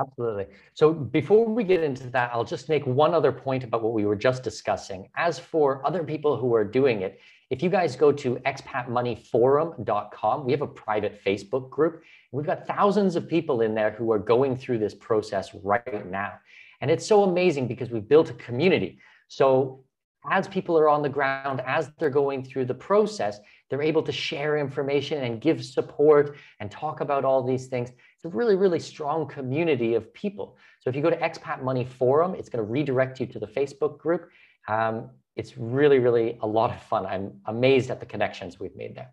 Absolutely. 0.00 0.46
So 0.74 0.92
before 0.92 1.46
we 1.46 1.64
get 1.64 1.82
into 1.82 2.10
that, 2.10 2.30
I'll 2.32 2.44
just 2.44 2.68
make 2.68 2.84
one 2.84 3.14
other 3.14 3.32
point 3.32 3.64
about 3.64 3.82
what 3.82 3.92
we 3.94 4.04
were 4.04 4.16
just 4.16 4.42
discussing. 4.42 5.08
As 5.16 5.38
for 5.38 5.86
other 5.86 6.02
people 6.04 6.36
who 6.36 6.54
are 6.54 6.64
doing 6.64 7.02
it, 7.02 7.20
if 7.54 7.62
you 7.62 7.70
guys 7.70 7.94
go 7.94 8.10
to 8.10 8.34
expatmoneyforum.com, 8.34 10.44
we 10.44 10.50
have 10.50 10.62
a 10.62 10.66
private 10.66 11.22
Facebook 11.24 11.70
group. 11.70 12.02
We've 12.32 12.44
got 12.44 12.66
thousands 12.66 13.14
of 13.14 13.28
people 13.28 13.60
in 13.60 13.76
there 13.76 13.92
who 13.92 14.10
are 14.10 14.18
going 14.18 14.56
through 14.56 14.78
this 14.78 14.92
process 14.92 15.54
right 15.62 16.10
now. 16.10 16.32
And 16.80 16.90
it's 16.90 17.06
so 17.06 17.22
amazing 17.22 17.68
because 17.68 17.90
we've 17.90 18.08
built 18.08 18.28
a 18.28 18.34
community. 18.34 18.98
So 19.28 19.84
as 20.28 20.48
people 20.48 20.76
are 20.76 20.88
on 20.88 21.02
the 21.02 21.08
ground, 21.08 21.62
as 21.64 21.92
they're 22.00 22.10
going 22.10 22.42
through 22.42 22.64
the 22.64 22.74
process, 22.74 23.38
they're 23.70 23.82
able 23.82 24.02
to 24.02 24.10
share 24.10 24.58
information 24.58 25.22
and 25.22 25.40
give 25.40 25.64
support 25.64 26.36
and 26.58 26.72
talk 26.72 27.02
about 27.02 27.24
all 27.24 27.46
these 27.46 27.68
things. 27.68 27.90
It's 27.90 28.24
a 28.24 28.30
really, 28.30 28.56
really 28.56 28.80
strong 28.80 29.28
community 29.28 29.94
of 29.94 30.12
people. 30.12 30.58
So 30.80 30.90
if 30.90 30.96
you 30.96 31.02
go 31.02 31.10
to 31.10 31.18
Expat 31.18 31.62
Money 31.62 31.84
Forum, 31.84 32.34
it's 32.34 32.48
going 32.48 32.66
to 32.66 32.68
redirect 32.68 33.20
you 33.20 33.26
to 33.26 33.38
the 33.38 33.46
Facebook 33.46 33.96
group. 33.96 34.28
Um, 34.66 35.10
it's 35.36 35.56
really, 35.58 35.98
really 35.98 36.38
a 36.42 36.46
lot 36.46 36.70
of 36.70 36.80
fun. 36.82 37.06
I'm 37.06 37.32
amazed 37.46 37.90
at 37.90 38.00
the 38.00 38.06
connections 38.06 38.60
we've 38.60 38.76
made 38.76 38.94
there. 38.94 39.12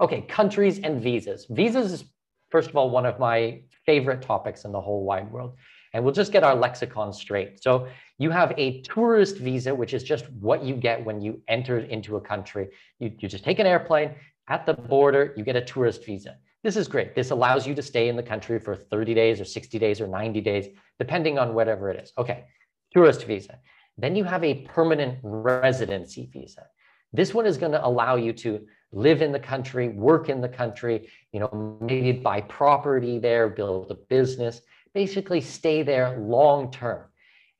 Okay, 0.00 0.22
countries 0.22 0.78
and 0.78 1.02
visas. 1.02 1.46
Visas 1.50 1.92
is, 1.92 2.04
first 2.50 2.70
of 2.70 2.76
all, 2.76 2.90
one 2.90 3.04
of 3.04 3.18
my 3.18 3.60
favorite 3.84 4.22
topics 4.22 4.64
in 4.64 4.72
the 4.72 4.80
whole 4.80 5.04
wide 5.04 5.30
world. 5.30 5.54
And 5.94 6.04
we'll 6.04 6.14
just 6.14 6.32
get 6.32 6.44
our 6.44 6.54
lexicon 6.54 7.12
straight. 7.12 7.62
So 7.62 7.88
you 8.18 8.30
have 8.30 8.52
a 8.58 8.82
tourist 8.82 9.38
visa, 9.38 9.74
which 9.74 9.94
is 9.94 10.02
just 10.02 10.30
what 10.32 10.62
you 10.62 10.74
get 10.74 11.04
when 11.04 11.20
you 11.20 11.40
enter 11.48 11.78
into 11.78 12.16
a 12.16 12.20
country. 12.20 12.68
You, 12.98 13.12
you 13.18 13.28
just 13.28 13.44
take 13.44 13.58
an 13.58 13.66
airplane 13.66 14.14
at 14.48 14.66
the 14.66 14.74
border, 14.74 15.34
you 15.36 15.44
get 15.44 15.56
a 15.56 15.64
tourist 15.64 16.04
visa. 16.04 16.36
This 16.62 16.76
is 16.76 16.88
great. 16.88 17.14
This 17.14 17.30
allows 17.30 17.66
you 17.66 17.74
to 17.74 17.82
stay 17.82 18.08
in 18.08 18.16
the 18.16 18.22
country 18.22 18.58
for 18.58 18.74
30 18.74 19.14
days 19.14 19.40
or 19.40 19.44
60 19.44 19.78
days 19.78 20.00
or 20.00 20.06
90 20.06 20.40
days, 20.40 20.68
depending 20.98 21.38
on 21.38 21.54
whatever 21.54 21.90
it 21.90 22.02
is. 22.02 22.12
Okay, 22.18 22.44
tourist 22.92 23.24
visa. 23.24 23.58
Then 23.98 24.14
you 24.14 24.24
have 24.24 24.44
a 24.44 24.62
permanent 24.62 25.18
residency 25.22 26.30
visa. 26.32 26.66
This 27.12 27.34
one 27.34 27.46
is 27.46 27.58
going 27.58 27.72
to 27.72 27.84
allow 27.84 28.14
you 28.16 28.32
to 28.34 28.66
live 28.92 29.22
in 29.22 29.32
the 29.32 29.40
country, 29.40 29.88
work 29.88 30.28
in 30.28 30.40
the 30.40 30.48
country, 30.48 31.08
you 31.32 31.40
know, 31.40 31.78
maybe 31.82 32.12
buy 32.12 32.40
property 32.42 33.18
there, 33.18 33.48
build 33.48 33.90
a 33.90 33.94
business, 33.94 34.62
basically 34.94 35.40
stay 35.40 35.82
there 35.82 36.18
long 36.18 36.70
term. 36.70 37.04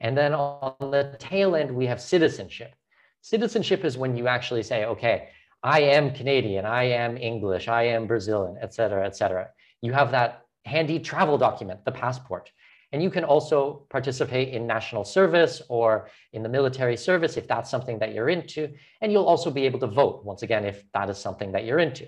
And 0.00 0.16
then 0.16 0.32
on 0.32 0.90
the 0.92 1.16
tail 1.18 1.56
end, 1.56 1.74
we 1.74 1.86
have 1.86 2.00
citizenship. 2.00 2.72
Citizenship 3.20 3.84
is 3.84 3.98
when 3.98 4.16
you 4.16 4.28
actually 4.28 4.62
say, 4.62 4.84
okay, 4.84 5.30
I 5.62 5.80
am 5.80 6.14
Canadian, 6.14 6.64
I 6.64 6.84
am 6.84 7.16
English, 7.16 7.66
I 7.66 7.82
am 7.82 8.06
Brazilian, 8.06 8.56
et 8.62 8.72
cetera, 8.72 9.04
et 9.04 9.16
cetera. 9.16 9.48
You 9.82 9.92
have 9.92 10.12
that 10.12 10.46
handy 10.64 11.00
travel 11.00 11.36
document, 11.36 11.84
the 11.84 11.90
passport. 11.90 12.52
And 12.92 13.02
you 13.02 13.10
can 13.10 13.24
also 13.24 13.86
participate 13.90 14.48
in 14.54 14.66
national 14.66 15.04
service 15.04 15.60
or 15.68 16.08
in 16.32 16.42
the 16.42 16.48
military 16.48 16.96
service 16.96 17.36
if 17.36 17.46
that's 17.46 17.70
something 17.70 17.98
that 17.98 18.14
you're 18.14 18.30
into. 18.30 18.72
And 19.02 19.12
you'll 19.12 19.26
also 19.26 19.50
be 19.50 19.66
able 19.66 19.78
to 19.80 19.86
vote, 19.86 20.24
once 20.24 20.42
again, 20.42 20.64
if 20.64 20.84
that 20.94 21.10
is 21.10 21.18
something 21.18 21.52
that 21.52 21.64
you're 21.64 21.80
into. 21.80 22.06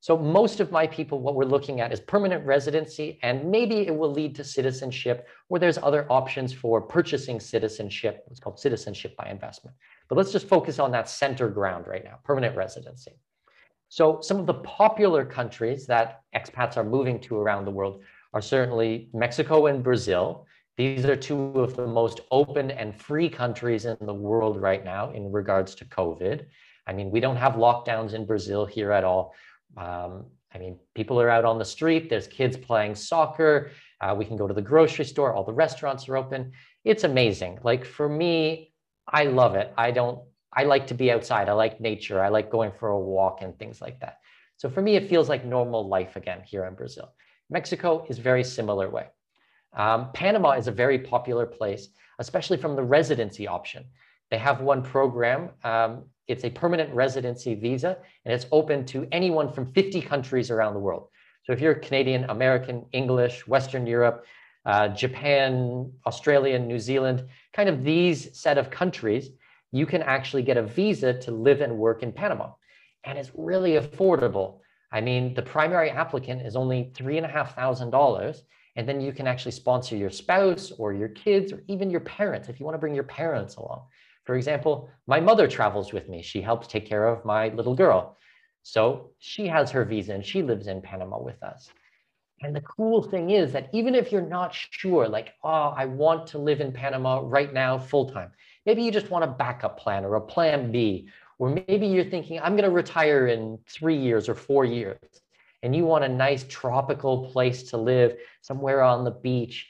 So 0.00 0.16
most 0.16 0.60
of 0.60 0.70
my 0.70 0.86
people, 0.86 1.20
what 1.20 1.34
we're 1.34 1.44
looking 1.44 1.80
at 1.80 1.92
is 1.92 2.00
permanent 2.00 2.46
residency, 2.46 3.18
and 3.22 3.50
maybe 3.50 3.86
it 3.86 3.96
will 3.96 4.12
lead 4.12 4.36
to 4.36 4.44
citizenship, 4.44 5.26
or 5.48 5.58
there's 5.58 5.78
other 5.78 6.06
options 6.10 6.52
for 6.52 6.80
purchasing 6.80 7.40
citizenship. 7.40 8.24
It's 8.30 8.38
called 8.38 8.60
citizenship 8.60 9.16
by 9.16 9.28
investment. 9.28 9.76
But 10.08 10.16
let's 10.16 10.32
just 10.32 10.48
focus 10.48 10.78
on 10.78 10.92
that 10.92 11.08
center 11.08 11.48
ground 11.48 11.88
right 11.88 12.04
now, 12.04 12.18
permanent 12.24 12.56
residency. 12.56 13.12
So 13.88 14.20
some 14.20 14.38
of 14.38 14.46
the 14.46 14.54
popular 14.54 15.24
countries 15.24 15.86
that 15.86 16.22
expats 16.34 16.76
are 16.76 16.84
moving 16.84 17.20
to 17.20 17.36
around 17.36 17.64
the 17.64 17.70
world 17.70 18.02
are 18.36 18.42
certainly 18.42 19.08
Mexico 19.14 19.64
and 19.64 19.82
Brazil. 19.82 20.46
These 20.76 21.06
are 21.06 21.16
two 21.16 21.58
of 21.58 21.74
the 21.74 21.86
most 21.86 22.20
open 22.30 22.70
and 22.70 22.94
free 22.94 23.30
countries 23.30 23.86
in 23.86 23.96
the 24.02 24.12
world 24.12 24.60
right 24.60 24.84
now 24.84 25.10
in 25.12 25.32
regards 25.32 25.74
to 25.76 25.86
COVID. 25.86 26.44
I 26.86 26.92
mean, 26.92 27.10
we 27.10 27.18
don't 27.18 27.38
have 27.38 27.54
lockdowns 27.54 28.12
in 28.12 28.26
Brazil 28.26 28.66
here 28.66 28.92
at 28.92 29.04
all. 29.04 29.32
Um, 29.78 30.26
I 30.54 30.58
mean, 30.58 30.78
people 30.94 31.18
are 31.18 31.30
out 31.30 31.46
on 31.46 31.58
the 31.58 31.64
street, 31.64 32.10
there's 32.10 32.26
kids 32.26 32.58
playing 32.58 32.94
soccer, 32.94 33.70
uh, 34.02 34.14
we 34.14 34.26
can 34.26 34.36
go 34.36 34.46
to 34.46 34.52
the 34.52 34.60
grocery 34.60 35.06
store, 35.06 35.32
all 35.32 35.42
the 35.42 35.60
restaurants 35.64 36.06
are 36.06 36.18
open. 36.18 36.52
It's 36.84 37.04
amazing. 37.04 37.60
Like 37.62 37.86
for 37.86 38.06
me, 38.06 38.70
I 39.08 39.24
love 39.24 39.54
it. 39.54 39.72
I 39.78 39.92
don't, 39.92 40.18
I 40.52 40.64
like 40.64 40.88
to 40.88 40.94
be 40.94 41.10
outside. 41.10 41.48
I 41.48 41.52
like 41.54 41.80
nature. 41.80 42.22
I 42.22 42.28
like 42.28 42.50
going 42.50 42.72
for 42.78 42.90
a 42.90 43.00
walk 43.00 43.40
and 43.40 43.58
things 43.58 43.80
like 43.80 43.98
that. 44.00 44.18
So 44.58 44.68
for 44.68 44.82
me, 44.82 44.96
it 44.96 45.08
feels 45.08 45.30
like 45.30 45.46
normal 45.46 45.88
life 45.88 46.16
again 46.16 46.42
here 46.44 46.66
in 46.66 46.74
Brazil. 46.74 47.14
Mexico 47.50 48.04
is 48.08 48.18
very 48.18 48.44
similar 48.44 48.88
way. 48.90 49.06
Um, 49.74 50.10
Panama 50.12 50.52
is 50.52 50.68
a 50.68 50.72
very 50.72 50.98
popular 50.98 51.46
place, 51.46 51.88
especially 52.18 52.56
from 52.56 52.76
the 52.76 52.82
residency 52.82 53.46
option. 53.46 53.84
They 54.30 54.38
have 54.38 54.60
one 54.60 54.82
program. 54.82 55.50
Um, 55.62 56.04
it's 56.26 56.44
a 56.44 56.50
permanent 56.50 56.92
residency 56.94 57.54
visa, 57.54 57.98
and 58.24 58.34
it's 58.34 58.46
open 58.50 58.84
to 58.86 59.06
anyone 59.12 59.52
from 59.52 59.72
50 59.72 60.00
countries 60.00 60.50
around 60.50 60.74
the 60.74 60.80
world. 60.80 61.08
So 61.44 61.52
if 61.52 61.60
you're 61.60 61.74
Canadian, 61.74 62.24
American, 62.24 62.86
English, 62.92 63.46
Western 63.46 63.86
Europe, 63.86 64.26
uh, 64.64 64.88
Japan, 64.88 65.92
Australia, 66.04 66.58
New 66.58 66.80
Zealand, 66.80 67.28
kind 67.52 67.68
of 67.68 67.84
these 67.84 68.36
set 68.36 68.58
of 68.58 68.68
countries, 68.68 69.30
you 69.70 69.86
can 69.86 70.02
actually 70.02 70.42
get 70.42 70.56
a 70.56 70.62
visa 70.62 71.14
to 71.20 71.30
live 71.30 71.60
and 71.60 71.78
work 71.78 72.02
in 72.02 72.12
Panama. 72.12 72.50
And 73.04 73.16
it's 73.16 73.30
really 73.34 73.72
affordable. 73.72 74.58
I 74.92 75.00
mean, 75.00 75.34
the 75.34 75.42
primary 75.42 75.90
applicant 75.90 76.42
is 76.42 76.56
only 76.56 76.92
$3,500. 76.94 78.42
And 78.76 78.86
then 78.86 79.00
you 79.00 79.12
can 79.12 79.26
actually 79.26 79.52
sponsor 79.52 79.96
your 79.96 80.10
spouse 80.10 80.70
or 80.78 80.92
your 80.92 81.08
kids 81.08 81.52
or 81.52 81.62
even 81.66 81.90
your 81.90 82.00
parents 82.00 82.48
if 82.48 82.60
you 82.60 82.66
want 82.66 82.74
to 82.74 82.78
bring 82.78 82.94
your 82.94 83.04
parents 83.04 83.56
along. 83.56 83.82
For 84.24 84.36
example, 84.36 84.90
my 85.06 85.18
mother 85.18 85.48
travels 85.48 85.92
with 85.92 86.08
me. 86.08 86.20
She 86.20 86.42
helps 86.42 86.66
take 86.66 86.86
care 86.86 87.08
of 87.08 87.24
my 87.24 87.48
little 87.48 87.74
girl. 87.74 88.16
So 88.62 89.12
she 89.18 89.46
has 89.46 89.70
her 89.70 89.84
visa 89.84 90.12
and 90.12 90.24
she 90.24 90.42
lives 90.42 90.66
in 90.66 90.82
Panama 90.82 91.22
with 91.22 91.42
us. 91.42 91.70
And 92.42 92.54
the 92.54 92.60
cool 92.60 93.02
thing 93.02 93.30
is 93.30 93.52
that 93.52 93.70
even 93.72 93.94
if 93.94 94.12
you're 94.12 94.20
not 94.20 94.54
sure, 94.54 95.08
like, 95.08 95.34
oh, 95.42 95.72
I 95.74 95.86
want 95.86 96.26
to 96.28 96.38
live 96.38 96.60
in 96.60 96.70
Panama 96.70 97.20
right 97.22 97.52
now 97.52 97.78
full 97.78 98.10
time, 98.10 98.30
maybe 98.66 98.82
you 98.82 98.90
just 98.90 99.10
want 99.10 99.24
a 99.24 99.28
backup 99.28 99.78
plan 99.78 100.04
or 100.04 100.16
a 100.16 100.20
plan 100.20 100.70
B, 100.70 101.08
or 101.38 101.50
maybe 101.68 101.86
you're 101.86 102.04
thinking, 102.04 102.40
I'm 102.40 102.52
going 102.52 102.68
to 102.68 102.74
retire 102.74 103.28
in 103.28 103.58
three 103.68 103.96
years 103.96 104.28
or 104.28 104.34
four 104.34 104.64
years, 104.64 104.98
and 105.62 105.74
you 105.74 105.84
want 105.84 106.04
a 106.04 106.08
nice 106.08 106.44
tropical 106.48 107.30
place 107.30 107.64
to 107.70 107.76
live 107.76 108.16
somewhere 108.40 108.82
on 108.82 109.04
the 109.04 109.10
beach. 109.10 109.68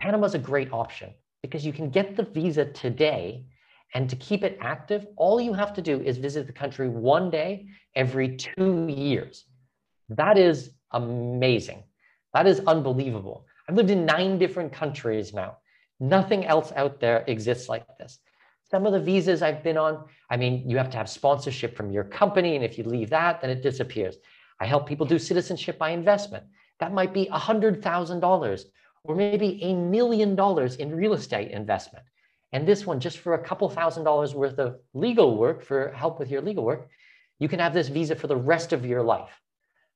Panama's 0.00 0.34
a 0.34 0.38
great 0.38 0.72
option 0.72 1.12
because 1.42 1.64
you 1.64 1.72
can 1.72 1.90
get 1.90 2.16
the 2.16 2.24
visa 2.24 2.64
today 2.64 3.44
and 3.94 4.10
to 4.10 4.16
keep 4.16 4.42
it 4.42 4.58
active, 4.60 5.06
all 5.16 5.40
you 5.40 5.52
have 5.52 5.72
to 5.74 5.82
do 5.82 6.00
is 6.00 6.18
visit 6.18 6.48
the 6.48 6.52
country 6.52 6.88
one 6.88 7.30
day 7.30 7.68
every 7.94 8.36
two 8.36 8.88
years. 8.88 9.44
That 10.08 10.36
is 10.36 10.70
amazing. 10.90 11.84
That 12.32 12.48
is 12.48 12.60
unbelievable. 12.66 13.46
I've 13.68 13.76
lived 13.76 13.90
in 13.90 14.04
nine 14.04 14.36
different 14.36 14.72
countries 14.72 15.32
now. 15.32 15.58
Nothing 16.00 16.44
else 16.44 16.72
out 16.74 16.98
there 16.98 17.24
exists 17.28 17.68
like 17.68 17.86
this. 17.98 18.18
Some 18.74 18.86
of 18.86 18.92
the 18.92 18.98
visas 18.98 19.40
I've 19.40 19.62
been 19.62 19.76
on, 19.78 20.04
I 20.30 20.36
mean, 20.36 20.68
you 20.68 20.76
have 20.78 20.90
to 20.90 20.96
have 20.96 21.08
sponsorship 21.08 21.76
from 21.76 21.92
your 21.92 22.02
company. 22.02 22.56
And 22.56 22.64
if 22.64 22.76
you 22.76 22.82
leave 22.82 23.08
that, 23.10 23.40
then 23.40 23.48
it 23.48 23.62
disappears. 23.62 24.16
I 24.58 24.66
help 24.66 24.88
people 24.88 25.06
do 25.06 25.16
citizenship 25.16 25.78
by 25.78 25.90
investment. 25.90 26.42
That 26.80 26.92
might 26.92 27.14
be 27.14 27.26
$100,000 27.26 28.64
or 29.04 29.14
maybe 29.14 29.62
a 29.62 29.74
million 29.74 30.34
dollars 30.34 30.74
in 30.74 30.92
real 30.92 31.14
estate 31.14 31.52
investment. 31.52 32.04
And 32.50 32.66
this 32.66 32.84
one, 32.84 32.98
just 32.98 33.18
for 33.18 33.34
a 33.34 33.44
couple 33.44 33.68
thousand 33.68 34.02
dollars 34.02 34.34
worth 34.34 34.58
of 34.58 34.80
legal 34.92 35.36
work 35.36 35.62
for 35.62 35.92
help 35.92 36.18
with 36.18 36.28
your 36.28 36.42
legal 36.42 36.64
work, 36.64 36.88
you 37.38 37.48
can 37.48 37.60
have 37.60 37.74
this 37.74 37.86
visa 37.86 38.16
for 38.16 38.26
the 38.26 38.36
rest 38.36 38.72
of 38.72 38.84
your 38.84 39.04
life. 39.04 39.40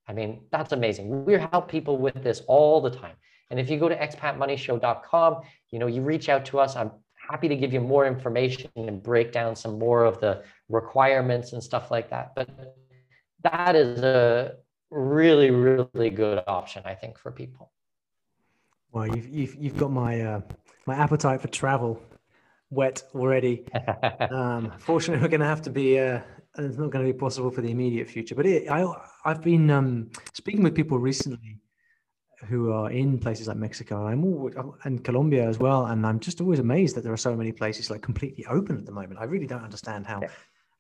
I 0.07 0.13
mean, 0.13 0.45
that's 0.53 0.71
amazing. 0.71 1.25
We 1.25 1.33
help 1.33 1.69
people 1.69 1.99
with 1.99 2.23
this 2.23 2.43
all 2.47 2.81
the 2.81 2.91
time. 2.91 3.17
And 3.51 3.59
if 3.59 3.71
you 3.71 3.77
go 3.81 3.89
to 3.89 3.97
expatmoneyshow.com, 3.97 5.41
you 5.73 5.81
know, 5.81 5.89
you 5.89 6.03
reach 6.03 6.29
out 6.29 6.45
to 6.45 6.61
us. 6.61 6.77
I'm 6.77 6.93
happy 7.31 7.49
to 7.49 7.57
give 7.57 7.73
you 7.73 7.81
more 7.81 8.07
information 8.07 8.71
and 8.77 9.03
break 9.03 9.33
down 9.33 9.55
some 9.55 9.79
more 9.79 10.05
of 10.05 10.21
the 10.21 10.43
requirements 10.69 11.53
and 11.53 11.63
stuff 11.63 11.91
like 11.91 12.11
that. 12.11 12.33
But 12.35 12.49
that 13.43 13.77
is 13.77 14.01
a 14.01 14.55
really, 14.91 15.51
really 15.51 16.11
good 16.11 16.43
option, 16.47 16.83
I 16.85 16.95
think, 16.95 17.19
for 17.19 17.31
people. 17.31 17.73
Well, 18.93 19.07
you've 19.07 19.29
you've, 19.29 19.55
you've 19.57 19.77
got 19.77 19.93
my 19.93 20.21
uh, 20.21 20.41
my 20.87 20.95
appetite 20.95 21.43
for 21.43 21.49
travel 21.49 22.03
wet 22.71 23.03
already. 23.15 23.67
um, 24.31 24.73
fortunately, 24.79 25.23
we're 25.23 25.29
going 25.29 25.41
to 25.41 25.47
have 25.47 25.63
to 25.63 25.71
be. 25.71 25.99
Uh, 25.99 26.21
it's 26.57 26.79
not 26.79 26.91
going 26.91 27.07
to 27.07 27.13
be 27.13 27.17
possible 27.17 27.51
for 27.51 27.61
the 27.61 27.71
immediate 27.71 28.09
future. 28.09 28.35
But 28.35 28.47
it, 28.47 28.69
I, 28.69 28.85
I've 29.25 29.43
been 29.43 29.71
um, 29.71 30.11
speaking 30.33 30.63
with 30.63 30.75
people 30.75 30.99
recently 30.99 31.59
who 32.47 32.73
are 32.73 32.91
in 32.91 33.19
places 33.19 33.49
like 33.49 33.57
Mexico. 33.57 34.07
and 34.07 34.09
I'm 34.09 34.25
all, 34.25 34.77
and 34.85 35.03
Colombia 35.03 35.47
as 35.47 35.59
well, 35.59 35.87
and 35.87 36.07
I'm 36.07 36.21
just 36.21 36.41
always 36.41 36.59
amazed 36.59 36.97
that 36.97 37.03
there 37.03 37.13
are 37.13 37.17
so 37.17 37.37
many 37.37 37.53
places 37.53 37.91
like 37.91 38.03
completely 38.03 38.45
open 38.47 38.77
at 38.79 38.87
the 38.87 38.93
moment. 38.93 39.19
I 39.21 39.25
really 39.25 39.47
don't 39.47 39.65
understand 39.65 40.07
how. 40.07 40.21
Yeah. 40.23 40.29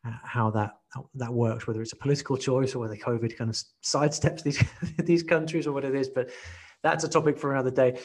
Uh, 0.06 0.12
how 0.22 0.48
that 0.48 0.76
how 0.90 1.10
that 1.16 1.34
works, 1.34 1.66
whether 1.66 1.82
it's 1.82 1.92
a 1.92 1.96
political 1.96 2.36
choice 2.36 2.72
or 2.72 2.78
whether 2.78 2.94
COVID 2.94 3.36
kind 3.36 3.50
of 3.50 3.56
sidesteps 3.84 4.42
these 4.44 4.62
these 4.98 5.24
countries 5.24 5.66
or 5.66 5.72
what 5.72 5.84
it 5.84 5.92
is, 5.92 6.08
but 6.08 6.30
that's 6.84 7.02
a 7.02 7.08
topic 7.08 7.36
for 7.36 7.52
another 7.52 7.72
day. 7.72 7.98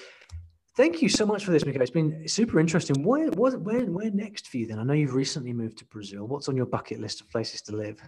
Thank 0.75 1.03
you 1.03 1.09
so 1.09 1.23
much 1.23 1.45
for 1.45 1.51
this, 1.51 1.65
Miko. 1.67 1.79
It's 1.79 1.91
been 1.91 2.27
super 2.27 2.59
interesting. 2.59 3.03
Where, 3.03 3.29
where, 3.29 3.59
where, 3.59 3.85
where 3.85 4.09
next 4.09 4.47
for 4.47 4.57
you 4.57 4.65
then? 4.65 4.79
I 4.79 4.83
know 4.83 4.93
you've 4.93 5.13
recently 5.13 5.53
moved 5.53 5.77
to 5.77 5.85
Brazil. 5.85 6.25
What's 6.25 6.49
on 6.49 6.57
your 6.57 6.65
bucket 6.65 6.99
list 6.99 7.21
of 7.21 7.29
places 7.29 7.61
to 7.63 7.75
live? 7.75 8.01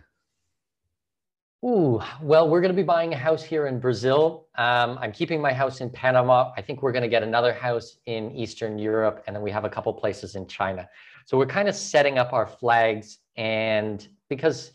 Ooh, 1.64 2.02
well, 2.22 2.50
we're 2.50 2.62
going 2.62 2.74
to 2.74 2.76
be 2.76 2.84
buying 2.84 3.14
a 3.14 3.18
house 3.18 3.44
here 3.44 3.68
in 3.68 3.80
Brazil. 3.80 4.48
Um, 4.58 5.00
I'm 5.00 5.12
keeping 5.12 5.42
my 5.42 5.54
house 5.54 5.82
in 5.82 5.90
Panama. 5.90 6.52
I 6.56 6.62
think 6.62 6.84
we're 6.84 6.92
going 6.92 7.04
to 7.04 7.10
get 7.10 7.24
another 7.24 7.54
house 7.54 7.98
in 8.06 8.32
Eastern 8.36 8.78
Europe, 8.78 9.24
and 9.26 9.36
then 9.36 9.42
we 9.42 9.52
have 9.52 9.66
a 9.66 9.70
couple 9.70 9.94
places 9.94 10.36
in 10.36 10.48
China. 10.48 10.88
So 11.26 11.38
we're 11.38 11.48
kind 11.48 11.68
of 11.68 11.76
setting 11.76 12.18
up 12.18 12.34
our 12.34 12.46
flags, 12.46 13.20
and 13.36 14.08
because 14.30 14.74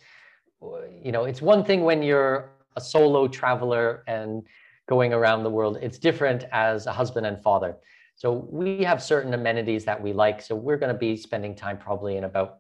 you 1.02 1.12
know, 1.12 1.24
it's 1.24 1.40
one 1.40 1.64
thing 1.64 1.84
when 1.84 2.02
you're 2.02 2.50
a 2.76 2.80
solo 2.80 3.26
traveler 3.28 4.04
and 4.06 4.42
going 4.88 5.12
around 5.12 5.42
the 5.42 5.50
world. 5.50 5.78
It's 5.80 5.98
different 5.98 6.44
as 6.52 6.86
a 6.86 6.92
husband 6.92 7.26
and 7.26 7.40
father. 7.40 7.76
So 8.16 8.46
we 8.50 8.82
have 8.84 9.02
certain 9.02 9.32
amenities 9.32 9.84
that 9.84 10.00
we 10.00 10.12
like. 10.12 10.42
So 10.42 10.54
we're 10.54 10.76
going 10.76 10.92
to 10.92 10.98
be 10.98 11.16
spending 11.16 11.54
time 11.54 11.78
probably 11.78 12.16
in 12.16 12.24
about 12.24 12.58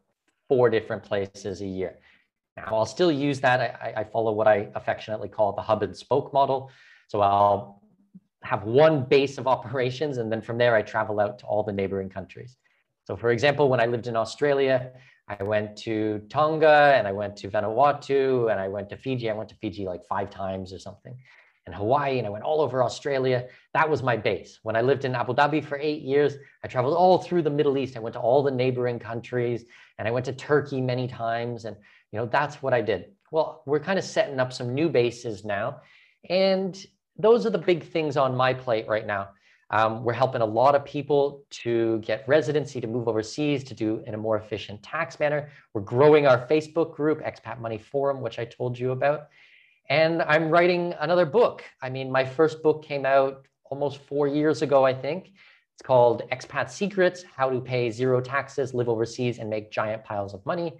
four 0.48 0.70
different 0.70 1.02
places 1.02 1.60
a 1.60 1.66
year. 1.66 1.98
Now, 2.66 2.76
I'll 2.76 2.86
still 2.86 3.12
use 3.12 3.40
that. 3.40 3.60
I, 3.60 4.00
I 4.00 4.04
follow 4.04 4.32
what 4.32 4.46
I 4.46 4.68
affectionately 4.74 5.28
call 5.28 5.52
the 5.52 5.62
hub 5.62 5.82
and 5.82 5.96
spoke 5.96 6.32
model. 6.32 6.70
So 7.08 7.20
I'll 7.20 7.82
have 8.42 8.64
one 8.64 9.04
base 9.04 9.38
of 9.38 9.46
operations, 9.56 10.18
and 10.18 10.30
then 10.30 10.42
from 10.42 10.58
there, 10.58 10.74
I 10.74 10.82
travel 10.82 11.20
out 11.20 11.38
to 11.40 11.46
all 11.46 11.62
the 11.62 11.72
neighboring 11.72 12.08
countries. 12.08 12.56
So, 13.04 13.16
for 13.16 13.30
example, 13.30 13.68
when 13.68 13.80
I 13.80 13.86
lived 13.86 14.06
in 14.06 14.16
Australia, 14.16 14.92
I 15.28 15.42
went 15.42 15.76
to 15.78 16.20
Tonga 16.28 16.94
and 16.96 17.06
I 17.06 17.12
went 17.12 17.36
to 17.36 17.48
Vanuatu 17.48 18.50
and 18.50 18.60
I 18.60 18.66
went 18.66 18.88
to 18.90 18.96
Fiji. 18.96 19.30
I 19.30 19.32
went 19.32 19.48
to 19.50 19.54
Fiji 19.56 19.84
like 19.84 20.04
five 20.08 20.28
times 20.28 20.72
or 20.72 20.78
something 20.78 21.16
and 21.66 21.74
Hawaii, 21.74 22.18
and 22.18 22.26
I 22.26 22.30
went 22.30 22.44
all 22.44 22.60
over 22.60 22.82
Australia. 22.82 23.46
That 23.74 23.88
was 23.88 24.02
my 24.02 24.16
base. 24.16 24.58
When 24.62 24.76
I 24.76 24.80
lived 24.80 25.04
in 25.04 25.14
Abu 25.14 25.34
Dhabi 25.34 25.64
for 25.64 25.78
eight 25.78 26.02
years, 26.02 26.34
I 26.64 26.68
traveled 26.68 26.96
all 26.96 27.18
through 27.18 27.42
the 27.42 27.50
Middle 27.50 27.78
East. 27.78 27.96
I 27.96 28.00
went 28.00 28.14
to 28.14 28.20
all 28.20 28.42
the 28.42 28.50
neighboring 28.50 28.98
countries, 28.98 29.64
and 29.98 30.08
I 30.08 30.10
went 30.10 30.24
to 30.26 30.32
Turkey 30.32 30.80
many 30.80 31.06
times. 31.06 31.66
And 31.66 31.76
you 32.12 32.18
know, 32.18 32.26
that's 32.26 32.62
what 32.62 32.74
I 32.74 32.80
did. 32.80 33.12
Well, 33.30 33.62
we're 33.66 33.80
kind 33.80 33.98
of 33.98 34.04
setting 34.04 34.40
up 34.40 34.52
some 34.52 34.74
new 34.74 34.88
bases 34.88 35.44
now, 35.44 35.80
and 36.28 36.76
those 37.16 37.46
are 37.46 37.50
the 37.50 37.58
big 37.58 37.84
things 37.84 38.16
on 38.16 38.36
my 38.36 38.54
plate 38.54 38.88
right 38.88 39.06
now. 39.06 39.30
Um, 39.72 40.02
we're 40.02 40.14
helping 40.14 40.40
a 40.40 40.46
lot 40.46 40.74
of 40.74 40.84
people 40.84 41.44
to 41.50 41.98
get 41.98 42.26
residency, 42.26 42.80
to 42.80 42.88
move 42.88 43.06
overseas, 43.06 43.62
to 43.64 43.74
do 43.74 44.02
in 44.06 44.14
a 44.14 44.18
more 44.18 44.36
efficient 44.36 44.82
tax 44.82 45.20
manner. 45.20 45.48
We're 45.74 45.82
growing 45.82 46.26
our 46.26 46.44
Facebook 46.48 46.94
group, 46.94 47.20
Expat 47.20 47.60
Money 47.60 47.78
Forum, 47.78 48.20
which 48.20 48.40
I 48.40 48.44
told 48.44 48.76
you 48.76 48.90
about. 48.90 49.28
And 49.88 50.22
I'm 50.22 50.50
writing 50.50 50.94
another 50.98 51.24
book. 51.24 51.62
I 51.80 51.88
mean, 51.88 52.10
my 52.10 52.24
first 52.24 52.62
book 52.64 52.84
came 52.84 53.06
out 53.06 53.46
almost 53.64 53.98
four 53.98 54.26
years 54.26 54.62
ago, 54.62 54.84
I 54.84 54.92
think. 54.92 55.30
It's 55.74 55.86
called 55.86 56.28
Expat 56.30 56.68
Secrets 56.68 57.22
How 57.22 57.48
to 57.48 57.60
Pay 57.60 57.90
Zero 57.92 58.20
Taxes, 58.20 58.74
Live 58.74 58.88
Overseas, 58.88 59.38
and 59.38 59.48
Make 59.48 59.70
Giant 59.70 60.02
Piles 60.02 60.34
of 60.34 60.44
Money. 60.44 60.78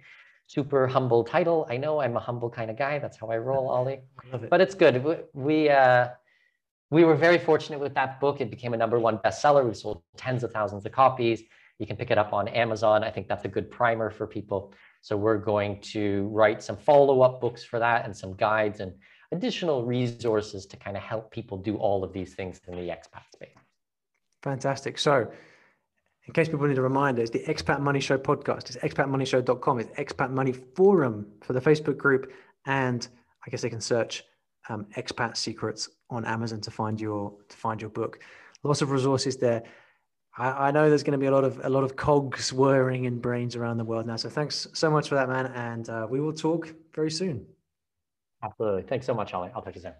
Super 0.51 0.85
humble 0.85 1.23
title. 1.23 1.65
I 1.69 1.77
know 1.77 2.01
I'm 2.01 2.17
a 2.17 2.19
humble 2.19 2.49
kind 2.49 2.69
of 2.69 2.77
guy. 2.77 2.99
That's 2.99 3.15
how 3.15 3.27
I 3.27 3.37
roll, 3.37 3.69
Olly. 3.69 4.01
It. 4.33 4.49
But 4.49 4.59
it's 4.59 4.75
good. 4.75 5.01
We 5.01 5.15
we, 5.33 5.69
uh, 5.69 6.09
we 6.89 7.05
were 7.05 7.15
very 7.15 7.37
fortunate 7.37 7.79
with 7.79 7.93
that 7.93 8.19
book. 8.19 8.41
It 8.41 8.49
became 8.49 8.73
a 8.73 8.77
number 8.83 8.99
one 8.99 9.17
bestseller. 9.19 9.63
We've 9.63 9.77
sold 9.77 10.03
tens 10.17 10.43
of 10.43 10.51
thousands 10.51 10.85
of 10.85 10.91
copies. 10.91 11.41
You 11.79 11.87
can 11.87 11.95
pick 11.95 12.11
it 12.11 12.17
up 12.17 12.33
on 12.33 12.49
Amazon. 12.49 13.01
I 13.01 13.11
think 13.11 13.29
that's 13.29 13.45
a 13.45 13.47
good 13.47 13.71
primer 13.71 14.09
for 14.09 14.27
people. 14.27 14.73
So 14.99 15.15
we're 15.15 15.37
going 15.37 15.79
to 15.93 16.27
write 16.33 16.61
some 16.61 16.75
follow-up 16.75 17.39
books 17.39 17.63
for 17.63 17.79
that 17.79 18.03
and 18.03 18.13
some 18.15 18.33
guides 18.35 18.81
and 18.81 18.91
additional 19.31 19.85
resources 19.85 20.65
to 20.65 20.75
kind 20.75 20.97
of 20.97 21.03
help 21.03 21.31
people 21.31 21.57
do 21.57 21.77
all 21.77 22.03
of 22.03 22.11
these 22.11 22.33
things 22.35 22.59
in 22.67 22.75
the 22.75 22.89
expat 22.89 23.23
space. 23.33 23.55
Fantastic. 24.43 24.99
So 24.99 25.31
in 26.27 26.33
case 26.33 26.47
people 26.49 26.67
need 26.67 26.77
a 26.77 26.81
reminder, 26.81 27.21
it's 27.21 27.31
the 27.31 27.43
Expat 27.45 27.79
Money 27.79 27.99
Show 27.99 28.17
podcast. 28.17 28.69
It's 28.69 28.77
expatmoneyshow.com. 28.77 29.79
It's 29.79 29.89
Expat 29.99 30.29
Money 30.31 30.53
Forum 30.53 31.25
for 31.41 31.53
the 31.53 31.61
Facebook 31.61 31.97
group. 31.97 32.31
And 32.65 33.07
I 33.45 33.49
guess 33.49 33.61
they 33.61 33.69
can 33.69 33.81
search 33.81 34.23
um, 34.69 34.85
Expat 34.95 35.35
Secrets 35.35 35.89
on 36.09 36.25
Amazon 36.25 36.61
to 36.61 36.71
find 36.71 37.01
your 37.01 37.33
to 37.49 37.57
find 37.57 37.81
your 37.81 37.89
book. 37.89 38.19
Lots 38.63 38.83
of 38.83 38.91
resources 38.91 39.37
there. 39.37 39.63
I, 40.37 40.67
I 40.67 40.71
know 40.71 40.89
there's 40.89 41.03
going 41.03 41.13
to 41.13 41.17
be 41.17 41.25
a 41.25 41.31
lot 41.31 41.43
of 41.43 41.59
a 41.65 41.69
lot 41.69 41.83
of 41.83 41.95
cogs 41.95 42.53
whirring 42.53 43.05
in 43.05 43.19
brains 43.19 43.55
around 43.55 43.77
the 43.77 43.85
world 43.85 44.05
now. 44.05 44.15
So 44.15 44.29
thanks 44.29 44.67
so 44.73 44.91
much 44.91 45.09
for 45.09 45.15
that, 45.15 45.27
man. 45.27 45.47
And 45.47 45.89
uh, 45.89 46.07
we 46.07 46.21
will 46.21 46.33
talk 46.33 46.71
very 46.93 47.09
soon. 47.09 47.47
Absolutely. 48.43 48.83
Thanks 48.83 49.07
so 49.07 49.13
much, 49.15 49.33
Olly. 49.33 49.49
I'll 49.55 49.61
talk 49.61 49.73
to 49.73 49.79
you 49.79 49.83
soon. 49.83 49.93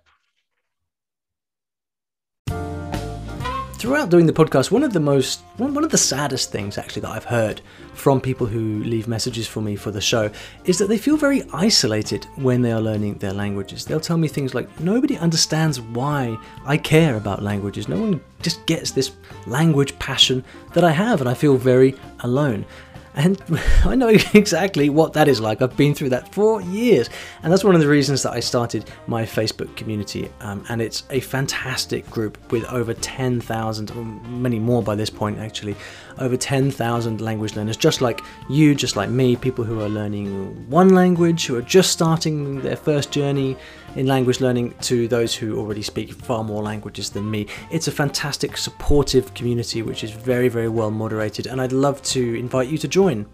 Throughout 3.82 4.12
doing 4.12 4.28
the 4.28 4.32
podcast, 4.32 4.70
one 4.70 4.84
of 4.84 4.94
the 4.94 5.00
most, 5.00 5.42
one 5.58 5.84
of 5.84 5.90
the 5.90 5.98
saddest 5.98 6.52
things 6.52 6.78
actually 6.78 7.02
that 7.02 7.10
I've 7.10 7.24
heard 7.24 7.62
from 7.96 8.22
people 8.22 8.46
who 8.46 8.84
leave 8.84 9.08
messages 9.08 9.48
for 9.48 9.60
me 9.60 9.76
for 9.76 9.90
the 9.90 10.00
show 10.00 10.30
is 10.66 10.78
that 10.78 10.86
they 10.88 11.00
feel 11.00 11.18
very 11.18 11.42
isolated 11.52 12.26
when 12.36 12.62
they 12.62 12.72
are 12.72 12.80
learning 12.80 13.16
their 13.16 13.34
languages. 13.34 13.84
They'll 13.84 14.00
tell 14.00 14.20
me 14.20 14.28
things 14.28 14.54
like, 14.54 14.80
nobody 14.80 15.18
understands 15.18 15.82
why 15.82 16.38
I 16.64 16.78
care 16.78 17.16
about 17.16 17.42
languages. 17.42 17.90
No 17.90 18.00
one 18.00 18.22
just 18.44 18.64
gets 18.68 18.92
this 18.92 19.14
language 19.48 19.98
passion 19.98 20.46
that 20.76 20.84
I 20.84 20.92
have, 20.92 21.20
and 21.20 21.28
I 21.28 21.34
feel 21.34 21.58
very 21.58 21.96
alone. 22.20 22.68
And 23.16 23.41
I 23.86 23.95
know 23.95 24.09
exactly 24.34 24.89
what 24.89 25.14
that 25.14 25.28
is 25.28 25.39
like. 25.39 25.62
I've 25.62 25.76
been 25.76 25.93
through 25.93 26.09
that 26.09 26.34
for 26.34 26.62
years. 26.62 27.09
And 27.43 27.51
that's 27.51 27.64
one 27.64 27.76
of 27.76 27.82
the 27.82 27.88
reasons 27.88 28.24
that 28.24 28.32
I 28.32 28.39
started 28.39 28.89
my 29.07 29.24
Facebook 29.24 29.76
community. 29.76 30.30
Um, 30.41 30.66
and 30.70 30.82
it's 30.82 31.03
a 31.09 31.20
fantastic 31.20 32.09
group 32.09 32.51
with 32.51 32.66
over 32.66 32.93
10,000, 32.93 34.41
many 34.41 34.59
more 34.59 34.82
by 34.84 34.95
this 34.95 35.09
point 35.09 35.39
actually, 35.39 35.76
over 36.20 36.38
10,000 36.38 37.22
language 37.22 37.55
learners, 37.55 37.78
just 37.78 38.01
like 38.01 38.22
you, 38.49 38.76
just 38.76 38.95
like 38.95 39.09
me, 39.09 39.36
people 39.36 39.64
who 39.64 39.82
are 39.82 39.89
learning 39.89 40.70
one 40.70 40.89
language, 40.89 41.45
who 41.45 41.55
are 41.55 41.62
just 41.62 41.91
starting 41.91 42.62
their 42.62 42.76
first 42.76 43.12
journey 43.12 43.57
in 43.95 44.07
language 44.07 44.39
learning 44.39 44.74
to 44.82 45.07
those 45.07 45.36
who 45.36 45.59
already 45.59 45.82
speak 45.82 46.14
far 46.14 46.43
more 46.43 46.64
languages 46.64 47.09
than 47.09 47.30
me. 47.30 47.47
It's 47.72 47.88
a 47.88 47.91
fantastic, 47.91 48.57
supportive 48.57 49.34
community 49.34 49.82
which 49.82 50.03
is 50.03 50.12
very, 50.12 50.47
very 50.47 50.70
well 50.70 50.91
moderated, 50.91 51.47
and 51.47 51.62
I'd 51.62 51.74
love 51.74 52.01
to 52.03 52.36
invite 52.36 52.70
you 52.70 52.78
to 52.80 52.88
join. 52.88 53.26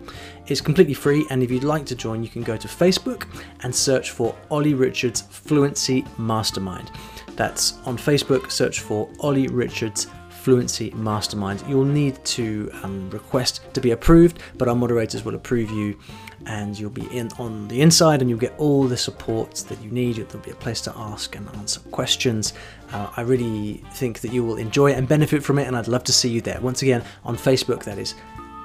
It's 0.48 0.62
completely 0.62 0.94
free, 0.94 1.26
and 1.30 1.44
if 1.44 1.52
you'd 1.52 1.64
like 1.64 1.86
to 1.88 1.96
join, 1.96 2.24
you 2.24 2.30
can 2.30 2.44
go 2.44 2.58
to 2.58 2.68
Facebook 2.68 3.28
and 3.64 3.74
search 3.74 4.12
for 4.12 4.36
Olly 4.50 4.74
Richards 4.74 5.22
Fluency 5.22 6.06
Mastermind. 6.18 6.92
That's 7.36 7.78
on 7.86 7.98
Facebook, 7.98 8.52
search 8.52 8.80
for 8.80 9.08
Olly 9.20 9.48
Richards 9.48 10.08
Fluency 10.48 10.92
Mastermind. 10.92 11.62
You'll 11.68 11.84
need 11.84 12.24
to 12.24 12.72
um, 12.82 13.10
request 13.10 13.60
to 13.74 13.82
be 13.82 13.92
approved, 13.92 14.40
but 14.58 14.70
our 14.70 14.76
moderators 14.76 15.26
will 15.26 15.36
approve 15.36 15.70
you 15.70 16.00
and 16.46 16.80
you'll 16.80 16.90
be 16.90 17.06
in 17.14 17.28
on 17.38 17.68
the 17.68 17.82
inside 17.82 18.22
and 18.22 18.30
you'll 18.30 18.40
get 18.40 18.58
all 18.58 18.86
the 18.86 18.96
support 18.96 19.56
that 19.68 19.82
you 19.82 19.92
need. 19.92 20.16
There'll 20.16 20.46
be 20.46 20.52
a 20.52 20.56
place 20.56 20.80
to 20.84 20.94
ask 20.96 21.36
and 21.36 21.50
answer 21.58 21.82
questions. 21.92 22.54
Uh, 22.94 23.12
I 23.18 23.24
really 23.24 23.84
think 23.96 24.22
that 24.22 24.32
you 24.32 24.42
will 24.42 24.56
enjoy 24.56 24.94
and 24.94 25.06
benefit 25.06 25.44
from 25.44 25.60
it, 25.60 25.68
and 25.68 25.76
I'd 25.76 25.90
love 25.90 26.06
to 26.06 26.14
see 26.14 26.30
you 26.30 26.40
there. 26.40 26.62
Once 26.62 26.82
again, 26.82 27.04
on 27.26 27.36
Facebook, 27.36 27.84
that 27.84 27.98
is 27.98 28.16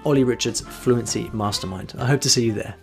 Olly 0.04 0.22
Richards 0.22 0.60
Fluency 0.60 1.30
Mastermind. 1.32 1.94
I 1.98 2.06
hope 2.06 2.20
to 2.20 2.30
see 2.30 2.44
you 2.44 2.52
there. 2.52 2.76